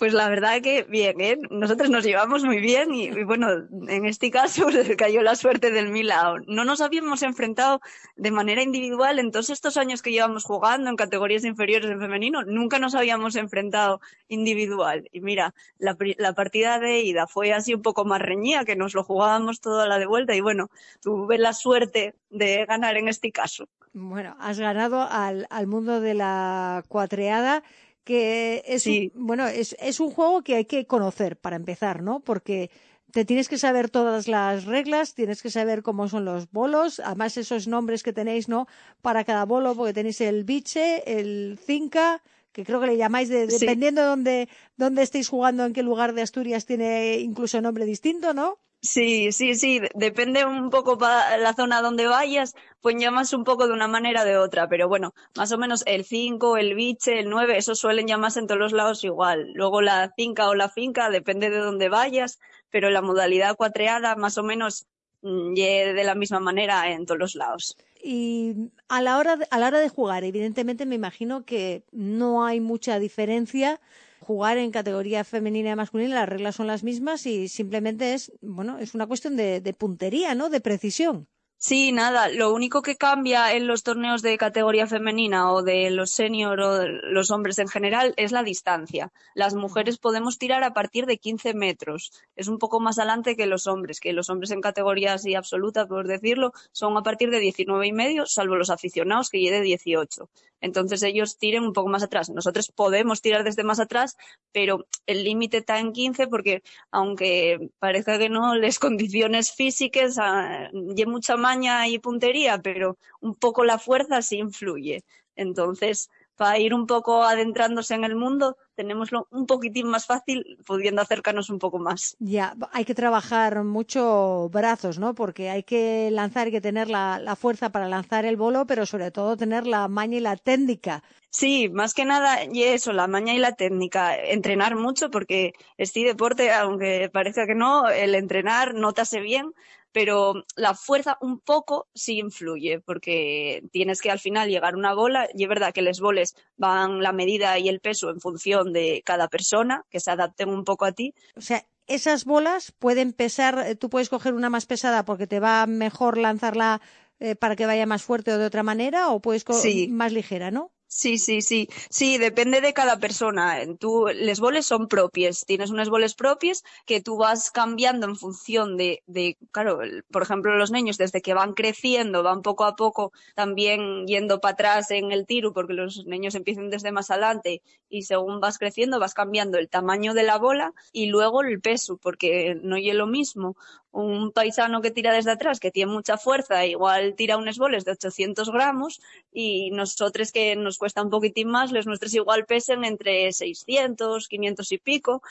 Pues 0.00 0.14
la 0.14 0.30
verdad 0.30 0.62
que 0.62 0.84
bien, 0.84 1.20
¿eh? 1.20 1.36
Nosotros 1.50 1.90
nos 1.90 2.04
llevamos 2.04 2.42
muy 2.42 2.58
bien 2.58 2.94
y, 2.94 3.10
bueno, 3.22 3.48
en 3.86 4.06
este 4.06 4.30
caso 4.30 4.62
pues, 4.72 4.96
cayó 4.96 5.20
la 5.20 5.36
suerte 5.36 5.70
del 5.70 5.90
mi 5.90 6.02
lado. 6.02 6.38
No 6.46 6.64
nos 6.64 6.80
habíamos 6.80 7.22
enfrentado 7.22 7.82
de 8.16 8.30
manera 8.30 8.62
individual 8.62 9.18
en 9.18 9.30
todos 9.30 9.50
estos 9.50 9.76
años 9.76 10.00
que 10.00 10.10
llevamos 10.10 10.44
jugando 10.44 10.88
en 10.88 10.96
categorías 10.96 11.44
inferiores 11.44 11.90
en 11.90 12.00
femenino, 12.00 12.44
nunca 12.44 12.78
nos 12.78 12.94
habíamos 12.94 13.36
enfrentado 13.36 14.00
individual. 14.28 15.06
Y 15.12 15.20
mira, 15.20 15.54
la, 15.76 15.98
la 16.16 16.32
partida 16.32 16.78
de 16.78 17.00
ida 17.02 17.26
fue 17.26 17.52
así 17.52 17.74
un 17.74 17.82
poco 17.82 18.06
más 18.06 18.22
reñida, 18.22 18.64
que 18.64 18.76
nos 18.76 18.94
lo 18.94 19.04
jugábamos 19.04 19.60
toda 19.60 19.86
la 19.86 19.98
de 19.98 20.06
vuelta 20.06 20.34
y 20.34 20.40
bueno, 20.40 20.70
tuve 21.02 21.36
la 21.36 21.52
suerte 21.52 22.14
de 22.30 22.64
ganar 22.64 22.96
en 22.96 23.08
este 23.08 23.32
caso. 23.32 23.68
Bueno, 23.92 24.34
has 24.40 24.58
ganado 24.58 25.02
al, 25.02 25.46
al 25.50 25.66
mundo 25.66 26.00
de 26.00 26.14
la 26.14 26.84
cuatreada, 26.88 27.62
que 28.04 28.62
es, 28.66 28.82
Sí. 28.84 29.10
un, 29.14 29.26
bueno, 29.26 29.46
es, 29.46 29.76
es 29.80 30.00
un 30.00 30.10
juego 30.10 30.42
que 30.42 30.56
hay 30.56 30.64
que 30.64 30.86
conocer 30.86 31.36
para 31.36 31.56
empezar, 31.56 32.02
¿no? 32.02 32.20
Porque 32.20 32.70
te 33.12 33.24
tienes 33.24 33.48
que 33.48 33.58
saber 33.58 33.90
todas 33.90 34.28
las 34.28 34.64
reglas, 34.66 35.14
tienes 35.14 35.42
que 35.42 35.50
saber 35.50 35.82
cómo 35.82 36.08
son 36.08 36.24
los 36.24 36.50
bolos, 36.50 37.00
además 37.00 37.36
esos 37.36 37.66
nombres 37.66 38.02
que 38.02 38.12
tenéis, 38.12 38.48
¿no? 38.48 38.66
Para 39.02 39.24
cada 39.24 39.44
bolo, 39.44 39.74
porque 39.74 39.92
tenéis 39.92 40.20
el 40.20 40.44
biche, 40.44 41.02
el 41.18 41.58
cinca, 41.64 42.22
que 42.52 42.64
creo 42.64 42.80
que 42.80 42.86
le 42.86 42.96
llamáis, 42.96 43.28
de, 43.28 43.50
Sí. 43.50 43.58
dependiendo 43.66 44.02
de 44.02 44.06
dónde, 44.08 44.48
dónde 44.76 45.02
estéis 45.02 45.28
jugando, 45.28 45.64
en 45.64 45.72
qué 45.72 45.82
lugar 45.82 46.14
de 46.14 46.22
Asturias 46.22 46.66
tiene 46.66 47.18
incluso 47.18 47.60
nombre 47.60 47.84
distinto, 47.84 48.32
¿no? 48.32 48.58
Sí, 48.82 49.30
sí, 49.32 49.54
sí, 49.56 49.78
de- 49.78 49.90
depende 49.94 50.46
un 50.46 50.70
poco 50.70 50.96
para 50.96 51.36
la 51.36 51.52
zona 51.52 51.82
donde 51.82 52.06
vayas, 52.06 52.54
pues 52.80 52.96
llamas 52.98 53.34
un 53.34 53.44
poco 53.44 53.66
de 53.66 53.74
una 53.74 53.88
manera 53.88 54.22
o 54.22 54.24
de 54.24 54.38
otra, 54.38 54.68
pero 54.68 54.88
bueno, 54.88 55.12
más 55.36 55.52
o 55.52 55.58
menos 55.58 55.82
el 55.86 56.04
5, 56.06 56.56
el 56.56 56.74
biche, 56.74 57.18
el 57.20 57.28
9, 57.28 57.58
esos 57.58 57.78
suelen 57.78 58.06
llamarse 58.06 58.40
en 58.40 58.46
todos 58.46 58.58
los 58.58 58.72
lados 58.72 59.04
igual. 59.04 59.52
Luego 59.52 59.82
la 59.82 60.10
finca 60.16 60.48
o 60.48 60.54
la 60.54 60.70
finca, 60.70 61.10
depende 61.10 61.50
de 61.50 61.58
dónde 61.58 61.90
vayas, 61.90 62.38
pero 62.70 62.88
la 62.88 63.02
modalidad 63.02 63.54
cuatreada 63.54 64.16
más 64.16 64.38
o 64.38 64.42
menos 64.42 64.86
mm, 65.20 65.52
de 65.52 66.02
la 66.04 66.14
misma 66.14 66.40
manera 66.40 66.90
en 66.90 67.04
todos 67.04 67.18
los 67.20 67.34
lados. 67.34 67.76
Y 68.02 68.70
a 68.88 69.02
la 69.02 69.18
hora 69.18 69.38
a 69.50 69.58
la 69.58 69.66
hora 69.68 69.80
de 69.80 69.90
jugar, 69.90 70.24
evidentemente 70.24 70.86
me 70.86 70.94
imagino 70.94 71.44
que 71.44 71.84
no 71.92 72.46
hay 72.46 72.60
mucha 72.60 72.98
diferencia. 72.98 73.78
Jugar 74.20 74.58
en 74.58 74.70
categoría 74.70 75.24
femenina 75.24 75.70
y 75.70 75.76
masculina, 75.76 76.14
las 76.14 76.28
reglas 76.28 76.54
son 76.56 76.66
las 76.66 76.84
mismas 76.84 77.26
y 77.26 77.48
simplemente 77.48 78.14
es, 78.14 78.32
bueno, 78.40 78.78
es 78.78 78.94
una 78.94 79.06
cuestión 79.06 79.36
de, 79.36 79.60
de 79.60 79.72
puntería, 79.72 80.34
¿no? 80.34 80.50
De 80.50 80.60
precisión. 80.60 81.26
Sí, 81.62 81.92
nada, 81.92 82.30
lo 82.30 82.54
único 82.54 82.80
que 82.80 82.96
cambia 82.96 83.52
en 83.52 83.66
los 83.66 83.82
torneos 83.82 84.22
de 84.22 84.38
categoría 84.38 84.86
femenina 84.86 85.52
o 85.52 85.62
de 85.62 85.90
los 85.90 86.10
senior 86.10 86.58
o 86.58 86.74
de 86.78 86.88
los 87.02 87.30
hombres 87.30 87.58
en 87.58 87.68
general 87.68 88.14
es 88.16 88.32
la 88.32 88.42
distancia. 88.42 89.12
Las 89.34 89.54
mujeres 89.54 89.98
podemos 89.98 90.38
tirar 90.38 90.64
a 90.64 90.72
partir 90.72 91.04
de 91.04 91.18
15 91.18 91.52
metros. 91.52 92.12
Es 92.34 92.48
un 92.48 92.56
poco 92.58 92.80
más 92.80 92.98
adelante 92.98 93.36
que 93.36 93.44
los 93.44 93.66
hombres, 93.66 94.00
que 94.00 94.14
los 94.14 94.30
hombres 94.30 94.52
en 94.52 94.62
categoría 94.62 95.12
así 95.12 95.34
absoluta, 95.34 95.86
por 95.86 96.06
decirlo, 96.08 96.52
son 96.72 96.96
a 96.96 97.02
partir 97.02 97.28
de 97.30 97.40
19 97.40 97.86
y 97.86 97.92
medio, 97.92 98.24
salvo 98.24 98.56
los 98.56 98.70
aficionados 98.70 99.28
que 99.28 99.50
de 99.50 99.60
18. 99.60 100.30
Entonces 100.62 101.02
ellos 101.02 101.36
tiren 101.38 101.64
un 101.64 101.72
poco 101.72 101.88
más 101.88 102.02
atrás. 102.02 102.30
Nosotros 102.30 102.70
podemos 102.74 103.20
tirar 103.20 103.44
desde 103.44 103.64
más 103.64 103.80
atrás, 103.80 104.16
pero 104.52 104.86
el 105.06 105.24
límite 105.24 105.58
está 105.58 105.78
en 105.78 105.92
15 105.92 106.26
porque 106.28 106.62
aunque 106.90 107.70
parezca 107.78 108.18
que 108.18 108.28
no, 108.30 108.54
las 108.56 108.78
condiciones 108.78 109.52
físicas, 109.52 110.16
ah, 110.18 110.70
y 110.72 111.06
mucha 111.06 111.36
más 111.36 111.49
maña 111.50 111.88
y 111.88 111.98
puntería, 111.98 112.58
pero 112.58 112.96
un 113.20 113.34
poco 113.34 113.64
la 113.64 113.78
fuerza 113.78 114.22
sí 114.22 114.36
influye. 114.38 115.04
Entonces, 115.36 116.10
para 116.40 116.58
ir 116.58 116.72
un 116.72 116.86
poco 116.86 117.22
adentrándose 117.22 117.94
en 117.94 118.04
el 118.04 118.14
mundo, 118.14 118.56
tenemoslo 118.74 119.26
un 119.30 119.44
poquitín 119.46 119.86
más 119.88 120.06
fácil, 120.06 120.36
pudiendo 120.66 121.02
acercarnos 121.02 121.50
un 121.50 121.58
poco 121.58 121.78
más. 121.78 122.16
Ya, 122.18 122.54
hay 122.72 122.84
que 122.84 122.94
trabajar 122.94 123.62
mucho 123.64 124.48
brazos, 124.50 124.98
¿no? 124.98 125.14
Porque 125.14 125.50
hay 125.50 125.64
que 125.64 126.08
lanzar, 126.10 126.46
hay 126.46 126.52
que 126.52 126.60
tener 126.62 126.88
la, 126.88 127.18
la 127.18 127.36
fuerza 127.36 127.70
para 127.70 127.88
lanzar 127.88 128.24
el 128.24 128.36
bolo, 128.36 128.66
pero 128.66 128.86
sobre 128.86 129.10
todo 129.10 129.36
tener 129.36 129.66
la 129.66 129.88
maña 129.88 130.16
y 130.16 130.20
la 130.20 130.36
técnica. 130.36 131.02
Sí, 131.28 131.68
más 131.68 131.94
que 131.94 132.04
nada, 132.04 132.44
y 132.44 132.62
eso, 132.64 132.92
la 132.92 133.06
maña 133.06 133.34
y 133.34 133.38
la 133.38 133.52
técnica. 133.52 134.16
Entrenar 134.16 134.76
mucho, 134.76 135.10
porque 135.10 135.52
este 135.76 136.00
deporte, 136.04 136.50
aunque 136.52 137.10
parezca 137.12 137.46
que 137.46 137.54
no, 137.54 137.88
el 137.88 138.14
entrenar 138.14 138.74
notase 138.74 139.20
bien, 139.20 139.52
pero 139.92 140.44
la 140.56 140.74
fuerza 140.74 141.18
un 141.20 141.40
poco 141.40 141.88
sí 141.94 142.18
influye, 142.18 142.80
porque 142.80 143.62
tienes 143.72 144.00
que 144.00 144.10
al 144.10 144.18
final 144.20 144.48
llegar 144.48 144.74
a 144.74 144.76
una 144.76 144.94
bola, 144.94 145.28
y 145.34 145.42
es 145.42 145.48
verdad 145.48 145.72
que 145.72 145.82
los 145.82 146.00
boles 146.00 146.34
van 146.56 147.02
la 147.02 147.12
medida 147.12 147.58
y 147.58 147.68
el 147.68 147.80
peso 147.80 148.10
en 148.10 148.20
función 148.20 148.72
de 148.72 149.02
cada 149.04 149.28
persona, 149.28 149.84
que 149.90 150.00
se 150.00 150.10
adapten 150.10 150.48
un 150.48 150.64
poco 150.64 150.84
a 150.84 150.92
ti. 150.92 151.14
O 151.36 151.40
sea, 151.40 151.64
esas 151.86 152.24
bolas 152.24 152.72
pueden 152.78 153.12
pesar, 153.12 153.64
eh, 153.66 153.74
tú 153.74 153.90
puedes 153.90 154.08
coger 154.08 154.34
una 154.34 154.50
más 154.50 154.66
pesada 154.66 155.04
porque 155.04 155.26
te 155.26 155.40
va 155.40 155.66
mejor 155.66 156.18
lanzarla 156.18 156.80
eh, 157.18 157.34
para 157.34 157.54
que 157.56 157.66
vaya 157.66 157.84
más 157.84 158.02
fuerte 158.02 158.32
o 158.32 158.38
de 158.38 158.46
otra 158.46 158.62
manera, 158.62 159.10
o 159.10 159.20
puedes 159.20 159.44
co- 159.44 159.52
Sí. 159.52 159.88
más 159.88 160.12
ligera, 160.12 160.50
¿no? 160.50 160.70
Sí, 160.92 161.18
sí, 161.18 161.40
sí. 161.40 161.68
Sí, 161.88 162.18
depende 162.18 162.60
de 162.60 162.72
cada 162.74 162.98
persona. 162.98 163.58
Tú, 163.78 164.08
les 164.12 164.40
boles 164.40 164.66
son 164.66 164.88
propias. 164.88 165.44
Tienes 165.46 165.70
unas 165.70 165.88
boles 165.88 166.14
propias 166.14 166.64
que 166.84 167.00
tú 167.00 167.16
vas 167.16 167.52
cambiando 167.52 168.06
en 168.08 168.16
función 168.16 168.76
de, 168.76 169.00
de, 169.06 169.38
claro, 169.52 169.78
por 170.10 170.22
ejemplo, 170.24 170.56
los 170.56 170.72
niños 170.72 170.98
desde 170.98 171.22
que 171.22 171.32
van 171.32 171.52
creciendo, 171.54 172.24
van 172.24 172.42
poco 172.42 172.64
a 172.64 172.74
poco 172.74 173.12
también 173.36 174.04
yendo 174.08 174.40
para 174.40 174.54
atrás 174.54 174.90
en 174.90 175.12
el 175.12 175.26
tiro, 175.26 175.52
porque 175.52 175.74
los 175.74 176.06
niños 176.06 176.34
empiezan 176.34 176.70
desde 176.70 176.90
más 176.90 177.10
adelante 177.12 177.62
y 177.88 178.02
según 178.02 178.40
vas 178.40 178.58
creciendo 178.58 178.98
vas 178.98 179.14
cambiando 179.14 179.58
el 179.58 179.68
tamaño 179.68 180.12
de 180.12 180.24
la 180.24 180.38
bola 180.38 180.74
y 180.92 181.06
luego 181.06 181.42
el 181.42 181.60
peso, 181.60 181.98
porque 181.98 182.56
no 182.62 182.76
es 182.76 182.94
lo 182.94 183.06
mismo 183.06 183.56
un 183.92 184.32
paisano 184.32 184.80
que 184.80 184.90
tira 184.90 185.12
desde 185.12 185.32
atrás, 185.32 185.60
que 185.60 185.70
tiene 185.70 185.92
mucha 185.92 186.16
fuerza, 186.16 186.64
igual 186.66 187.14
tira 187.16 187.36
unos 187.36 187.58
boles 187.58 187.84
de 187.84 187.92
800 187.92 188.50
gramos 188.50 189.00
y 189.32 189.70
nosotros 189.72 190.32
que 190.32 190.54
nos 190.56 190.78
cuesta 190.78 191.02
un 191.02 191.10
poquitín 191.10 191.48
más, 191.48 191.72
los 191.72 191.86
nuestros 191.86 192.14
igual 192.14 192.46
pesen 192.46 192.84
entre 192.84 193.32
600, 193.32 194.28
500 194.28 194.72
y 194.72 194.78
pico. 194.78 195.22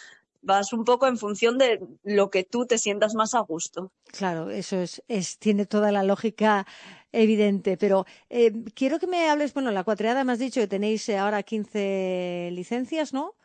Vas 0.41 0.71
un 0.71 0.85
poco 0.85 1.05
en 1.05 1.17
función 1.17 1.57
de 1.57 1.81
lo 2.03 2.29
que 2.29 2.45
tú 2.45 2.65
te 2.65 2.77
sientas 2.77 3.13
más 3.13 3.35
a 3.35 3.41
gusto. 3.41 3.91
Claro, 4.05 4.49
eso 4.49 4.77
es, 4.77 5.03
es 5.09 5.37
tiene 5.37 5.65
toda 5.65 5.91
la 5.91 6.03
lógica 6.03 6.65
evidente, 7.11 7.75
pero 7.75 8.05
eh, 8.29 8.53
quiero 8.73 8.99
que 8.99 9.07
me 9.07 9.29
hables, 9.29 9.53
bueno, 9.53 9.71
la 9.71 9.83
cuatreada 9.83 10.23
me 10.23 10.31
has 10.31 10.39
dicho 10.39 10.61
que 10.61 10.67
tenéis 10.67 11.09
ahora 11.09 11.43
15 11.43 12.51
licencias, 12.53 13.13
¿no? 13.13 13.35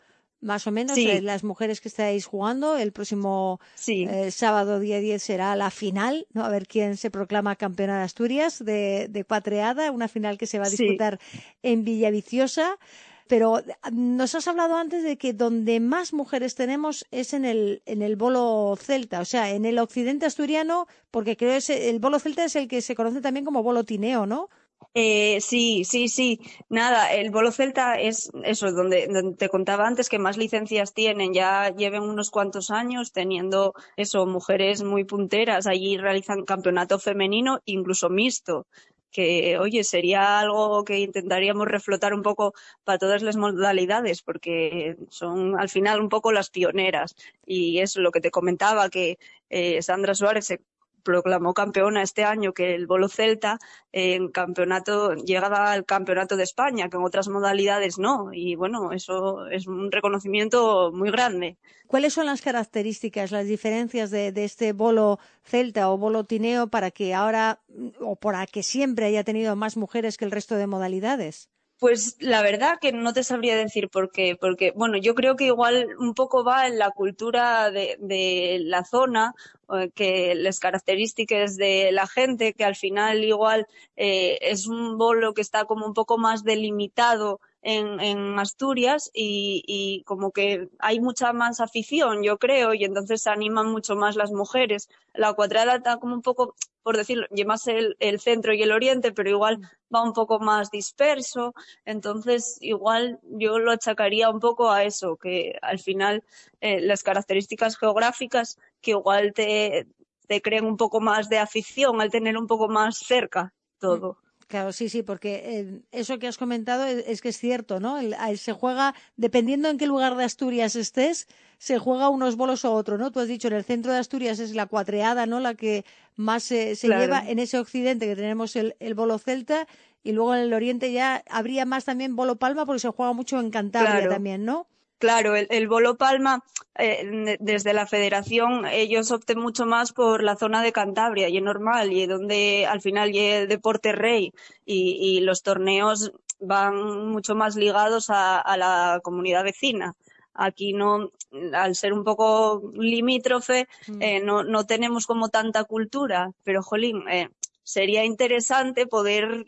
Más 0.44 0.66
o 0.66 0.70
menos, 0.70 0.96
Sí. 0.96 1.08
eh, 1.08 1.22
las 1.22 1.42
mujeres 1.42 1.80
que 1.80 1.88
estáis 1.88 2.26
jugando, 2.26 2.76
el 2.76 2.92
próximo 2.92 3.60
Sí. 3.74 4.06
eh, 4.08 4.30
sábado 4.30 4.78
día 4.78 5.00
10 5.00 5.22
será 5.22 5.56
la 5.56 5.70
final, 5.70 6.26
¿no? 6.34 6.44
A 6.44 6.50
ver 6.50 6.66
quién 6.68 6.98
se 6.98 7.10
proclama 7.10 7.56
campeona 7.56 7.96
de 7.98 8.04
Asturias 8.04 8.62
de, 8.62 9.06
de 9.08 9.24
cuatreada, 9.24 9.90
una 9.90 10.06
final 10.06 10.36
que 10.36 10.46
se 10.46 10.58
va 10.58 10.66
a 10.66 10.70
Sí. 10.70 10.76
disputar 10.76 11.18
en 11.62 11.82
Villaviciosa. 11.84 12.78
Pero 13.26 13.62
nos 13.90 14.34
has 14.34 14.46
hablado 14.48 14.76
antes 14.76 15.02
de 15.02 15.16
que 15.16 15.32
donde 15.32 15.80
más 15.80 16.12
mujeres 16.12 16.54
tenemos 16.56 17.06
es 17.10 17.32
en 17.32 17.46
el, 17.46 17.80
en 17.86 18.02
el 18.02 18.16
bolo 18.16 18.76
celta, 18.78 19.20
o 19.20 19.24
sea, 19.24 19.50
en 19.50 19.64
el 19.64 19.78
occidente 19.78 20.26
asturiano, 20.26 20.86
porque 21.10 21.38
creo 21.38 21.58
que 21.66 21.88
el 21.88 22.00
bolo 22.00 22.18
celta 22.18 22.44
es 22.44 22.54
el 22.54 22.68
que 22.68 22.82
se 22.82 22.94
conoce 22.94 23.22
también 23.22 23.46
como 23.46 23.62
bolo 23.62 23.82
tineo, 23.84 24.26
¿no? 24.26 24.50
Eh, 24.92 25.40
sí, 25.40 25.84
sí, 25.84 26.08
sí. 26.08 26.40
Nada, 26.68 27.12
el 27.12 27.30
bolo 27.30 27.50
celta 27.50 28.00
es 28.00 28.30
eso, 28.44 28.70
donde, 28.72 29.06
donde 29.08 29.36
te 29.36 29.48
contaba 29.48 29.86
antes 29.86 30.08
que 30.08 30.18
más 30.18 30.36
licencias 30.36 30.92
tienen. 30.94 31.32
Ya 31.32 31.70
lleven 31.74 32.02
unos 32.02 32.30
cuantos 32.30 32.70
años 32.70 33.12
teniendo 33.12 33.74
eso, 33.96 34.26
mujeres 34.26 34.82
muy 34.82 35.04
punteras. 35.04 35.66
Allí 35.66 35.96
realizan 35.96 36.44
campeonato 36.44 36.98
femenino, 36.98 37.60
incluso 37.64 38.08
mixto. 38.08 38.66
Que, 39.10 39.58
oye, 39.58 39.84
sería 39.84 40.40
algo 40.40 40.82
que 40.84 40.98
intentaríamos 40.98 41.68
reflotar 41.68 42.14
un 42.14 42.22
poco 42.22 42.52
para 42.82 42.98
todas 42.98 43.22
las 43.22 43.36
modalidades, 43.36 44.22
porque 44.22 44.96
son 45.08 45.58
al 45.58 45.68
final 45.68 46.00
un 46.00 46.08
poco 46.08 46.32
las 46.32 46.50
pioneras. 46.50 47.14
Y 47.46 47.78
es 47.78 47.96
lo 47.96 48.10
que 48.10 48.20
te 48.20 48.32
comentaba, 48.32 48.90
que 48.90 49.18
eh, 49.50 49.80
Sandra 49.82 50.14
Suárez 50.16 50.46
se 50.46 50.60
proclamó 51.04 51.54
campeona 51.54 52.02
este 52.02 52.24
año 52.24 52.52
que 52.52 52.74
el 52.74 52.86
bolo 52.86 53.08
celta 53.08 53.58
en 53.92 54.28
campeonato 54.28 55.14
llegaba 55.14 55.70
al 55.72 55.84
campeonato 55.84 56.36
de 56.36 56.42
España, 56.42 56.88
que 56.88 56.96
en 56.96 57.04
otras 57.04 57.28
modalidades 57.28 57.98
no. 57.98 58.30
Y 58.32 58.56
bueno, 58.56 58.90
eso 58.92 59.46
es 59.46 59.68
un 59.68 59.92
reconocimiento 59.92 60.90
muy 60.92 61.10
grande. 61.10 61.58
¿Cuáles 61.86 62.14
son 62.14 62.26
las 62.26 62.42
características, 62.42 63.30
las 63.30 63.46
diferencias 63.46 64.10
de, 64.10 64.32
de 64.32 64.44
este 64.44 64.72
bolo 64.72 65.20
celta 65.44 65.90
o 65.90 65.98
bolo 65.98 66.24
tineo 66.24 66.66
para 66.66 66.90
que 66.90 67.14
ahora 67.14 67.60
o 68.00 68.16
para 68.16 68.46
que 68.46 68.62
siempre 68.62 69.06
haya 69.06 69.22
tenido 69.22 69.54
más 69.54 69.76
mujeres 69.76 70.16
que 70.16 70.24
el 70.24 70.30
resto 70.30 70.56
de 70.56 70.66
modalidades? 70.66 71.50
Pues 71.84 72.16
la 72.18 72.40
verdad 72.40 72.78
que 72.80 72.92
no 72.92 73.12
te 73.12 73.22
sabría 73.22 73.56
decir 73.56 73.90
por 73.90 74.10
qué, 74.10 74.38
porque 74.40 74.72
bueno, 74.74 74.96
yo 74.96 75.14
creo 75.14 75.36
que 75.36 75.44
igual 75.44 75.88
un 75.98 76.14
poco 76.14 76.42
va 76.42 76.66
en 76.66 76.78
la 76.78 76.90
cultura 76.90 77.70
de, 77.70 77.98
de 78.00 78.58
la 78.62 78.86
zona, 78.86 79.34
eh, 79.70 79.90
que 79.94 80.34
las 80.34 80.60
características 80.60 81.58
de 81.58 81.92
la 81.92 82.06
gente, 82.06 82.54
que 82.54 82.64
al 82.64 82.74
final 82.74 83.22
igual 83.22 83.66
eh, 83.96 84.38
es 84.40 84.66
un 84.66 84.96
bolo 84.96 85.34
que 85.34 85.42
está 85.42 85.66
como 85.66 85.84
un 85.84 85.92
poco 85.92 86.16
más 86.16 86.42
delimitado 86.42 87.42
en, 87.60 88.38
Asturias 88.38 89.10
y, 89.12 89.62
y 89.66 90.04
como 90.04 90.30
que 90.30 90.70
hay 90.78 91.00
mucha 91.00 91.34
más 91.34 91.60
afición, 91.60 92.22
yo 92.22 92.38
creo, 92.38 92.72
y 92.72 92.84
entonces 92.84 93.20
se 93.22 93.28
animan 93.28 93.70
mucho 93.70 93.94
más 93.94 94.16
las 94.16 94.32
mujeres. 94.32 94.88
La 95.12 95.34
cuadrada 95.34 95.76
está 95.76 95.98
como 95.98 96.14
un 96.14 96.22
poco, 96.22 96.54
por 96.84 96.96
decirlo, 96.96 97.26
llevas 97.34 97.66
el, 97.66 97.96
el 97.98 98.20
centro 98.20 98.52
y 98.54 98.62
el 98.62 98.70
oriente, 98.70 99.10
pero 99.12 99.30
igual 99.30 99.58
va 99.92 100.02
un 100.04 100.12
poco 100.12 100.38
más 100.38 100.70
disperso. 100.70 101.54
Entonces, 101.84 102.58
igual 102.60 103.18
yo 103.24 103.58
lo 103.58 103.72
achacaría 103.72 104.30
un 104.30 104.38
poco 104.38 104.70
a 104.70 104.84
eso, 104.84 105.16
que 105.16 105.58
al 105.62 105.80
final 105.80 106.22
eh, 106.60 106.80
las 106.80 107.02
características 107.02 107.76
geográficas 107.76 108.58
que 108.80 108.92
igual 108.92 109.32
te, 109.32 109.88
te 110.28 110.40
creen 110.40 110.64
un 110.66 110.76
poco 110.76 111.00
más 111.00 111.28
de 111.28 111.38
afición 111.38 112.00
al 112.00 112.10
tener 112.10 112.36
un 112.38 112.46
poco 112.46 112.68
más 112.68 112.98
cerca 112.98 113.52
todo. 113.80 114.18
Claro, 114.46 114.72
sí, 114.72 114.88
sí, 114.90 115.02
porque 115.02 115.42
eh, 115.58 115.82
eso 115.90 116.18
que 116.18 116.28
has 116.28 116.36
comentado 116.36 116.84
es, 116.84 117.02
es 117.06 117.22
que 117.22 117.30
es 117.30 117.38
cierto, 117.38 117.80
¿no? 117.80 117.98
El- 117.98 118.14
el- 118.14 118.38
se 118.38 118.52
juega, 118.52 118.94
dependiendo 119.16 119.68
en 119.68 119.78
qué 119.78 119.86
lugar 119.86 120.16
de 120.16 120.24
Asturias 120.24 120.76
estés, 120.76 121.26
se 121.64 121.78
juega 121.78 122.10
unos 122.10 122.36
bolos 122.36 122.64
o 122.66 122.74
otro, 122.74 122.98
¿no? 122.98 123.10
Tú 123.10 123.20
has 123.20 123.28
dicho, 123.28 123.48
en 123.48 123.54
el 123.54 123.64
centro 123.64 123.90
de 123.90 123.98
Asturias 123.98 124.38
es 124.38 124.54
la 124.54 124.66
cuatreada, 124.66 125.24
¿no? 125.24 125.40
La 125.40 125.54
que 125.54 125.84
más 126.14 126.42
se, 126.42 126.76
se 126.76 126.88
Claro. 126.88 127.02
lleva. 127.02 127.18
En 127.26 127.38
ese 127.38 127.58
occidente 127.58 128.06
que 128.06 128.16
tenemos 128.16 128.54
el, 128.56 128.76
el 128.80 128.94
bolo 128.94 129.16
celta 129.18 129.66
y 130.02 130.12
luego 130.12 130.34
en 130.34 130.42
el 130.42 130.52
oriente 130.52 130.92
ya 130.92 131.24
habría 131.30 131.64
más 131.64 131.86
también 131.86 132.16
bolo 132.16 132.36
palma 132.36 132.66
porque 132.66 132.80
se 132.80 132.90
juega 132.90 133.14
mucho 133.14 133.40
en 133.40 133.50
Cantabria 133.50 133.94
Claro. 133.94 134.10
también, 134.10 134.44
¿no? 134.44 134.66
Claro, 134.98 135.36
el, 135.36 135.46
el 135.50 135.66
bolo 135.68 135.96
palma, 135.96 136.42
eh, 136.78 137.36
desde 137.40 137.72
la 137.72 137.86
federación, 137.86 138.66
ellos 138.66 139.10
opten 139.10 139.38
mucho 139.40 139.64
más 139.66 139.92
por 139.92 140.22
la 140.22 140.36
zona 140.36 140.62
de 140.62 140.72
Cantabria, 140.72 141.28
y 141.30 141.38
es 141.38 141.42
normal, 141.42 141.92
y 141.92 142.02
es 142.02 142.08
donde 142.08 142.66
al 142.66 142.80
final 142.80 143.14
y 143.14 143.18
el 143.20 143.48
deporte 143.48 143.92
rey, 143.92 144.32
y, 144.66 144.96
y 145.00 145.20
los 145.20 145.42
torneos 145.42 146.12
van 146.40 147.08
mucho 147.10 147.34
más 147.34 147.56
ligados 147.56 148.08
a, 148.10 148.38
a 148.40 148.56
la 148.56 149.00
comunidad 149.02 149.44
vecina. 149.44 149.94
Aquí 150.34 150.72
no, 150.72 151.10
al 151.52 151.74
ser 151.76 151.92
un 151.92 152.04
poco 152.04 152.70
limítrofe, 152.74 153.68
eh, 154.00 154.20
no, 154.20 154.42
no 154.42 154.66
tenemos 154.66 155.06
como 155.06 155.28
tanta 155.28 155.64
cultura, 155.64 156.32
pero 156.42 156.62
jolín, 156.62 157.08
eh, 157.08 157.30
sería 157.64 158.04
interesante 158.04 158.86
poder 158.86 159.46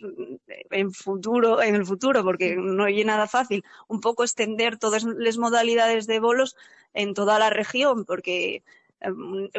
eh, 0.49 0.67
en 0.71 0.93
futuro, 0.93 1.63
en 1.63 1.77
el 1.77 1.87
futuro, 1.87 2.25
porque 2.25 2.57
no 2.57 2.87
es 2.87 3.07
nada 3.07 3.29
fácil, 3.29 3.65
un 3.89 4.01
poco 4.01 4.25
extender 4.25 4.79
todas 4.79 5.05
las 5.05 5.39
modalidades 5.39 6.07
de 6.07 6.19
bolos 6.19 6.57
en 6.95 7.15
toda 7.15 7.39
la 7.39 7.51
región, 7.51 8.05
porque 8.05 8.63
eh, 9.01 9.11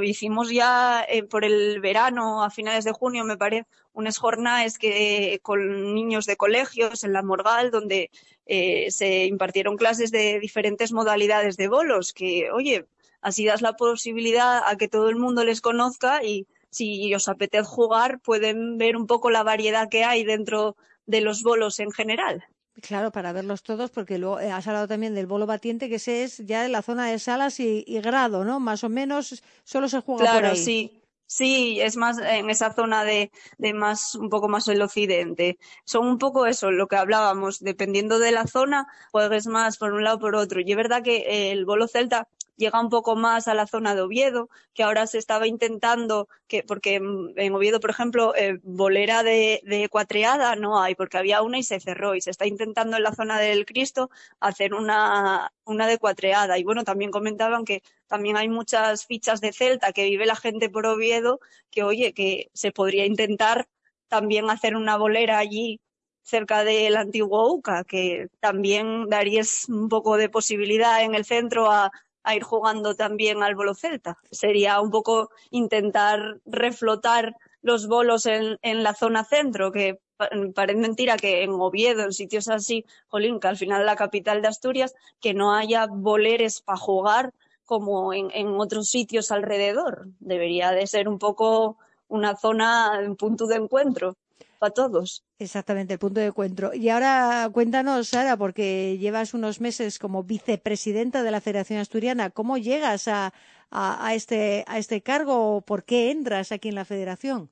hicimos 0.01 0.49
ya 0.49 1.05
eh, 1.07 1.23
por 1.23 1.45
el 1.45 1.80
verano, 1.80 2.43
a 2.43 2.49
finales 2.49 2.84
de 2.84 2.91
junio, 2.91 3.23
me 3.23 3.38
parece, 3.38 3.67
unas 3.97 4.19
jornadas 4.19 4.77
que 4.77 5.39
con 5.41 5.95
niños 5.95 6.25
de 6.27 6.37
colegios 6.37 7.03
en 7.03 7.13
la 7.13 7.23
Morgal, 7.23 7.71
donde 7.71 8.11
eh, 8.45 8.91
se 8.91 9.25
impartieron 9.25 9.75
clases 9.75 10.11
de 10.11 10.39
diferentes 10.39 10.91
modalidades 10.91 11.57
de 11.57 11.67
bolos, 11.67 12.13
que, 12.13 12.51
oye, 12.51 12.85
así 13.21 13.43
das 13.45 13.63
la 13.63 13.73
posibilidad 13.73 14.61
a 14.69 14.75
que 14.75 14.87
todo 14.87 15.09
el 15.09 15.15
mundo 15.15 15.43
les 15.43 15.61
conozca 15.61 16.23
y 16.23 16.45
si 16.69 17.11
os 17.15 17.27
apetece 17.27 17.63
jugar, 17.63 18.19
pueden 18.19 18.77
ver 18.77 18.95
un 18.95 19.07
poco 19.07 19.31
la 19.31 19.41
variedad 19.41 19.89
que 19.89 20.03
hay 20.03 20.23
dentro 20.23 20.75
de 21.07 21.21
los 21.21 21.41
bolos 21.41 21.79
en 21.79 21.91
general. 21.91 22.43
Claro, 22.79 23.11
para 23.11 23.33
verlos 23.33 23.63
todos, 23.63 23.89
porque 23.89 24.19
luego 24.19 24.39
eh, 24.39 24.51
has 24.51 24.67
hablado 24.67 24.87
también 24.87 25.15
del 25.15 25.25
bolo 25.25 25.47
batiente, 25.47 25.89
que 25.89 25.95
ese 25.95 26.23
es 26.23 26.37
ya 26.45 26.63
en 26.67 26.71
la 26.71 26.83
zona 26.83 27.07
de 27.09 27.17
salas 27.17 27.59
y, 27.59 27.83
y 27.87 27.99
grado, 28.01 28.45
¿no? 28.45 28.59
Más 28.59 28.83
o 28.83 28.89
menos 28.89 29.43
solo 29.63 29.89
se 29.89 30.01
juega 30.01 30.19
por 30.25 30.29
Claro, 30.41 30.49
ahí. 30.49 30.57
sí. 30.57 31.01
Sí, 31.30 31.82
es 31.82 31.97
más 31.97 32.17
en 32.19 32.49
esa 32.49 32.71
zona 32.73 33.03
de, 33.03 33.32
de 33.57 33.73
más, 33.73 34.15
un 34.15 34.30
poco 34.30 34.47
más 34.47 34.67
el 34.69 34.82
occidente. 34.82 35.59
Son 35.86 36.07
un 36.07 36.17
poco 36.19 36.45
eso, 36.45 36.71
lo 36.71 36.88
que 36.88 36.95
hablábamos, 36.95 37.59
dependiendo 37.59 38.17
de 38.19 38.32
la 38.32 38.47
zona, 38.47 38.88
juegues 39.11 39.45
más 39.47 39.78
por 39.78 39.93
un 39.93 40.03
lado 40.05 40.19
por 40.19 40.36
otro. 40.36 40.61
Y 40.61 40.71
es 40.71 40.78
verdad 40.78 41.03
que 41.03 41.51
el 41.51 41.65
bolo 41.65 41.88
celta 41.89 42.30
llega 42.58 42.82
un 42.82 42.89
poco 42.89 43.16
más 43.16 43.47
a 43.47 43.53
la 43.53 43.68
zona 43.68 43.95
de 43.95 44.01
Oviedo, 44.01 44.49
que 44.74 44.84
ahora 44.84 45.08
se 45.08 45.18
estaba 45.20 45.47
intentando, 45.47 46.28
que, 46.47 46.64
porque 46.64 46.95
en 46.95 47.53
Oviedo, 47.53 47.80
por 47.80 47.91
ejemplo, 47.91 48.36
eh, 48.36 48.60
bolera 48.64 49.24
de, 49.24 49.62
de 49.64 49.88
cuatreada 49.89 50.55
no 50.55 50.82
hay, 50.82 50.95
porque 50.95 51.18
había 51.18 51.41
una 51.41 51.60
y 51.60 51.64
se 51.64 51.80
cerró, 51.80 52.16
y 52.16 52.22
se 52.22 52.32
está 52.32 52.45
intentando 52.47 52.97
en 52.97 53.03
la 53.03 53.14
zona 53.14 53.39
del 53.39 53.66
Cristo 53.66 54.10
hacer 54.39 54.74
una, 54.74 55.53
una 55.64 55.88
de 55.88 55.99
cuatreada. 55.99 56.58
Y 56.58 56.64
bueno, 56.64 56.84
también 56.84 57.12
comentaban 57.12 57.64
que 57.64 57.84
también 58.08 58.38
hay 58.38 58.49
muchas 58.49 59.05
fichas 59.05 59.39
de 59.41 59.53
Celta 59.53 59.93
que 59.93 60.05
vive 60.05 60.26
la 60.26 60.36
gente 60.36 60.70
por 60.70 60.86
Oviedo, 60.88 61.39
que 61.72 61.84
oye, 61.84 62.14
que 62.14 62.49
se 62.53 62.72
podría 62.72 63.05
intentar 63.05 63.68
también 64.08 64.49
hacer 64.49 64.76
una 64.76 64.97
bolera 64.97 65.38
allí 65.38 65.80
cerca 66.24 66.64
del 66.66 66.97
antiguo 66.97 67.53
UCA, 67.53 67.84
que 67.86 68.28
también 68.41 69.08
darías 69.10 69.70
un 69.70 69.88
poco 69.89 70.18
de 70.18 70.30
posibilidad 70.30 71.01
en 71.03 71.16
el 71.16 71.24
centro 71.26 71.72
a, 71.72 71.91
a 72.28 72.36
ir 72.36 72.43
jugando 72.43 72.95
también 72.95 73.41
al 73.43 73.55
bolo 73.55 73.73
celta. 73.73 74.17
Sería 74.32 74.82
un 74.82 74.91
poco 74.91 75.30
intentar 75.51 76.19
reflotar 76.45 77.36
los 77.61 77.88
bolos 77.88 78.25
en, 78.25 78.57
la 78.84 78.93
zona 78.93 79.23
centro, 79.23 79.71
que 79.71 79.99
pa- 80.17 80.30
parece 80.53 80.80
mentira 80.80 81.17
que 81.17 81.43
en 81.43 81.51
Oviedo, 81.51 82.03
en 82.03 82.13
sitios 82.13 82.47
así, 82.49 82.86
jolín, 83.07 83.39
que 83.39 83.47
al 83.47 83.57
final 83.57 83.86
la 83.86 83.95
capital 83.95 84.41
de 84.41 84.49
Asturias, 84.49 84.93
que 85.21 85.34
no 85.34 85.53
haya 85.53 85.88
boleres 85.88 86.61
para 86.61 86.78
jugar 86.78 87.34
como 87.65 88.13
en, 88.13 88.30
en 88.34 88.47
otros 88.59 88.88
sitios 88.89 89.32
alrededor. 89.32 90.07
Debería 90.19 90.71
de 90.71 90.88
ser 90.88 91.07
un 91.09 91.19
poco 91.19 91.78
una 92.07 92.36
zona, 92.36 92.99
un 93.05 93.15
punto 93.15 93.47
de 93.47 93.55
encuentro 93.55 94.15
para 94.58 94.74
todos. 94.74 95.24
Exactamente, 95.39 95.93
el 95.93 95.99
punto 95.99 96.20
de 96.20 96.28
encuentro. 96.28 96.74
Y 96.74 96.89
ahora 96.89 97.49
cuéntanos, 97.51 98.10
Sara, 98.10 98.38
porque 98.38 98.97
llevas 98.97 99.34
unos 99.34 99.62
meses 99.62 99.99
como 99.99 100.24
vicepresidenta 100.24 101.24
de 101.24 101.32
la 101.32 101.41
Federación 101.41 101.80
Asturiana. 101.80 102.30
¿Cómo 102.30 102.58
llegas 102.58 103.08
a, 103.08 103.34
a, 103.70 104.08
a 104.08 104.14
este, 104.14 104.66
a 104.68 104.78
este 104.78 105.01
cargo? 105.01 105.62
¿Por 105.62 105.84
qué 105.84 106.12
entras 106.12 106.51
aquí 106.51 106.70
en 106.70 106.76
la 106.76 106.86
Federación? 106.86 107.49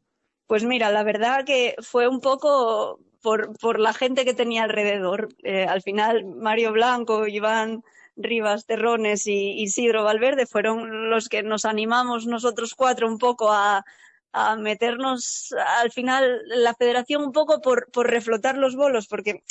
Pues 0.48 0.64
mira, 0.64 0.92
la 0.92 1.04
verdad 1.04 1.46
que 1.46 1.76
fue 1.82 2.08
un 2.08 2.20
poco 2.20 3.00
por, 3.22 3.58
por 3.58 3.80
la 3.80 3.94
gente 3.94 4.26
que 4.26 4.36
tenía 4.36 4.64
alrededor. 4.64 5.30
Eh, 5.44 5.66
al 5.66 5.82
final, 5.82 6.26
Mario 6.26 6.72
Blanco, 6.72 7.28
Iván 7.28 7.84
Rivas 8.16 8.66
Terrones 8.66 9.28
y 9.28 9.62
Isidro 9.62 10.04
Valverde 10.04 10.46
fueron 10.46 11.10
los 11.10 11.28
que 11.28 11.44
nos 11.44 11.66
animamos 11.66 12.28
nosotros 12.28 12.76
cuatro 12.76 13.08
un 13.08 13.18
poco 13.18 13.52
a, 13.52 13.84
a 14.38 14.58
meternos 14.58 15.56
al 15.80 15.92
final 15.92 16.42
la 16.48 16.74
federación 16.74 17.24
un 17.24 17.32
poco 17.32 17.62
por, 17.62 17.90
por 17.90 18.10
reflotar 18.10 18.58
los 18.58 18.76
bolos, 18.76 19.08
porque 19.08 19.44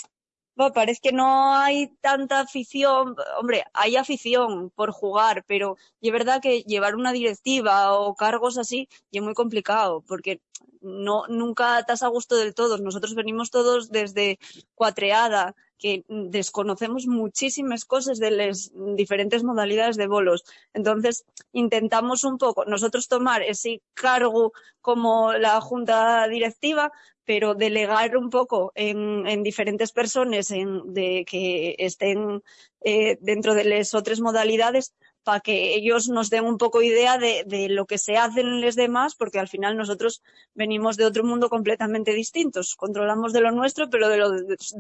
parece 0.74 1.00
que 1.02 1.12
no 1.12 1.54
hay 1.54 1.88
tanta 2.02 2.40
afición. 2.40 3.16
Hombre, 3.38 3.64
hay 3.72 3.96
afición 3.96 4.70
por 4.70 4.92
jugar, 4.92 5.42
pero 5.46 5.78
es 6.02 6.12
verdad 6.12 6.42
que 6.42 6.62
llevar 6.64 6.96
una 6.96 7.12
directiva 7.12 7.98
o 7.98 8.14
cargos 8.14 8.58
así 8.58 8.86
es 9.10 9.22
muy 9.22 9.32
complicado, 9.32 10.02
porque 10.06 10.42
no, 10.82 11.26
nunca 11.28 11.78
estás 11.78 12.02
a 12.02 12.08
gusto 12.08 12.36
del 12.36 12.54
todo. 12.54 12.76
Nosotros 12.76 13.14
venimos 13.14 13.50
todos 13.50 13.90
desde 13.90 14.38
cuatreada, 14.74 15.54
que 15.84 16.02
desconocemos 16.08 17.06
muchísimas 17.06 17.84
cosas 17.84 18.18
de 18.18 18.30
las 18.30 18.72
diferentes 18.96 19.44
modalidades 19.44 19.98
de 19.98 20.06
bolos. 20.06 20.42
Entonces, 20.72 21.26
intentamos 21.52 22.24
un 22.24 22.38
poco 22.38 22.64
nosotros 22.64 23.06
tomar 23.06 23.42
ese 23.42 23.82
cargo 23.92 24.54
como 24.80 25.34
la 25.34 25.60
junta 25.60 26.26
directiva, 26.26 26.90
pero 27.26 27.54
delegar 27.54 28.16
un 28.16 28.30
poco 28.30 28.72
en, 28.74 29.26
en 29.26 29.42
diferentes 29.42 29.92
personas 29.92 30.50
en, 30.50 30.94
que 30.94 31.76
estén 31.78 32.42
eh, 32.80 33.18
dentro 33.20 33.52
de 33.52 33.64
las 33.64 33.92
otras 33.92 34.20
modalidades 34.20 34.94
para 35.24 35.40
que 35.40 35.74
ellos 35.74 36.08
nos 36.08 36.30
den 36.30 36.44
un 36.44 36.58
poco 36.58 36.82
idea 36.82 37.18
de, 37.18 37.44
de, 37.46 37.68
lo 37.68 37.86
que 37.86 37.98
se 37.98 38.16
hace 38.16 38.40
en 38.42 38.60
los 38.60 38.76
demás, 38.76 39.14
porque 39.14 39.40
al 39.40 39.48
final 39.48 39.76
nosotros 39.76 40.22
venimos 40.54 40.96
de 40.96 41.06
otro 41.06 41.24
mundo 41.24 41.48
completamente 41.48 42.12
distintos. 42.12 42.76
Controlamos 42.76 43.32
de 43.32 43.40
lo 43.40 43.50
nuestro, 43.50 43.90
pero 43.90 44.08
de 44.08 44.18
lo 44.18 44.30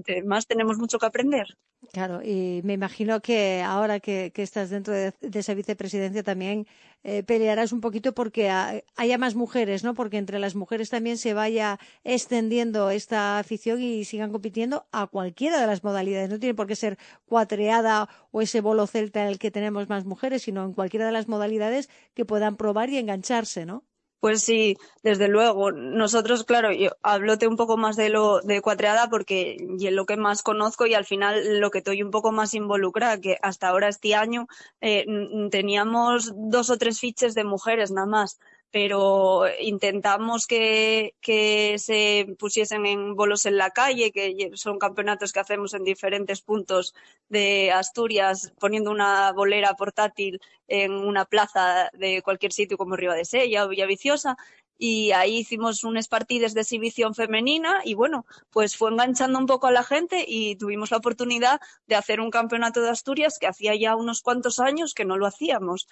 demás 0.04 0.46
tenemos 0.46 0.76
mucho 0.78 0.98
que 0.98 1.06
aprender. 1.06 1.56
Claro, 1.92 2.22
y 2.22 2.60
me 2.62 2.74
imagino 2.74 3.20
que 3.20 3.62
ahora 3.62 4.00
que, 4.00 4.32
estás 4.36 4.70
dentro 4.70 4.92
de, 4.92 5.12
de, 5.20 5.38
esa 5.38 5.54
vicepresidencia 5.54 6.22
también 6.22 6.66
eh, 7.04 7.22
pelearás 7.22 7.72
un 7.72 7.80
poquito 7.80 8.14
porque 8.14 8.50
haya 8.50 9.18
más 9.18 9.34
mujeres, 9.34 9.84
¿no? 9.84 9.94
Porque 9.94 10.16
entre 10.16 10.38
las 10.38 10.54
mujeres 10.54 10.90
también 10.90 11.18
se 11.18 11.34
vaya 11.34 11.78
extendiendo 12.02 12.90
esta 12.90 13.38
afición 13.38 13.82
y 13.82 14.04
sigan 14.04 14.32
compitiendo 14.32 14.86
a 14.90 15.06
cualquiera 15.06 15.60
de 15.60 15.66
las 15.66 15.84
modalidades. 15.84 16.30
No 16.30 16.38
tiene 16.38 16.54
por 16.54 16.66
qué 16.66 16.76
ser 16.76 16.98
cuatreada 17.26 18.08
o 18.30 18.40
ese 18.40 18.60
bolo 18.62 18.86
celta 18.86 19.22
en 19.22 19.28
el 19.28 19.38
que 19.38 19.50
tenemos 19.50 19.88
más 19.88 20.04
mujeres, 20.06 20.42
sino 20.42 20.64
en 20.64 20.72
cualquiera 20.72 21.06
de 21.06 21.12
las 21.12 21.28
modalidades 21.28 21.90
que 22.14 22.24
puedan 22.24 22.56
probar 22.56 22.88
y 22.88 22.96
engancharse, 22.98 23.66
¿no? 23.66 23.84
Pues 24.24 24.42
sí, 24.42 24.78
desde 25.02 25.28
luego. 25.28 25.70
Nosotros, 25.70 26.44
claro, 26.44 26.72
yo 26.72 26.92
hablote 27.02 27.46
un 27.46 27.58
poco 27.58 27.76
más 27.76 27.94
de 27.94 28.08
lo 28.08 28.40
de 28.40 28.62
cuatreada 28.62 29.10
porque 29.10 29.58
es 29.78 29.92
lo 29.92 30.06
que 30.06 30.16
más 30.16 30.42
conozco 30.42 30.86
y 30.86 30.94
al 30.94 31.04
final 31.04 31.60
lo 31.60 31.70
que 31.70 31.80
estoy 31.80 32.02
un 32.02 32.10
poco 32.10 32.32
más 32.32 32.54
involucrada, 32.54 33.20
que 33.20 33.36
hasta 33.42 33.68
ahora 33.68 33.88
este 33.88 34.14
año 34.14 34.46
eh, 34.80 35.04
teníamos 35.50 36.32
dos 36.34 36.70
o 36.70 36.78
tres 36.78 37.00
fiches 37.00 37.34
de 37.34 37.44
mujeres 37.44 37.90
nada 37.90 38.06
más 38.06 38.38
pero 38.74 39.44
intentamos 39.60 40.48
que, 40.48 41.14
que, 41.20 41.78
se 41.78 42.26
pusiesen 42.40 42.86
en 42.86 43.14
bolos 43.14 43.46
en 43.46 43.56
la 43.56 43.70
calle, 43.70 44.10
que 44.10 44.50
son 44.54 44.80
campeonatos 44.80 45.32
que 45.32 45.38
hacemos 45.38 45.74
en 45.74 45.84
diferentes 45.84 46.42
puntos 46.42 46.92
de 47.28 47.70
Asturias, 47.70 48.52
poniendo 48.58 48.90
una 48.90 49.30
bolera 49.30 49.74
portátil 49.74 50.40
en 50.66 50.90
una 50.90 51.24
plaza 51.24 51.88
de 51.92 52.20
cualquier 52.22 52.52
sitio 52.52 52.76
como 52.76 52.96
Ribadesella 52.96 53.64
o 53.64 53.68
Villaviciosa. 53.68 54.36
Y 54.76 55.12
ahí 55.12 55.38
hicimos 55.38 55.84
unas 55.84 56.08
partidas 56.08 56.52
de 56.52 56.62
exhibición 56.62 57.14
femenina 57.14 57.80
y 57.84 57.94
bueno, 57.94 58.26
pues 58.50 58.76
fue 58.76 58.90
enganchando 58.90 59.38
un 59.38 59.46
poco 59.46 59.68
a 59.68 59.72
la 59.72 59.84
gente 59.84 60.24
y 60.26 60.56
tuvimos 60.56 60.90
la 60.90 60.96
oportunidad 60.96 61.60
de 61.86 61.94
hacer 61.94 62.20
un 62.20 62.30
campeonato 62.30 62.82
de 62.82 62.90
Asturias 62.90 63.38
que 63.38 63.46
hacía 63.46 63.76
ya 63.76 63.94
unos 63.94 64.20
cuantos 64.20 64.58
años 64.58 64.92
que 64.92 65.04
no 65.04 65.16
lo 65.16 65.26
hacíamos 65.26 65.86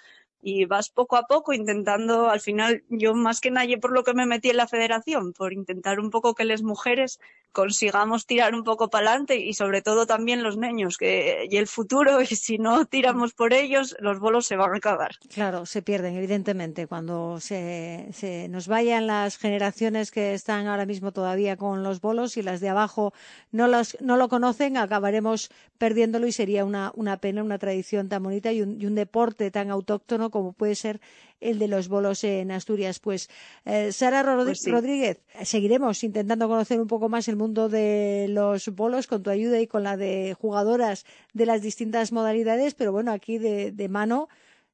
y 0.45 0.65
vas 0.65 0.89
poco 0.89 1.15
a 1.15 1.23
poco 1.23 1.53
intentando, 1.53 2.29
al 2.29 2.41
final, 2.41 2.83
yo 2.89 3.15
más 3.15 3.39
que 3.39 3.49
nadie 3.49 3.77
por 3.77 3.93
lo 3.93 4.03
que 4.03 4.13
me 4.13 4.25
metí 4.25 4.49
en 4.49 4.57
la 4.57 4.67
federación, 4.67 5.31
por 5.31 5.53
intentar 5.53 6.01
un 6.01 6.09
poco 6.09 6.35
que 6.35 6.43
las 6.43 6.61
mujeres 6.61 7.19
consigamos 7.53 8.25
tirar 8.25 8.53
un 8.53 8.63
poco 8.63 8.89
para 8.89 9.11
adelante 9.11 9.37
y 9.37 9.53
sobre 9.53 9.81
todo 9.81 10.05
también 10.05 10.43
los 10.43 10.57
niños, 10.57 10.97
que 10.97 11.47
y 11.49 11.55
el 11.55 11.67
futuro, 11.67 12.21
y 12.21 12.25
si 12.25 12.57
no 12.57 12.85
tiramos 12.85 13.33
por 13.33 13.53
ellos, 13.53 13.95
los 13.99 14.19
bolos 14.19 14.45
se 14.45 14.57
van 14.57 14.73
a 14.73 14.77
acabar. 14.77 15.11
Claro, 15.33 15.65
se 15.65 15.81
pierden, 15.81 16.17
evidentemente, 16.17 16.87
cuando 16.87 17.39
se, 17.39 18.09
se 18.11 18.49
nos 18.49 18.67
vayan 18.67 19.07
las 19.07 19.37
generaciones 19.37 20.11
que 20.11 20.33
están 20.33 20.67
ahora 20.67 20.85
mismo 20.85 21.13
todavía 21.13 21.55
con 21.55 21.83
los 21.83 22.01
bolos 22.01 22.35
y 22.35 22.41
las 22.41 22.59
de 22.59 22.69
abajo 22.69 23.13
no, 23.51 23.67
los, 23.67 23.95
no 24.01 24.17
lo 24.17 24.27
conocen, 24.27 24.75
acabaremos 24.75 25.51
perdiéndolo 25.77 26.27
y 26.27 26.31
sería 26.31 26.65
una, 26.65 26.91
una 26.95 27.17
pena, 27.17 27.43
una 27.43 27.59
tradición 27.59 28.09
tan 28.09 28.23
bonita 28.23 28.51
y 28.51 28.61
un, 28.61 28.81
y 28.81 28.87
un 28.87 28.95
deporte 28.95 29.51
tan 29.51 29.69
autóctono 29.69 30.31
como 30.33 30.51
puede 30.51 30.75
ser 30.75 30.99
el 31.39 31.59
de 31.59 31.67
los 31.67 31.87
bolos 31.87 32.23
en 32.23 32.51
Asturias. 32.51 32.99
Pues 32.99 33.29
eh, 33.65 33.91
Sara 33.91 34.23
Rod 34.23 34.45
pues 34.47 34.59
sí. 34.59 34.71
Rodríguez, 34.71 35.21
seguiremos 35.43 36.03
intentando 36.03 36.47
conocer 36.47 36.81
un 36.81 36.87
poco 36.87 37.07
más 37.07 37.27
el 37.27 37.35
mundo 37.35 37.69
de 37.69 38.25
los 38.29 38.67
bolos 38.69 39.07
con 39.07 39.21
tu 39.23 39.29
ayuda 39.29 39.61
y 39.61 39.67
con 39.67 39.83
la 39.83 39.95
de 39.95 40.35
jugadoras 40.39 41.05
de 41.33 41.45
las 41.45 41.61
distintas 41.61 42.11
modalidades, 42.11 42.73
pero 42.73 42.91
bueno, 42.91 43.11
aquí 43.11 43.37
de, 43.37 43.71
de 43.71 43.89
mano, 43.89 44.27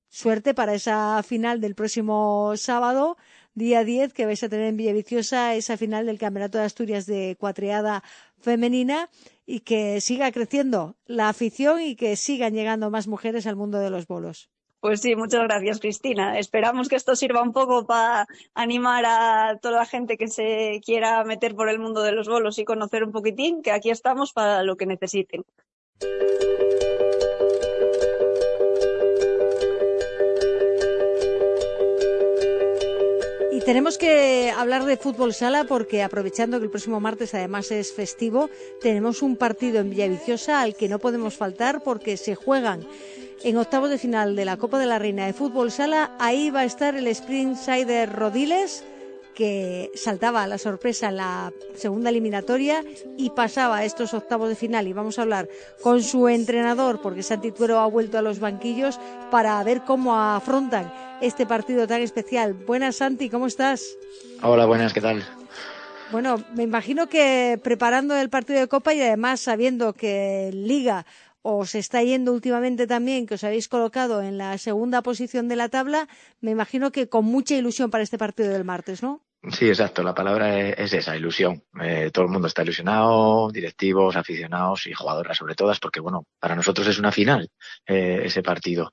suerte 0.08 0.54
para 0.54 0.74
esa 0.74 1.22
final 1.24 1.60
del 1.62 1.76
próximo 1.76 2.54
sábado 2.56 3.18
día 3.54 3.84
10 3.84 4.14
que 4.14 4.26
vais 4.26 4.42
a 4.44 4.50
tener 4.50 4.68
en 4.68 4.78
Villaviciosa 4.78 5.56
esa 5.56 5.76
final 5.78 6.06
del 6.06 6.18
Campeonato 6.18 6.58
de 6.58 6.64
Asturias 6.64 7.06
de 7.06 7.36
cuatreada 7.38 8.04
femenina 8.40 9.10
y 9.46 9.62
que 9.62 10.02
siga 10.02 10.32
creciendo 10.32 10.96
la 11.06 11.30
afición 11.30 11.82
y 11.82 11.96
que 11.96 12.16
sigan 12.16 12.54
llegando 12.54 12.90
más 12.90 13.08
mujeres 13.08 13.46
al 13.48 13.56
mundo 13.56 13.80
de 13.80 13.90
los 13.90 14.08
bolos. 14.08 14.50
Pues 14.82 15.02
sí, 15.02 15.14
muchas 15.16 15.44
gracias, 15.44 15.80
Cristina. 15.82 16.40
Esperamos 16.40 16.88
que 16.88 16.96
esto 16.96 17.16
sirva 17.16 17.42
un 17.42 17.52
poco 17.52 17.86
para 17.86 18.28
animar 18.54 19.04
a 19.06 19.58
toda 19.62 19.80
la 19.80 19.86
gente 19.86 20.16
que 20.16 20.30
se 20.30 20.80
quiera 20.86 21.22
meter 21.26 21.54
por 21.54 21.68
el 21.68 21.80
mundo 21.80 22.02
de 22.02 22.14
los 22.14 22.30
bolos 22.30 22.58
y 22.60 22.66
conocer 22.66 23.04
un 23.04 23.12
poquitín, 23.12 23.62
que 23.62 23.72
aquí 23.72 23.90
estamos 23.90 24.32
para 24.32 24.64
lo 24.64 24.78
que 24.78 24.86
necesiten. 24.86 25.44
Y 33.52 33.62
tenemos 33.66 33.98
que 33.98 34.54
hablar 34.56 34.86
de 34.86 34.96
fútbol 34.96 35.34
sala 35.34 35.66
porque 35.66 36.02
aprovechando 36.02 36.60
que 36.60 36.64
el 36.64 36.72
próximo 36.72 37.02
martes 37.02 37.34
además 37.34 37.72
es 37.72 37.94
festivo, 37.94 38.50
tenemos 38.82 39.22
un 39.22 39.36
partido 39.36 39.82
en 39.82 39.90
Villaviciosa 39.90 40.62
al 40.62 40.76
que 40.76 40.88
no 40.88 41.00
podemos 41.00 41.36
faltar 41.36 41.84
porque 41.84 42.16
se 42.16 42.36
juegan 42.36 42.88
en 43.44 43.58
octavos 43.58 43.90
de 43.90 43.98
final 43.98 44.36
de 44.36 44.46
la 44.46 44.58
Copa 44.58 44.80
de 44.80 44.86
la 44.86 45.00
Reina 45.00 45.26
de 45.26 45.34
Fútbol 45.34 45.72
Sala. 45.72 46.12
Ahí 46.20 46.50
va 46.50 46.62
a 46.62 46.66
estar 46.66 46.96
el 46.96 47.08
Sprint 47.08 47.58
Sider 47.58 48.12
Rodiles, 48.12 48.84
que 49.34 49.90
saltaba 49.96 50.44
a 50.44 50.48
la 50.48 50.58
sorpresa 50.58 51.10
en 51.10 51.18
la 51.18 51.54
segunda 51.76 52.10
eliminatoria 52.10 52.84
y 53.18 53.30
pasaba 53.30 53.78
a 53.78 53.86
estos 53.86 54.14
octavos 54.14 54.50
de 54.50 54.56
final. 54.56 54.88
Y 54.88 54.94
vamos 54.94 55.18
a 55.18 55.22
hablar 55.22 55.48
con 55.82 56.04
su 56.04 56.28
entrenador, 56.28 57.02
porque 57.02 57.24
Santi 57.24 57.52
Tuero 57.52 57.80
ha 57.80 57.88
vuelto 57.88 58.18
a 58.18 58.22
los 58.22 58.40
banquillos 58.40 59.00
para 59.32 59.64
ver 59.64 59.82
cómo 59.82 60.20
afrontan 60.20 60.92
este 61.22 61.46
partido 61.46 61.88
tan 61.88 62.02
especial. 62.02 62.54
Buenas, 62.54 62.98
Santi, 62.98 63.30
¿cómo 63.30 63.48
estás? 63.48 63.98
Hola, 64.42 64.66
buenas, 64.66 64.94
¿qué 64.94 65.02
tal? 65.02 65.24
Bueno, 66.12 66.44
me 66.56 66.64
imagino 66.64 67.08
que 67.08 67.60
preparando 67.64 68.18
el 68.18 68.30
partido 68.30 68.60
de 68.60 68.68
Copa 68.68 68.96
y 68.96 69.02
además 69.02 69.42
sabiendo 69.42 69.94
que 69.94 70.50
Liga 70.52 71.06
os 71.42 71.76
está 71.76 72.04
yendo 72.04 72.34
últimamente 72.34 72.88
también, 72.88 73.26
que 73.26 73.36
os 73.36 73.44
habéis 73.44 73.68
colocado 73.68 74.22
en 74.22 74.38
la 74.38 74.58
segunda 74.58 75.02
posición 75.02 75.48
de 75.48 75.56
la 75.56 75.70
tabla, 75.70 76.08
me 76.42 76.52
imagino 76.52 76.92
que 76.92 77.10
con 77.10 77.26
mucha 77.26 77.56
ilusión 77.56 77.92
para 77.92 78.04
este 78.04 78.18
partido 78.18 78.52
del 78.52 78.66
martes, 78.66 79.04
¿no? 79.04 79.24
Sí, 79.54 79.70
exacto, 79.70 80.04
la 80.04 80.14
palabra 80.14 80.60
es, 80.60 80.78
es 80.78 80.94
esa, 80.94 81.16
ilusión. 81.16 81.64
Eh, 81.82 82.12
todo 82.12 82.26
el 82.26 82.32
mundo 82.32 82.48
está 82.48 82.64
ilusionado, 82.64 83.50
directivos, 83.52 84.18
aficionados 84.18 84.86
y 84.86 84.94
jugadoras 84.94 85.38
sobre 85.38 85.56
todas, 85.56 85.80
porque 85.80 86.02
bueno, 86.02 86.26
para 86.40 86.56
nosotros 86.56 86.86
es 86.88 87.00
una 87.00 87.14
final 87.14 87.50
eh, 87.86 88.24
ese 88.26 88.44
partido. 88.44 88.92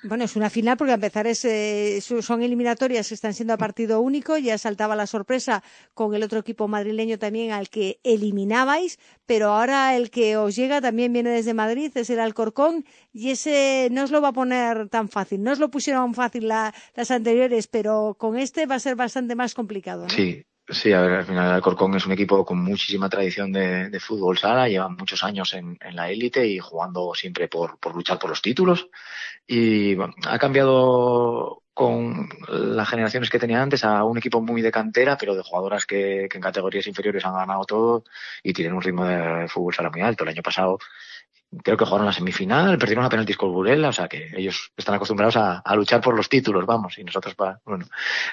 Bueno, 0.00 0.24
es 0.24 0.36
una 0.36 0.48
final 0.48 0.76
porque 0.76 0.92
a 0.92 0.94
empezar 0.94 1.26
es, 1.26 1.44
eh, 1.44 2.00
son 2.00 2.42
eliminatorias, 2.42 3.10
están 3.10 3.34
siendo 3.34 3.52
a 3.54 3.56
partido 3.58 4.00
único. 4.00 4.38
Ya 4.38 4.56
saltaba 4.56 4.94
la 4.94 5.08
sorpresa 5.08 5.64
con 5.92 6.14
el 6.14 6.22
otro 6.22 6.38
equipo 6.38 6.68
madrileño 6.68 7.18
también 7.18 7.50
al 7.50 7.68
que 7.68 7.98
eliminabais, 8.04 9.00
pero 9.26 9.48
ahora 9.48 9.96
el 9.96 10.10
que 10.10 10.36
os 10.36 10.54
llega 10.54 10.80
también 10.80 11.12
viene 11.12 11.30
desde 11.30 11.52
Madrid, 11.52 11.90
es 11.96 12.10
el 12.10 12.20
Alcorcón, 12.20 12.84
y 13.12 13.30
ese 13.30 13.88
no 13.90 14.04
os 14.04 14.12
lo 14.12 14.22
va 14.22 14.28
a 14.28 14.32
poner 14.32 14.88
tan 14.88 15.08
fácil. 15.08 15.42
No 15.42 15.50
os 15.50 15.58
lo 15.58 15.68
pusieron 15.68 16.14
fácil 16.14 16.46
la- 16.46 16.72
las 16.94 17.10
anteriores, 17.10 17.66
pero 17.66 18.14
con 18.18 18.38
este 18.38 18.66
va 18.66 18.76
a 18.76 18.80
ser 18.80 18.94
bastante 18.94 19.34
más 19.34 19.54
complicado. 19.54 20.08
Sí, 20.08 20.44
sí, 20.68 20.92
a 20.92 21.00
ver, 21.00 21.12
al 21.12 21.24
final 21.24 21.50
Alcorcón 21.50 21.94
es 21.94 22.06
un 22.06 22.12
equipo 22.12 22.44
con 22.44 22.58
muchísima 22.62 23.08
tradición 23.08 23.52
de, 23.52 23.98
fútbol 24.00 24.38
sala, 24.38 24.68
llevan 24.68 24.96
muchos 24.96 25.24
años 25.24 25.54
en, 25.54 25.78
en 25.80 25.96
la 25.96 26.10
élite 26.10 26.46
y 26.46 26.58
jugando 26.58 27.12
siempre 27.14 27.48
por, 27.48 27.78
por 27.78 27.94
luchar 27.94 28.18
por 28.18 28.30
los 28.30 28.42
títulos. 28.42 28.88
Y 29.46 29.96
ha 30.26 30.38
cambiado 30.38 31.62
con 31.78 32.28
las 32.48 32.88
generaciones 32.88 33.30
que 33.30 33.38
tenía 33.38 33.62
antes 33.62 33.84
a 33.84 34.02
un 34.02 34.18
equipo 34.18 34.40
muy 34.40 34.62
de 34.62 34.72
cantera, 34.72 35.16
pero 35.16 35.36
de 35.36 35.44
jugadoras 35.44 35.86
que, 35.86 36.26
que 36.28 36.38
en 36.38 36.42
categorías 36.42 36.88
inferiores 36.88 37.24
han 37.24 37.34
ganado 37.34 37.64
todo 37.64 38.04
y 38.42 38.52
tienen 38.52 38.74
un 38.74 38.82
ritmo 38.82 39.04
de 39.04 39.46
fútbol 39.48 39.74
sala 39.74 39.90
muy 39.90 40.00
alto. 40.00 40.24
El 40.24 40.30
año 40.30 40.42
pasado 40.42 40.78
creo 41.64 41.76
que 41.76 41.84
jugaron 41.84 42.06
la 42.06 42.12
semifinal, 42.12 42.78
perdieron 42.78 43.04
a 43.04 43.08
penaltis 43.08 43.36
con 43.36 43.52
Burela, 43.52 43.88
o 43.88 43.92
sea 43.92 44.08
que 44.08 44.30
ellos 44.36 44.72
están 44.76 44.94
acostumbrados 44.94 45.36
a, 45.36 45.58
a 45.58 45.76
luchar 45.76 46.00
por 46.00 46.14
los 46.14 46.28
títulos, 46.28 46.66
vamos, 46.66 46.98
y 46.98 47.04
nosotros, 47.04 47.34
pa- 47.34 47.60
bueno, 47.64 47.86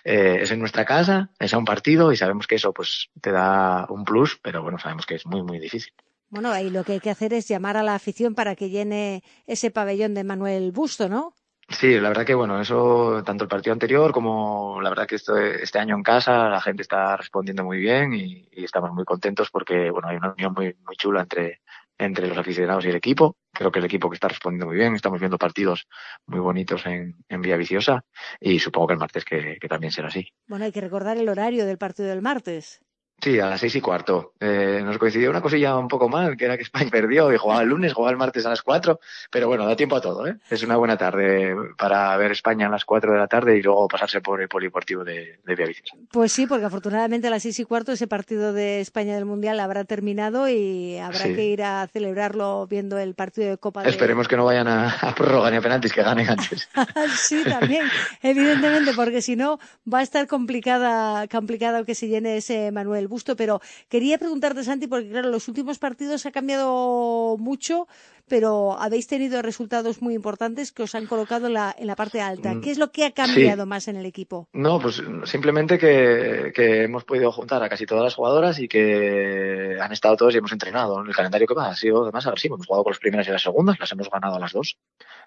eh, 0.04 0.40
es 0.42 0.52
en 0.52 0.60
nuestra 0.60 0.86
casa, 0.86 1.30
es 1.40 1.54
a 1.54 1.58
un 1.58 1.66
partido 1.66 2.12
y 2.12 2.18
sabemos 2.18 2.48
que 2.48 2.56
eso 2.56 2.74
pues 2.74 3.10
te 3.22 3.32
da 3.32 3.86
un 3.90 4.04
plus, 4.04 4.40
pero 4.42 4.62
bueno, 4.62 4.78
sabemos 4.80 5.06
que 5.06 5.16
es 5.16 5.26
muy, 5.26 5.44
muy 5.44 5.60
difícil. 5.60 5.94
Bueno, 6.30 6.52
ahí 6.52 6.70
lo 6.70 6.84
que 6.84 6.94
hay 6.94 7.00
que 7.00 7.12
hacer 7.12 7.34
es 7.34 7.48
llamar 7.48 7.78
a 7.78 7.84
la 7.84 7.96
afición 7.96 8.36
para 8.36 8.56
que 8.56 8.70
llene 8.70 9.24
ese 9.48 9.72
pabellón 9.72 10.14
de 10.14 10.24
Manuel 10.24 10.72
Busto, 10.72 11.08
¿no? 11.08 11.34
Sí, 11.70 12.00
la 12.00 12.10
verdad 12.10 12.26
que 12.26 12.36
bueno, 12.36 12.62
eso, 12.62 13.24
tanto 13.26 13.44
el 13.44 13.48
partido 13.48 13.74
anterior 13.74 14.12
como 14.12 14.80
la 14.82 14.90
verdad 14.90 15.08
que 15.08 15.16
esto, 15.16 15.36
este 15.38 15.80
año 15.80 15.96
en 15.96 16.04
casa, 16.04 16.48
la 16.50 16.62
gente 16.62 16.84
está 16.84 17.18
respondiendo 17.18 17.64
muy 17.64 17.80
bien 17.80 18.14
y, 18.14 18.48
y 18.52 18.64
estamos 18.64 18.92
muy 18.92 19.04
contentos 19.04 19.50
porque 19.50 19.90
bueno, 19.90 20.08
hay 20.10 20.18
una 20.18 20.34
unión 20.34 20.54
muy, 20.54 20.76
muy 20.86 20.96
chula 20.96 21.22
entre, 21.22 21.62
entre 21.98 22.28
los 22.28 22.38
aficionados 22.38 22.86
y 22.86 22.90
el 22.90 22.96
equipo. 22.96 23.38
Creo 23.52 23.72
que 23.72 23.80
el 23.80 23.86
equipo 23.86 24.10
que 24.10 24.16
está 24.16 24.28
respondiendo 24.28 24.68
muy 24.68 24.76
bien, 24.76 24.96
estamos 24.96 25.20
viendo 25.20 25.38
partidos 25.38 25.88
muy 26.26 26.40
bonitos 26.40 26.86
en, 26.86 27.16
en 27.30 27.42
Vía 27.42 27.58
Viciosa 27.58 28.04
y 28.40 28.60
supongo 28.60 28.88
que 28.88 28.94
el 28.94 29.00
martes 29.00 29.26
que, 29.26 29.58
que 29.60 29.68
también 29.68 29.92
será 29.92 30.10
así. 30.10 30.28
Bueno, 30.48 30.66
hay 30.66 30.72
que 30.72 30.82
recordar 30.82 31.18
el 31.18 31.30
horario 31.30 31.66
del 31.66 31.78
partido 31.78 32.10
del 32.10 32.22
martes. 32.22 32.82
Sí, 33.22 33.40
a 33.40 33.48
las 33.48 33.60
seis 33.60 33.76
y 33.76 33.82
cuarto. 33.82 34.34
Eh, 34.40 34.82
nos 34.84 34.98
coincidió 34.98 35.30
una 35.32 35.42
cosilla 35.42 35.76
un 35.78 35.88
poco 35.88 36.10
mal, 36.10 36.38
que 36.38 36.46
era 36.46 36.58
que 36.58 36.64
España 36.64 36.90
perdió 36.92 37.34
y 37.34 37.38
jugaba 37.38 37.62
el 37.64 37.70
lunes, 37.70 37.94
jugaba 37.94 38.12
el 38.12 38.18
martes 38.18 38.46
a 38.46 38.50
las 38.50 38.62
cuatro, 38.62 39.00
pero 39.32 39.48
bueno, 39.48 39.66
da 39.66 39.76
tiempo 39.76 39.96
a 39.96 40.02
todo, 40.02 40.28
¿eh? 40.28 40.36
Es 40.50 40.62
una 40.64 40.76
buena 40.78 40.98
tarde 40.98 41.56
para 41.78 42.16
ver 42.18 42.32
España 42.34 42.68
a 42.68 42.70
las 42.70 42.86
cuatro 42.86 43.14
de 43.14 43.18
la 43.20 43.28
tarde 43.28 43.58
y 43.58 43.62
luego 43.64 43.88
pasarse 43.88 44.22
por 44.22 44.42
el 44.42 44.48
polideportivo 44.50 45.04
de, 45.04 45.40
de 45.44 45.56
Villaviciosa. 45.56 45.96
Pues 46.12 46.32
sí, 46.34 46.46
porque 46.46 46.66
afortunadamente 46.66 47.28
a 47.28 47.32
las 47.32 47.42
seis 47.44 47.58
y 47.60 47.64
cuarto 47.64 47.94
ese 47.94 48.06
partido 48.08 48.54
de 48.54 48.82
España 48.82 49.16
del 49.16 49.26
Mundial 49.26 49.60
habrá 49.60 49.86
terminado 49.86 50.48
y 50.50 50.98
habrá 50.98 51.20
Sí. 51.20 51.34
que 51.34 51.46
ir 51.46 51.64
a 51.64 51.88
celebrarlo 51.88 52.68
viendo 52.68 53.00
el 53.00 53.16
partido 53.16 53.50
de 53.50 53.58
Copa 53.58 53.82
de... 53.82 53.90
Esperemos 53.90 54.28
que 54.28 54.36
no 54.38 54.46
vayan 54.46 54.68
a, 54.68 54.90
a 54.92 55.16
prórroga 55.16 55.50
ni 55.50 55.58
a 55.58 55.62
penaltis, 55.62 55.94
que 55.94 56.04
ganen 56.04 56.30
antes. 56.30 56.70
sí, 57.18 57.44
también, 57.44 57.86
evidentemente, 58.22 58.92
porque 58.96 59.22
si 59.22 59.36
no 59.36 59.60
va 59.92 60.00
a 60.00 60.04
estar 60.04 60.28
complicada, 60.28 61.28
complicado 61.28 61.86
que 61.86 61.96
se 61.96 62.08
llene 62.08 62.38
ese 62.38 62.72
Manuel 62.72 63.05
Busto. 63.08 63.36
Pero 63.36 63.62
quería 63.90 64.18
preguntarte, 64.18 64.64
Santi, 64.64 64.88
porque 64.88 65.10
claro, 65.10 65.30
los 65.30 65.48
últimos 65.48 65.80
partidos 65.80 66.26
ha 66.26 66.32
cambiado 66.32 67.38
mucho, 67.40 67.88
pero 68.28 68.78
habéis 68.80 69.08
tenido 69.08 69.42
resultados 69.42 70.02
muy 70.02 70.14
importantes 70.14 70.72
que 70.72 70.84
os 70.84 70.96
han 70.96 71.06
colocado 71.06 71.48
en 71.48 71.54
la, 71.54 71.76
en 71.78 71.88
la 71.88 71.96
parte 71.96 72.22
alta. 72.22 72.54
Mm, 72.54 72.62
¿Qué 72.62 72.72
es 72.72 72.78
lo 72.78 72.92
que 72.92 73.04
ha 73.04 73.10
sí. 73.10 73.14
cambiado 73.14 73.66
más 73.66 73.88
en 73.88 73.96
el 73.96 74.06
equipo? 74.06 74.50
No, 74.54 74.80
pues 74.80 75.02
simplemente 75.26 75.78
que, 75.78 76.52
que 76.54 76.84
hemos 76.84 77.04
podido 77.04 77.32
juntar 77.32 77.62
a 77.64 77.70
casi 77.70 77.86
todas 77.86 78.04
las 78.04 78.16
jugadoras 78.16 78.60
y 78.60 78.68
que 78.68 79.78
han 79.80 79.92
estado 79.92 80.16
todos 80.18 80.34
y 80.34 80.38
hemos 80.38 80.52
entrenado. 80.52 81.02
El 81.02 81.16
calendario 81.16 81.48
que 81.48 81.54
va 81.54 81.70
ha 81.70 81.76
sido 81.76 82.04
además 82.04 82.26
agresivo. 82.26 82.56
Hemos 82.56 82.68
jugado 82.68 82.84
con 82.84 82.92
las 82.92 83.00
primeras 83.00 83.28
y 83.28 83.32
las 83.32 83.44
segundas, 83.44 83.80
las 83.80 83.92
hemos 83.92 84.10
ganado 84.10 84.36
a 84.36 84.40
las 84.40 84.54
dos 84.54 84.78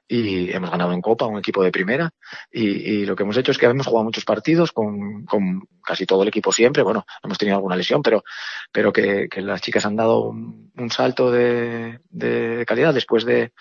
y 0.08 0.50
hemos 0.52 0.70
ganado 0.70 0.92
en 0.92 1.02
Copa 1.02 1.26
un 1.26 1.38
equipo 1.38 1.62
de 1.62 1.70
primera 1.70 2.10
y, 2.50 2.64
y 2.64 3.06
lo 3.06 3.14
que 3.14 3.24
hemos 3.24 3.36
hecho 3.36 3.52
es 3.52 3.58
que 3.58 3.66
hemos 3.66 3.86
jugado 3.86 4.04
muchos 4.04 4.24
partidos 4.24 4.72
con, 4.72 5.26
con 5.26 5.68
casi 5.84 6.06
todo 6.06 6.22
el 6.22 6.28
equipo 6.28 6.50
siempre. 6.52 6.82
Bueno, 6.82 7.04
hemos 7.22 7.38
tenido 7.38 7.56
alguna 7.56 7.76
lesión, 7.76 8.02
pero, 8.02 8.24
pero 8.72 8.92
que, 8.92 9.28
que 9.28 9.42
las 9.42 9.60
chicas 9.60 9.84
han 9.84 9.96
dado 9.96 10.28
un, 10.28 10.72
un 10.76 10.90
salto 10.90 11.30
de, 11.30 12.00
de 12.10 12.64
calidad 12.66 12.87
después 12.92 13.24
de, 13.24 13.52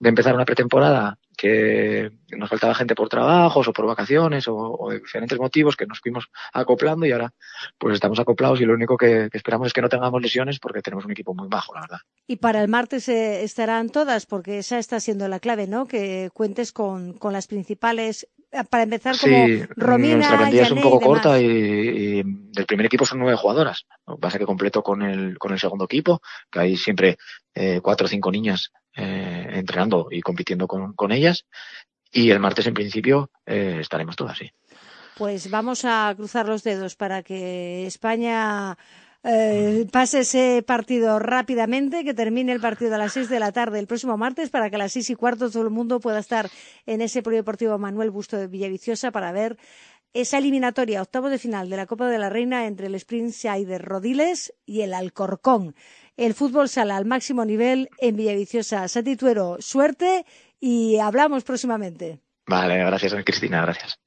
empezar 0.00 0.34
una 0.34 0.44
pretemporada 0.44 1.18
que 1.36 2.12
nos 2.36 2.48
faltaba 2.48 2.74
gente 2.74 2.94
por 2.94 3.08
trabajos 3.08 3.66
o 3.66 3.72
por 3.72 3.86
vacaciones 3.86 4.46
o, 4.48 4.88
de 4.90 5.00
diferentes 5.00 5.38
motivos 5.38 5.76
que 5.76 5.86
nos 5.86 6.00
fuimos 6.00 6.28
acoplando 6.52 7.06
y 7.06 7.12
ahora 7.12 7.32
pues 7.78 7.94
estamos 7.94 8.18
acoplados 8.20 8.60
y 8.60 8.64
lo 8.64 8.74
único 8.74 8.96
que, 8.96 9.28
esperamos 9.32 9.68
es 9.68 9.72
que 9.72 9.82
no 9.82 9.88
tengamos 9.88 10.22
lesiones 10.22 10.58
porque 10.58 10.82
tenemos 10.82 11.04
un 11.04 11.12
equipo 11.12 11.34
muy 11.34 11.48
bajo, 11.48 11.74
la 11.74 11.82
verdad. 11.82 11.98
Y 12.26 12.36
para 12.36 12.62
el 12.62 12.68
martes 12.68 13.08
eh, 13.08 13.42
estarán 13.42 13.90
todas, 13.90 14.26
porque 14.26 14.58
esa 14.58 14.78
está 14.78 15.00
siendo 15.00 15.28
la 15.28 15.40
clave, 15.40 15.66
¿no? 15.66 15.86
Que 15.86 16.30
cuentes 16.32 16.72
con, 16.72 17.14
con 17.14 17.32
las 17.32 17.46
principales, 17.46 18.28
para 18.62 18.84
empezar 18.84 19.18
como 19.18 19.46
Sí, 19.46 19.62
Romina, 19.76 20.14
nuestra 20.16 20.38
plantilla 20.38 20.62
es 20.62 20.70
un 20.70 20.78
y 20.78 20.82
poco 20.82 20.98
demás. 21.00 21.06
corta 21.22 21.40
y, 21.40 21.44
y 21.46 22.22
del 22.24 22.66
primer 22.66 22.86
equipo 22.86 23.04
son 23.04 23.18
nueve 23.18 23.36
jugadoras. 23.36 23.86
Lo 24.06 24.14
que 24.14 24.20
pasa 24.20 24.38
que 24.38 24.46
completo 24.46 24.82
con 24.82 25.02
el, 25.02 25.36
con 25.38 25.52
el 25.52 25.58
segundo 25.58 25.86
equipo, 25.86 26.20
que 26.50 26.60
hay 26.60 26.76
siempre 26.76 27.16
eh, 27.54 27.80
cuatro 27.82 28.06
o 28.06 28.08
cinco 28.08 28.30
niñas 28.30 28.70
eh, 28.94 29.48
entrenando 29.54 30.06
y 30.10 30.20
compitiendo 30.20 30.68
con, 30.68 30.92
con 30.92 31.10
ellas. 31.10 31.46
Y 32.12 32.30
el 32.30 32.38
martes, 32.38 32.66
en 32.68 32.74
principio, 32.74 33.30
eh, 33.44 33.78
estaremos 33.80 34.14
todas, 34.14 34.38
sí. 34.38 34.48
Pues 35.16 35.50
vamos 35.50 35.84
a 35.84 36.12
cruzar 36.16 36.46
los 36.46 36.62
dedos 36.62 36.94
para 36.96 37.22
que 37.22 37.86
España 37.86 38.76
eh, 39.24 39.86
pase 39.90 40.20
ese 40.20 40.62
partido 40.66 41.18
rápidamente, 41.18 42.04
que 42.04 42.12
termine 42.12 42.52
el 42.52 42.60
partido 42.60 42.94
a 42.94 42.98
las 42.98 43.14
seis 43.14 43.28
de 43.28 43.40
la 43.40 43.52
tarde 43.52 43.78
el 43.78 43.86
próximo 43.86 44.16
martes, 44.18 44.50
para 44.50 44.68
que 44.68 44.76
a 44.76 44.78
las 44.78 44.92
seis 44.92 45.08
y 45.08 45.14
cuarto 45.14 45.50
todo 45.50 45.62
el 45.62 45.70
mundo 45.70 45.98
pueda 45.98 46.18
estar 46.18 46.50
en 46.86 47.00
ese 47.00 47.22
polideportivo 47.22 47.78
Manuel 47.78 48.10
Busto 48.10 48.36
de 48.36 48.46
Villaviciosa 48.46 49.10
para 49.10 49.32
ver 49.32 49.56
esa 50.12 50.38
eliminatoria, 50.38 51.02
octavo 51.02 51.28
de 51.28 51.38
final 51.38 51.68
de 51.68 51.76
la 51.76 51.86
Copa 51.86 52.08
de 52.08 52.18
la 52.18 52.30
Reina 52.30 52.66
entre 52.66 52.86
el 52.86 52.94
Sprint 52.94 53.34
de 53.34 53.78
Rodiles 53.78 54.54
y 54.64 54.82
el 54.82 54.94
Alcorcón. 54.94 55.74
El 56.16 56.34
fútbol 56.34 56.68
sala 56.68 56.96
al 56.96 57.04
máximo 57.04 57.44
nivel 57.44 57.88
en 57.98 58.16
Villaviciosa. 58.16 58.86
Sati 58.86 59.16
Tuero, 59.16 59.56
suerte 59.58 60.24
y 60.60 60.98
hablamos 60.98 61.42
próximamente. 61.42 62.20
Vale, 62.46 62.76
gracias, 62.76 63.14
Cristina, 63.24 63.62
gracias. 63.62 63.98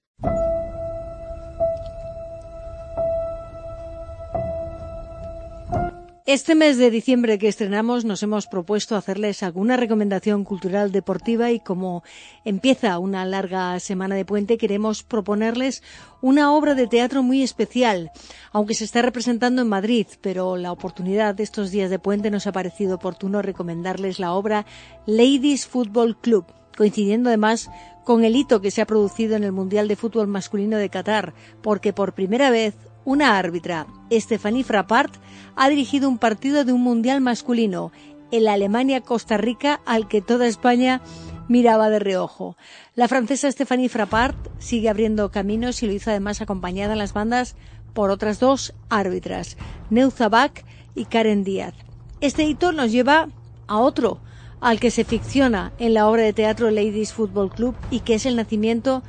Este 6.27 6.55
mes 6.55 6.77
de 6.77 6.91
diciembre 6.91 7.39
que 7.39 7.47
estrenamos 7.47 8.03
nos 8.03 8.21
hemos 8.21 8.47
propuesto 8.47 8.97
hacerles 8.97 9.43
alguna 9.43 9.77
recomendación 9.77 10.43
cultural 10.43 10.91
deportiva 10.91 11.51
y 11.51 11.61
como 11.61 12.03
empieza 12.43 12.99
una 12.99 13.23
larga 13.23 13.79
semana 13.79 14.13
de 14.15 14.25
puente 14.25 14.57
queremos 14.57 15.03
proponerles 15.03 15.83
una 16.21 16.51
obra 16.51 16.75
de 16.75 16.87
teatro 16.87 17.23
muy 17.23 17.43
especial, 17.43 18.11
aunque 18.51 18.73
se 18.73 18.83
está 18.83 19.01
representando 19.01 19.61
en 19.61 19.69
Madrid, 19.69 20.05
pero 20.19 20.57
la 20.57 20.73
oportunidad 20.73 21.33
de 21.33 21.43
estos 21.43 21.71
días 21.71 21.89
de 21.89 21.97
puente 21.97 22.29
nos 22.29 22.45
ha 22.45 22.51
parecido 22.51 22.95
oportuno 22.95 23.41
recomendarles 23.41 24.19
la 24.19 24.33
obra 24.33 24.65
Ladies 25.05 25.65
Football 25.65 26.19
Club, 26.19 26.45
coincidiendo 26.75 27.29
además 27.29 27.69
con 28.03 28.25
el 28.25 28.35
hito 28.35 28.59
que 28.59 28.71
se 28.71 28.81
ha 28.81 28.85
producido 28.85 29.37
en 29.37 29.45
el 29.45 29.53
Mundial 29.53 29.87
de 29.87 29.95
Fútbol 29.95 30.27
Masculino 30.27 30.75
de 30.75 30.89
Qatar, 30.89 31.33
porque 31.61 31.93
por 31.93 32.15
primera 32.15 32.49
vez 32.49 32.75
una 33.07 33.37
árbitra, 33.37 33.87
Stephanie 34.11 34.65
Frappart, 34.65 35.13
ha 35.55 35.69
dirigido 35.69 36.09
un 36.09 36.17
partido 36.17 36.65
de 36.65 36.73
un 36.73 36.81
mundial 36.81 37.21
masculino, 37.21 37.93
el 38.31 38.49
Alemania-Costa 38.49 39.37
Rica, 39.37 39.79
al 39.85 40.09
que 40.09 40.21
toda 40.21 40.45
España 40.45 40.99
miraba 41.47 41.89
de 41.89 41.99
reojo. 41.99 42.57
La 42.95 43.07
francesa 43.07 43.49
Stéphanie 43.49 43.87
Frappart 43.87 44.35
sigue 44.59 44.89
abriendo 44.89 45.31
caminos 45.31 45.81
y 45.81 45.87
lo 45.87 45.93
hizo 45.93 46.09
además 46.09 46.41
acompañada 46.41 46.91
en 46.91 46.99
las 46.99 47.13
bandas 47.13 47.55
por 47.93 48.09
otras 48.09 48.41
dos 48.41 48.73
árbitras, 48.89 49.55
Neuza 49.89 50.27
Bach 50.27 50.65
y 50.93 51.05
Karen 51.05 51.45
Díaz. 51.45 51.75
Este 52.19 52.43
hito 52.43 52.73
nos 52.73 52.91
lleva 52.91 53.29
a 53.67 53.77
otro, 53.77 54.19
al 54.59 54.81
que 54.81 54.91
se 54.91 55.05
ficciona 55.05 55.71
en 55.79 55.93
la 55.93 56.09
obra 56.09 56.23
de 56.23 56.33
teatro 56.33 56.71
Ladies 56.71 57.13
Football 57.13 57.51
Club 57.51 57.75
y 57.89 58.01
que 58.01 58.15
es 58.15 58.25
el 58.25 58.35
nacimiento 58.35 59.01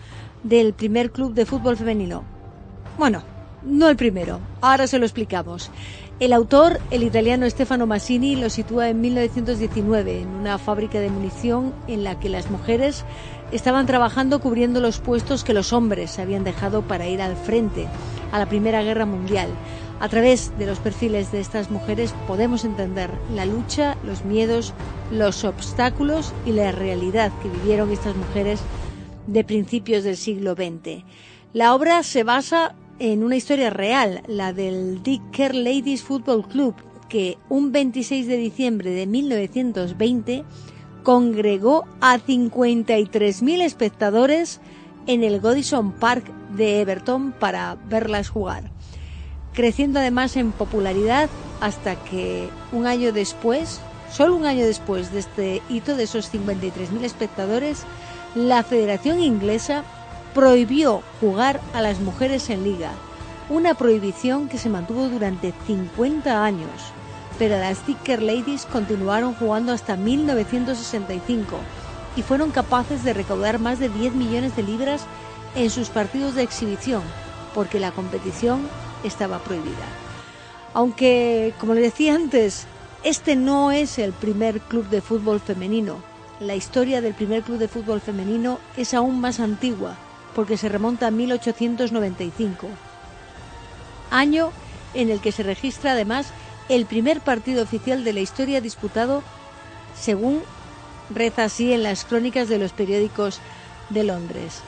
del 0.44 0.72
primer 0.72 1.10
club 1.10 1.34
de 1.34 1.46
fútbol 1.46 1.76
femenino. 1.76 2.22
Bueno, 2.96 3.24
no 3.62 3.88
el 3.88 3.96
primero, 3.96 4.40
ahora 4.60 4.86
se 4.86 4.98
lo 4.98 5.04
explicamos. 5.04 5.70
El 6.20 6.32
autor, 6.32 6.80
el 6.90 7.04
italiano 7.04 7.48
Stefano 7.48 7.86
Massini, 7.86 8.34
lo 8.34 8.50
sitúa 8.50 8.88
en 8.88 9.00
1919 9.00 10.22
en 10.22 10.28
una 10.28 10.58
fábrica 10.58 10.98
de 10.98 11.10
munición 11.10 11.72
en 11.86 12.02
la 12.02 12.18
que 12.18 12.28
las 12.28 12.50
mujeres 12.50 13.04
estaban 13.52 13.86
trabajando 13.86 14.40
cubriendo 14.40 14.80
los 14.80 14.98
puestos 14.98 15.44
que 15.44 15.54
los 15.54 15.72
hombres 15.72 16.18
habían 16.18 16.44
dejado 16.44 16.82
para 16.82 17.06
ir 17.06 17.22
al 17.22 17.36
frente 17.36 17.86
a 18.32 18.38
la 18.38 18.46
Primera 18.46 18.82
Guerra 18.82 19.06
Mundial. 19.06 19.48
A 20.00 20.08
través 20.08 20.56
de 20.58 20.66
los 20.66 20.78
perfiles 20.78 21.32
de 21.32 21.40
estas 21.40 21.70
mujeres 21.70 22.14
podemos 22.26 22.64
entender 22.64 23.10
la 23.34 23.46
lucha, 23.46 23.96
los 24.04 24.24
miedos, 24.24 24.74
los 25.10 25.44
obstáculos 25.44 26.32
y 26.46 26.52
la 26.52 26.72
realidad 26.72 27.32
que 27.42 27.48
vivieron 27.48 27.90
estas 27.90 28.14
mujeres 28.14 28.60
de 29.26 29.44
principios 29.44 30.04
del 30.04 30.16
siglo 30.16 30.54
XX. 30.54 31.04
La 31.52 31.74
obra 31.74 32.02
se 32.02 32.24
basa 32.24 32.74
en 32.98 33.22
una 33.22 33.36
historia 33.36 33.70
real, 33.70 34.22
la 34.26 34.52
del 34.52 35.02
Dicker 35.02 35.54
Ladies 35.54 36.02
Football 36.02 36.46
Club, 36.48 36.74
que 37.08 37.38
un 37.48 37.72
26 37.72 38.26
de 38.26 38.36
diciembre 38.36 38.90
de 38.90 39.06
1920 39.06 40.44
congregó 41.02 41.86
a 42.00 42.18
53.000 42.18 43.62
espectadores 43.62 44.60
en 45.06 45.22
el 45.22 45.40
Godison 45.40 45.92
Park 45.92 46.24
de 46.54 46.80
Everton 46.80 47.32
para 47.32 47.76
verlas 47.88 48.28
jugar, 48.28 48.70
creciendo 49.54 50.00
además 50.00 50.36
en 50.36 50.52
popularidad 50.52 51.30
hasta 51.60 51.96
que 52.04 52.48
un 52.72 52.86
año 52.86 53.12
después, 53.12 53.80
solo 54.12 54.36
un 54.36 54.44
año 54.44 54.66
después 54.66 55.12
de 55.12 55.20
este 55.20 55.62
hito 55.68 55.96
de 55.96 56.04
esos 56.04 56.32
53.000 56.32 57.04
espectadores, 57.04 57.84
la 58.34 58.62
Federación 58.62 59.20
Inglesa 59.20 59.84
prohibió 60.34 61.02
jugar 61.20 61.60
a 61.74 61.82
las 61.82 62.00
mujeres 62.00 62.50
en 62.50 62.64
liga, 62.64 62.90
una 63.48 63.74
prohibición 63.74 64.48
que 64.48 64.58
se 64.58 64.68
mantuvo 64.68 65.08
durante 65.08 65.54
50 65.66 66.44
años, 66.44 66.70
pero 67.38 67.58
las 67.58 67.78
Ticker 67.80 68.22
Ladies 68.22 68.66
continuaron 68.66 69.34
jugando 69.34 69.72
hasta 69.72 69.96
1965 69.96 71.56
y 72.16 72.22
fueron 72.22 72.50
capaces 72.50 73.04
de 73.04 73.14
recaudar 73.14 73.58
más 73.58 73.78
de 73.78 73.88
10 73.88 74.14
millones 74.14 74.56
de 74.56 74.64
libras 74.64 75.02
en 75.54 75.70
sus 75.70 75.88
partidos 75.88 76.34
de 76.34 76.42
exhibición, 76.42 77.02
porque 77.54 77.80
la 77.80 77.92
competición 77.92 78.68
estaba 79.04 79.38
prohibida. 79.38 79.86
Aunque, 80.74 81.54
como 81.58 81.74
le 81.74 81.80
decía 81.80 82.14
antes, 82.14 82.66
este 83.04 83.36
no 83.36 83.70
es 83.70 83.98
el 83.98 84.12
primer 84.12 84.60
club 84.60 84.88
de 84.88 85.00
fútbol 85.00 85.40
femenino. 85.40 85.96
La 86.40 86.56
historia 86.56 87.00
del 87.00 87.14
primer 87.14 87.42
club 87.42 87.58
de 87.58 87.68
fútbol 87.68 88.00
femenino 88.00 88.58
es 88.76 88.94
aún 88.94 89.20
más 89.20 89.40
antigua, 89.40 89.96
porque 90.38 90.56
se 90.56 90.68
remonta 90.68 91.08
a 91.08 91.10
1895, 91.10 92.68
año 94.12 94.52
en 94.94 95.10
el 95.10 95.20
que 95.20 95.32
se 95.32 95.42
registra 95.42 95.90
además 95.90 96.28
el 96.68 96.86
primer 96.86 97.20
partido 97.20 97.60
oficial 97.60 98.04
de 98.04 98.12
la 98.12 98.20
historia 98.20 98.60
disputado, 98.60 99.24
según 100.00 100.40
reza 101.10 101.42
así 101.42 101.72
en 101.72 101.82
las 101.82 102.04
crónicas 102.04 102.48
de 102.48 102.60
los 102.60 102.72
periódicos 102.72 103.40
de 103.90 104.04
Londres. 104.04 104.60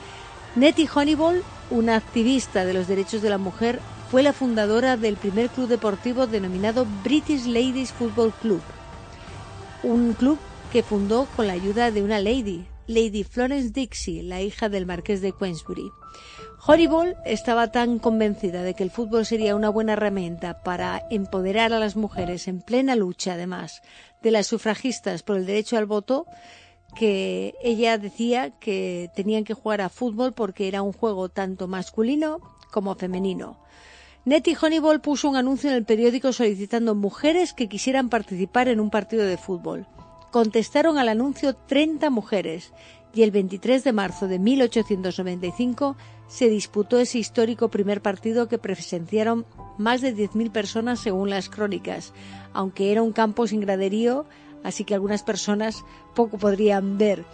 Nettie 0.57 0.89
Honeyball, 0.93 1.41
una 1.69 1.95
activista 1.95 2.65
de 2.65 2.73
los 2.73 2.89
derechos 2.89 3.21
de 3.21 3.29
la 3.29 3.37
mujer, 3.37 3.79
fue 4.11 4.23
la 4.23 4.33
fundadora 4.33 4.97
del 4.97 5.15
primer 5.15 5.47
club 5.47 5.69
deportivo 5.69 6.27
denominado 6.27 6.85
British 7.01 7.45
Ladies 7.45 7.93
Football 7.93 8.33
Club, 8.41 8.61
un 9.83 10.15
club 10.15 10.37
que 10.73 10.83
fundó 10.83 11.29
con 11.37 11.47
la 11.47 11.53
ayuda 11.53 11.91
de 11.91 12.03
una 12.03 12.19
lady, 12.19 12.65
Lady 12.91 13.23
Florence 13.23 13.71
Dixie, 13.71 14.21
la 14.21 14.41
hija 14.41 14.67
del 14.67 14.85
marqués 14.85 15.21
de 15.21 15.31
Queensbury. 15.31 15.91
Horrible 16.67 17.15
estaba 17.25 17.71
tan 17.71 17.99
convencida 17.99 18.63
de 18.63 18.73
que 18.73 18.83
el 18.83 18.91
fútbol 18.91 19.25
sería 19.25 19.55
una 19.55 19.69
buena 19.69 19.93
herramienta 19.93 20.61
para 20.61 21.01
empoderar 21.09 21.73
a 21.73 21.79
las 21.79 21.95
mujeres 21.95 22.47
en 22.47 22.61
plena 22.61 22.95
lucha, 22.95 23.33
además, 23.33 23.81
de 24.21 24.31
las 24.31 24.47
sufragistas 24.47 25.23
por 25.23 25.37
el 25.37 25.45
derecho 25.45 25.77
al 25.77 25.85
voto, 25.85 26.25
que 26.95 27.55
ella 27.63 27.97
decía 27.97 28.51
que 28.59 29.09
tenían 29.15 29.45
que 29.45 29.53
jugar 29.53 29.81
a 29.81 29.89
fútbol 29.89 30.33
porque 30.33 30.67
era 30.67 30.81
un 30.81 30.91
juego 30.91 31.29
tanto 31.29 31.67
masculino 31.67 32.39
como 32.71 32.95
femenino. 32.95 33.57
Nettie 34.25 34.57
Honeyball 34.61 35.01
puso 35.01 35.29
un 35.29 35.37
anuncio 35.37 35.69
en 35.69 35.77
el 35.77 35.85
periódico 35.85 36.31
solicitando 36.33 36.93
mujeres 36.93 37.53
que 37.53 37.69
quisieran 37.69 38.09
participar 38.09 38.67
en 38.67 38.79
un 38.79 38.91
partido 38.91 39.25
de 39.25 39.37
fútbol. 39.37 39.87
Contestaron 40.31 40.97
al 40.97 41.09
anuncio 41.09 41.53
30 41.53 42.09
mujeres 42.09 42.71
y 43.13 43.23
el 43.23 43.31
23 43.31 43.83
de 43.83 43.91
marzo 43.91 44.29
de 44.29 44.39
1895 44.39 45.97
se 46.29 46.47
disputó 46.47 46.99
ese 46.99 47.19
histórico 47.19 47.67
primer 47.67 48.01
partido 48.01 48.47
que 48.47 48.57
presenciaron 48.57 49.45
más 49.77 49.99
de 49.99 50.15
10.000 50.15 50.49
personas 50.49 51.01
según 51.01 51.29
las 51.29 51.49
crónicas, 51.49 52.13
aunque 52.53 52.93
era 52.93 53.01
un 53.01 53.11
campo 53.11 53.45
sin 53.45 53.59
graderío, 53.59 54.25
así 54.63 54.85
que 54.85 54.93
algunas 54.93 55.23
personas 55.23 55.83
poco 56.15 56.37
podrían 56.37 56.97
ver. 56.97 57.25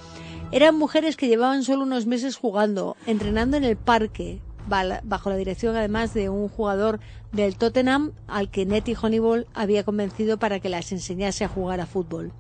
Eran 0.52 0.76
mujeres 0.76 1.18
que 1.18 1.28
llevaban 1.28 1.64
solo 1.64 1.84
unos 1.84 2.08
meses 2.08 2.36
jugando, 2.36 2.98
entrenando 3.06 3.58
en 3.58 3.64
el 3.64 3.78
parque, 3.78 4.42
bajo 4.68 5.30
la 5.30 5.36
dirección 5.36 5.76
además 5.76 6.16
de 6.16 6.30
un 6.30 6.50
jugador 6.50 7.00
del 7.32 7.58
Tottenham 7.58 8.14
al 8.28 8.50
que 8.50 8.66
Nettie 8.66 8.98
Honeyball 9.00 9.46
había 9.54 9.84
convencido 9.84 10.38
para 10.40 10.60
que 10.60 10.70
las 10.70 10.92
enseñase 10.92 11.44
a 11.46 11.48
jugar 11.48 11.80
a 11.80 11.86
fútbol. 11.86 12.32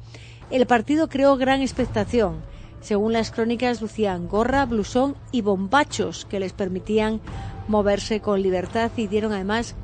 El 0.49 0.65
partido 0.65 1.09
creó 1.09 1.35
gran 1.35 1.61
expectación. 1.61 2.41
Según 2.79 3.11
las 3.11 3.31
crónicas, 3.31 3.81
lucían 3.81 4.29
gorra, 4.29 4.65
blusón 4.65 5.15
y 5.31 5.41
bombachos 5.41 6.25
que 6.25 6.39
les 6.39 6.53
permitían 6.53 7.19
moverse 7.67 8.21
con 8.21 8.41
libertad 8.41 8.91
y 8.95 9.07
dieron 9.07 9.33
además 9.33 9.75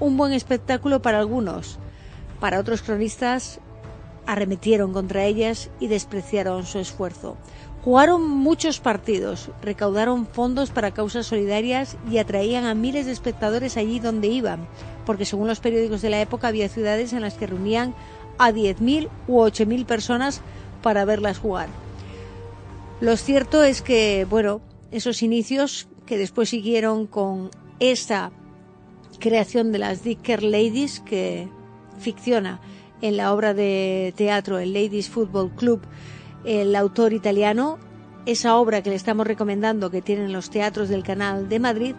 un 0.00 0.16
buen 0.16 0.32
espectáculo 0.32 1.00
para 1.02 1.20
algunos. 1.20 1.78
Para 2.40 2.58
otros 2.58 2.82
cronistas, 2.82 3.60
arremetieron 4.26 4.92
contra 4.92 5.24
ellas 5.24 5.70
y 5.78 5.86
despreciaron 5.86 6.66
su 6.66 6.80
esfuerzo. 6.80 7.36
Jugaron 7.84 8.28
muchos 8.28 8.80
partidos, 8.80 9.50
recaudaron 9.62 10.26
fondos 10.26 10.70
para 10.70 10.90
causas 10.90 11.26
solidarias 11.26 11.96
y 12.10 12.18
atraían 12.18 12.64
a 12.64 12.74
miles 12.74 13.06
de 13.06 13.12
espectadores 13.12 13.76
allí 13.76 14.00
donde 14.00 14.26
iban, 14.26 14.66
porque 15.06 15.24
según 15.24 15.46
los 15.46 15.60
periódicos 15.60 16.02
de 16.02 16.10
la 16.10 16.20
época 16.20 16.48
había 16.48 16.68
ciudades 16.68 17.12
en 17.12 17.20
las 17.20 17.34
que 17.34 17.46
reunían 17.46 17.94
a 18.38 18.52
10.000 18.52 19.08
u 19.26 19.40
8.000 19.40 19.84
personas 19.84 20.40
para 20.82 21.04
verlas 21.04 21.38
jugar. 21.38 21.68
Lo 23.00 23.16
cierto 23.16 23.62
es 23.62 23.82
que, 23.82 24.26
bueno, 24.28 24.60
esos 24.90 25.22
inicios 25.22 25.88
que 26.06 26.18
después 26.18 26.48
siguieron 26.48 27.06
con 27.06 27.50
esa 27.80 28.32
creación 29.18 29.72
de 29.72 29.78
las 29.78 30.02
Dicker 30.02 30.42
Ladies 30.42 31.00
que 31.00 31.48
ficciona 31.98 32.60
en 33.00 33.16
la 33.16 33.32
obra 33.32 33.54
de 33.54 34.12
teatro 34.16 34.58
el 34.58 34.72
Ladies 34.72 35.08
Football 35.08 35.50
Club 35.54 35.80
el 36.44 36.74
autor 36.76 37.12
italiano, 37.12 37.78
esa 38.26 38.56
obra 38.56 38.82
que 38.82 38.90
le 38.90 38.96
estamos 38.96 39.26
recomendando 39.26 39.90
que 39.90 40.02
tienen 40.02 40.32
los 40.32 40.50
teatros 40.50 40.88
del 40.88 41.02
canal 41.02 41.48
de 41.48 41.58
Madrid, 41.60 41.94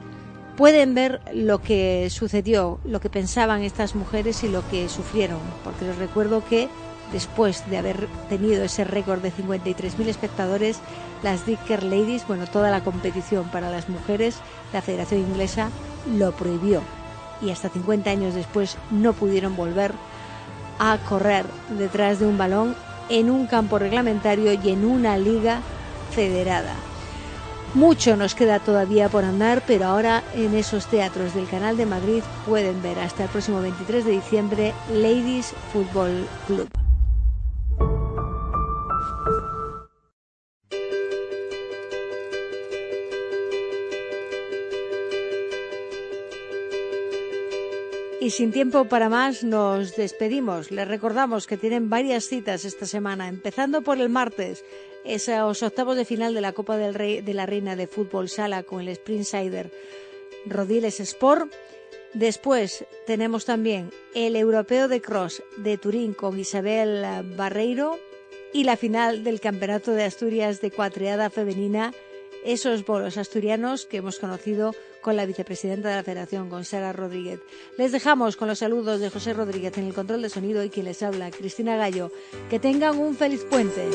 pueden 0.59 0.93
ver 0.93 1.21
lo 1.33 1.61
que 1.61 2.09
sucedió, 2.09 2.81
lo 2.83 2.99
que 2.99 3.09
pensaban 3.09 3.63
estas 3.63 3.95
mujeres 3.95 4.43
y 4.43 4.49
lo 4.49 4.67
que 4.67 4.89
sufrieron, 4.89 5.39
porque 5.63 5.85
les 5.85 5.95
recuerdo 5.95 6.43
que 6.43 6.67
después 7.13 7.63
de 7.69 7.77
haber 7.77 8.07
tenido 8.27 8.65
ese 8.65 8.83
récord 8.83 9.21
de 9.21 9.31
53.000 9.31 10.07
espectadores, 10.07 10.81
las 11.23 11.45
Dicker 11.45 11.81
Ladies, 11.83 12.27
bueno, 12.27 12.45
toda 12.45 12.71
la 12.71 12.83
competición 12.83 13.49
para 13.51 13.69
las 13.69 13.87
mujeres, 13.87 14.35
la 14.73 14.81
Federación 14.81 15.21
Inglesa 15.21 15.69
lo 16.17 16.33
prohibió 16.33 16.81
y 17.41 17.51
hasta 17.51 17.69
50 17.69 18.09
años 18.09 18.33
después 18.33 18.75
no 18.91 19.13
pudieron 19.13 19.55
volver 19.55 19.93
a 20.77 20.97
correr 21.07 21.45
detrás 21.77 22.19
de 22.19 22.27
un 22.27 22.37
balón 22.37 22.75
en 23.07 23.29
un 23.29 23.47
campo 23.47 23.79
reglamentario 23.79 24.51
y 24.51 24.71
en 24.71 24.83
una 24.83 25.17
liga 25.17 25.61
federada. 26.11 26.75
Mucho 27.75 28.15
nos 28.15 28.33
queda 28.33 28.59
todavía 28.59 29.09
por 29.09 29.23
andar, 29.23 29.61
pero 29.67 29.85
ahora 29.85 30.23
en 30.33 30.55
esos 30.55 30.87
teatros 30.87 31.35
del 31.35 31.47
Canal 31.47 31.77
de 31.77 31.85
Madrid 31.85 32.23
pueden 32.47 32.81
ver 32.81 32.97
hasta 32.97 33.25
el 33.25 33.29
próximo 33.29 33.61
23 33.61 34.05
de 34.05 34.11
diciembre 34.11 34.73
Ladies 34.91 35.53
Football 35.71 36.27
Club. 36.47 36.67
Y 48.21 48.31
sin 48.31 48.51
tiempo 48.51 48.85
para 48.85 49.09
más, 49.09 49.43
nos 49.43 49.95
despedimos. 49.95 50.71
Les 50.71 50.87
recordamos 50.87 51.47
que 51.47 51.55
tienen 51.55 51.89
varias 51.89 52.25
citas 52.25 52.65
esta 52.65 52.85
semana, 52.85 53.27
empezando 53.27 53.81
por 53.81 53.99
el 53.99 54.09
martes, 54.09 54.65
esos 55.05 55.63
octavos 55.63 55.95
de 55.95 56.05
final 56.05 56.33
de 56.33 56.41
la 56.41 56.53
Copa 56.53 56.77
del 56.77 56.93
Rey 56.93 57.21
de 57.21 57.33
la 57.33 57.45
Reina 57.45 57.75
de 57.75 57.87
Fútbol 57.87 58.29
Sala 58.29 58.63
con 58.63 58.81
el 58.81 58.89
Sprint 58.89 59.25
Sider 59.25 59.71
Rodiles 60.45 60.99
Sport. 60.99 61.51
Después 62.13 62.85
tenemos 63.05 63.45
también 63.45 63.91
el 64.15 64.35
Europeo 64.35 64.87
de 64.87 65.01
Cross 65.01 65.43
de 65.57 65.77
Turín 65.77 66.13
con 66.13 66.39
Isabel 66.39 67.05
Barreiro 67.35 67.99
y 68.51 68.63
la 68.63 68.77
final 68.77 69.23
del 69.23 69.39
Campeonato 69.39 69.91
de 69.91 70.03
Asturias 70.03 70.59
de 70.59 70.71
Cuatreada 70.71 71.29
Femenina, 71.29 71.93
esos 72.43 72.85
bolos 72.85 73.17
asturianos 73.17 73.85
que 73.85 73.97
hemos 73.97 74.17
conocido 74.17 74.73
con 75.01 75.15
la 75.15 75.25
vicepresidenta 75.25 75.89
de 75.89 75.95
la 75.95 76.03
Federación, 76.03 76.49
con 76.49 76.65
Sara 76.65 76.93
Rodríguez. 76.93 77.39
Les 77.77 77.91
dejamos 77.91 78.35
con 78.35 78.47
los 78.47 78.59
saludos 78.59 78.99
de 78.99 79.09
José 79.09 79.33
Rodríguez 79.33 79.77
en 79.77 79.85
el 79.85 79.93
control 79.93 80.21
de 80.21 80.29
sonido 80.29 80.63
y 80.63 80.69
quien 80.69 80.85
les 80.85 81.03
habla, 81.03 81.31
Cristina 81.31 81.77
Gallo. 81.77 82.11
Que 82.49 82.59
tengan 82.59 82.97
un 82.97 83.15
feliz 83.15 83.45
puente. 83.49 83.87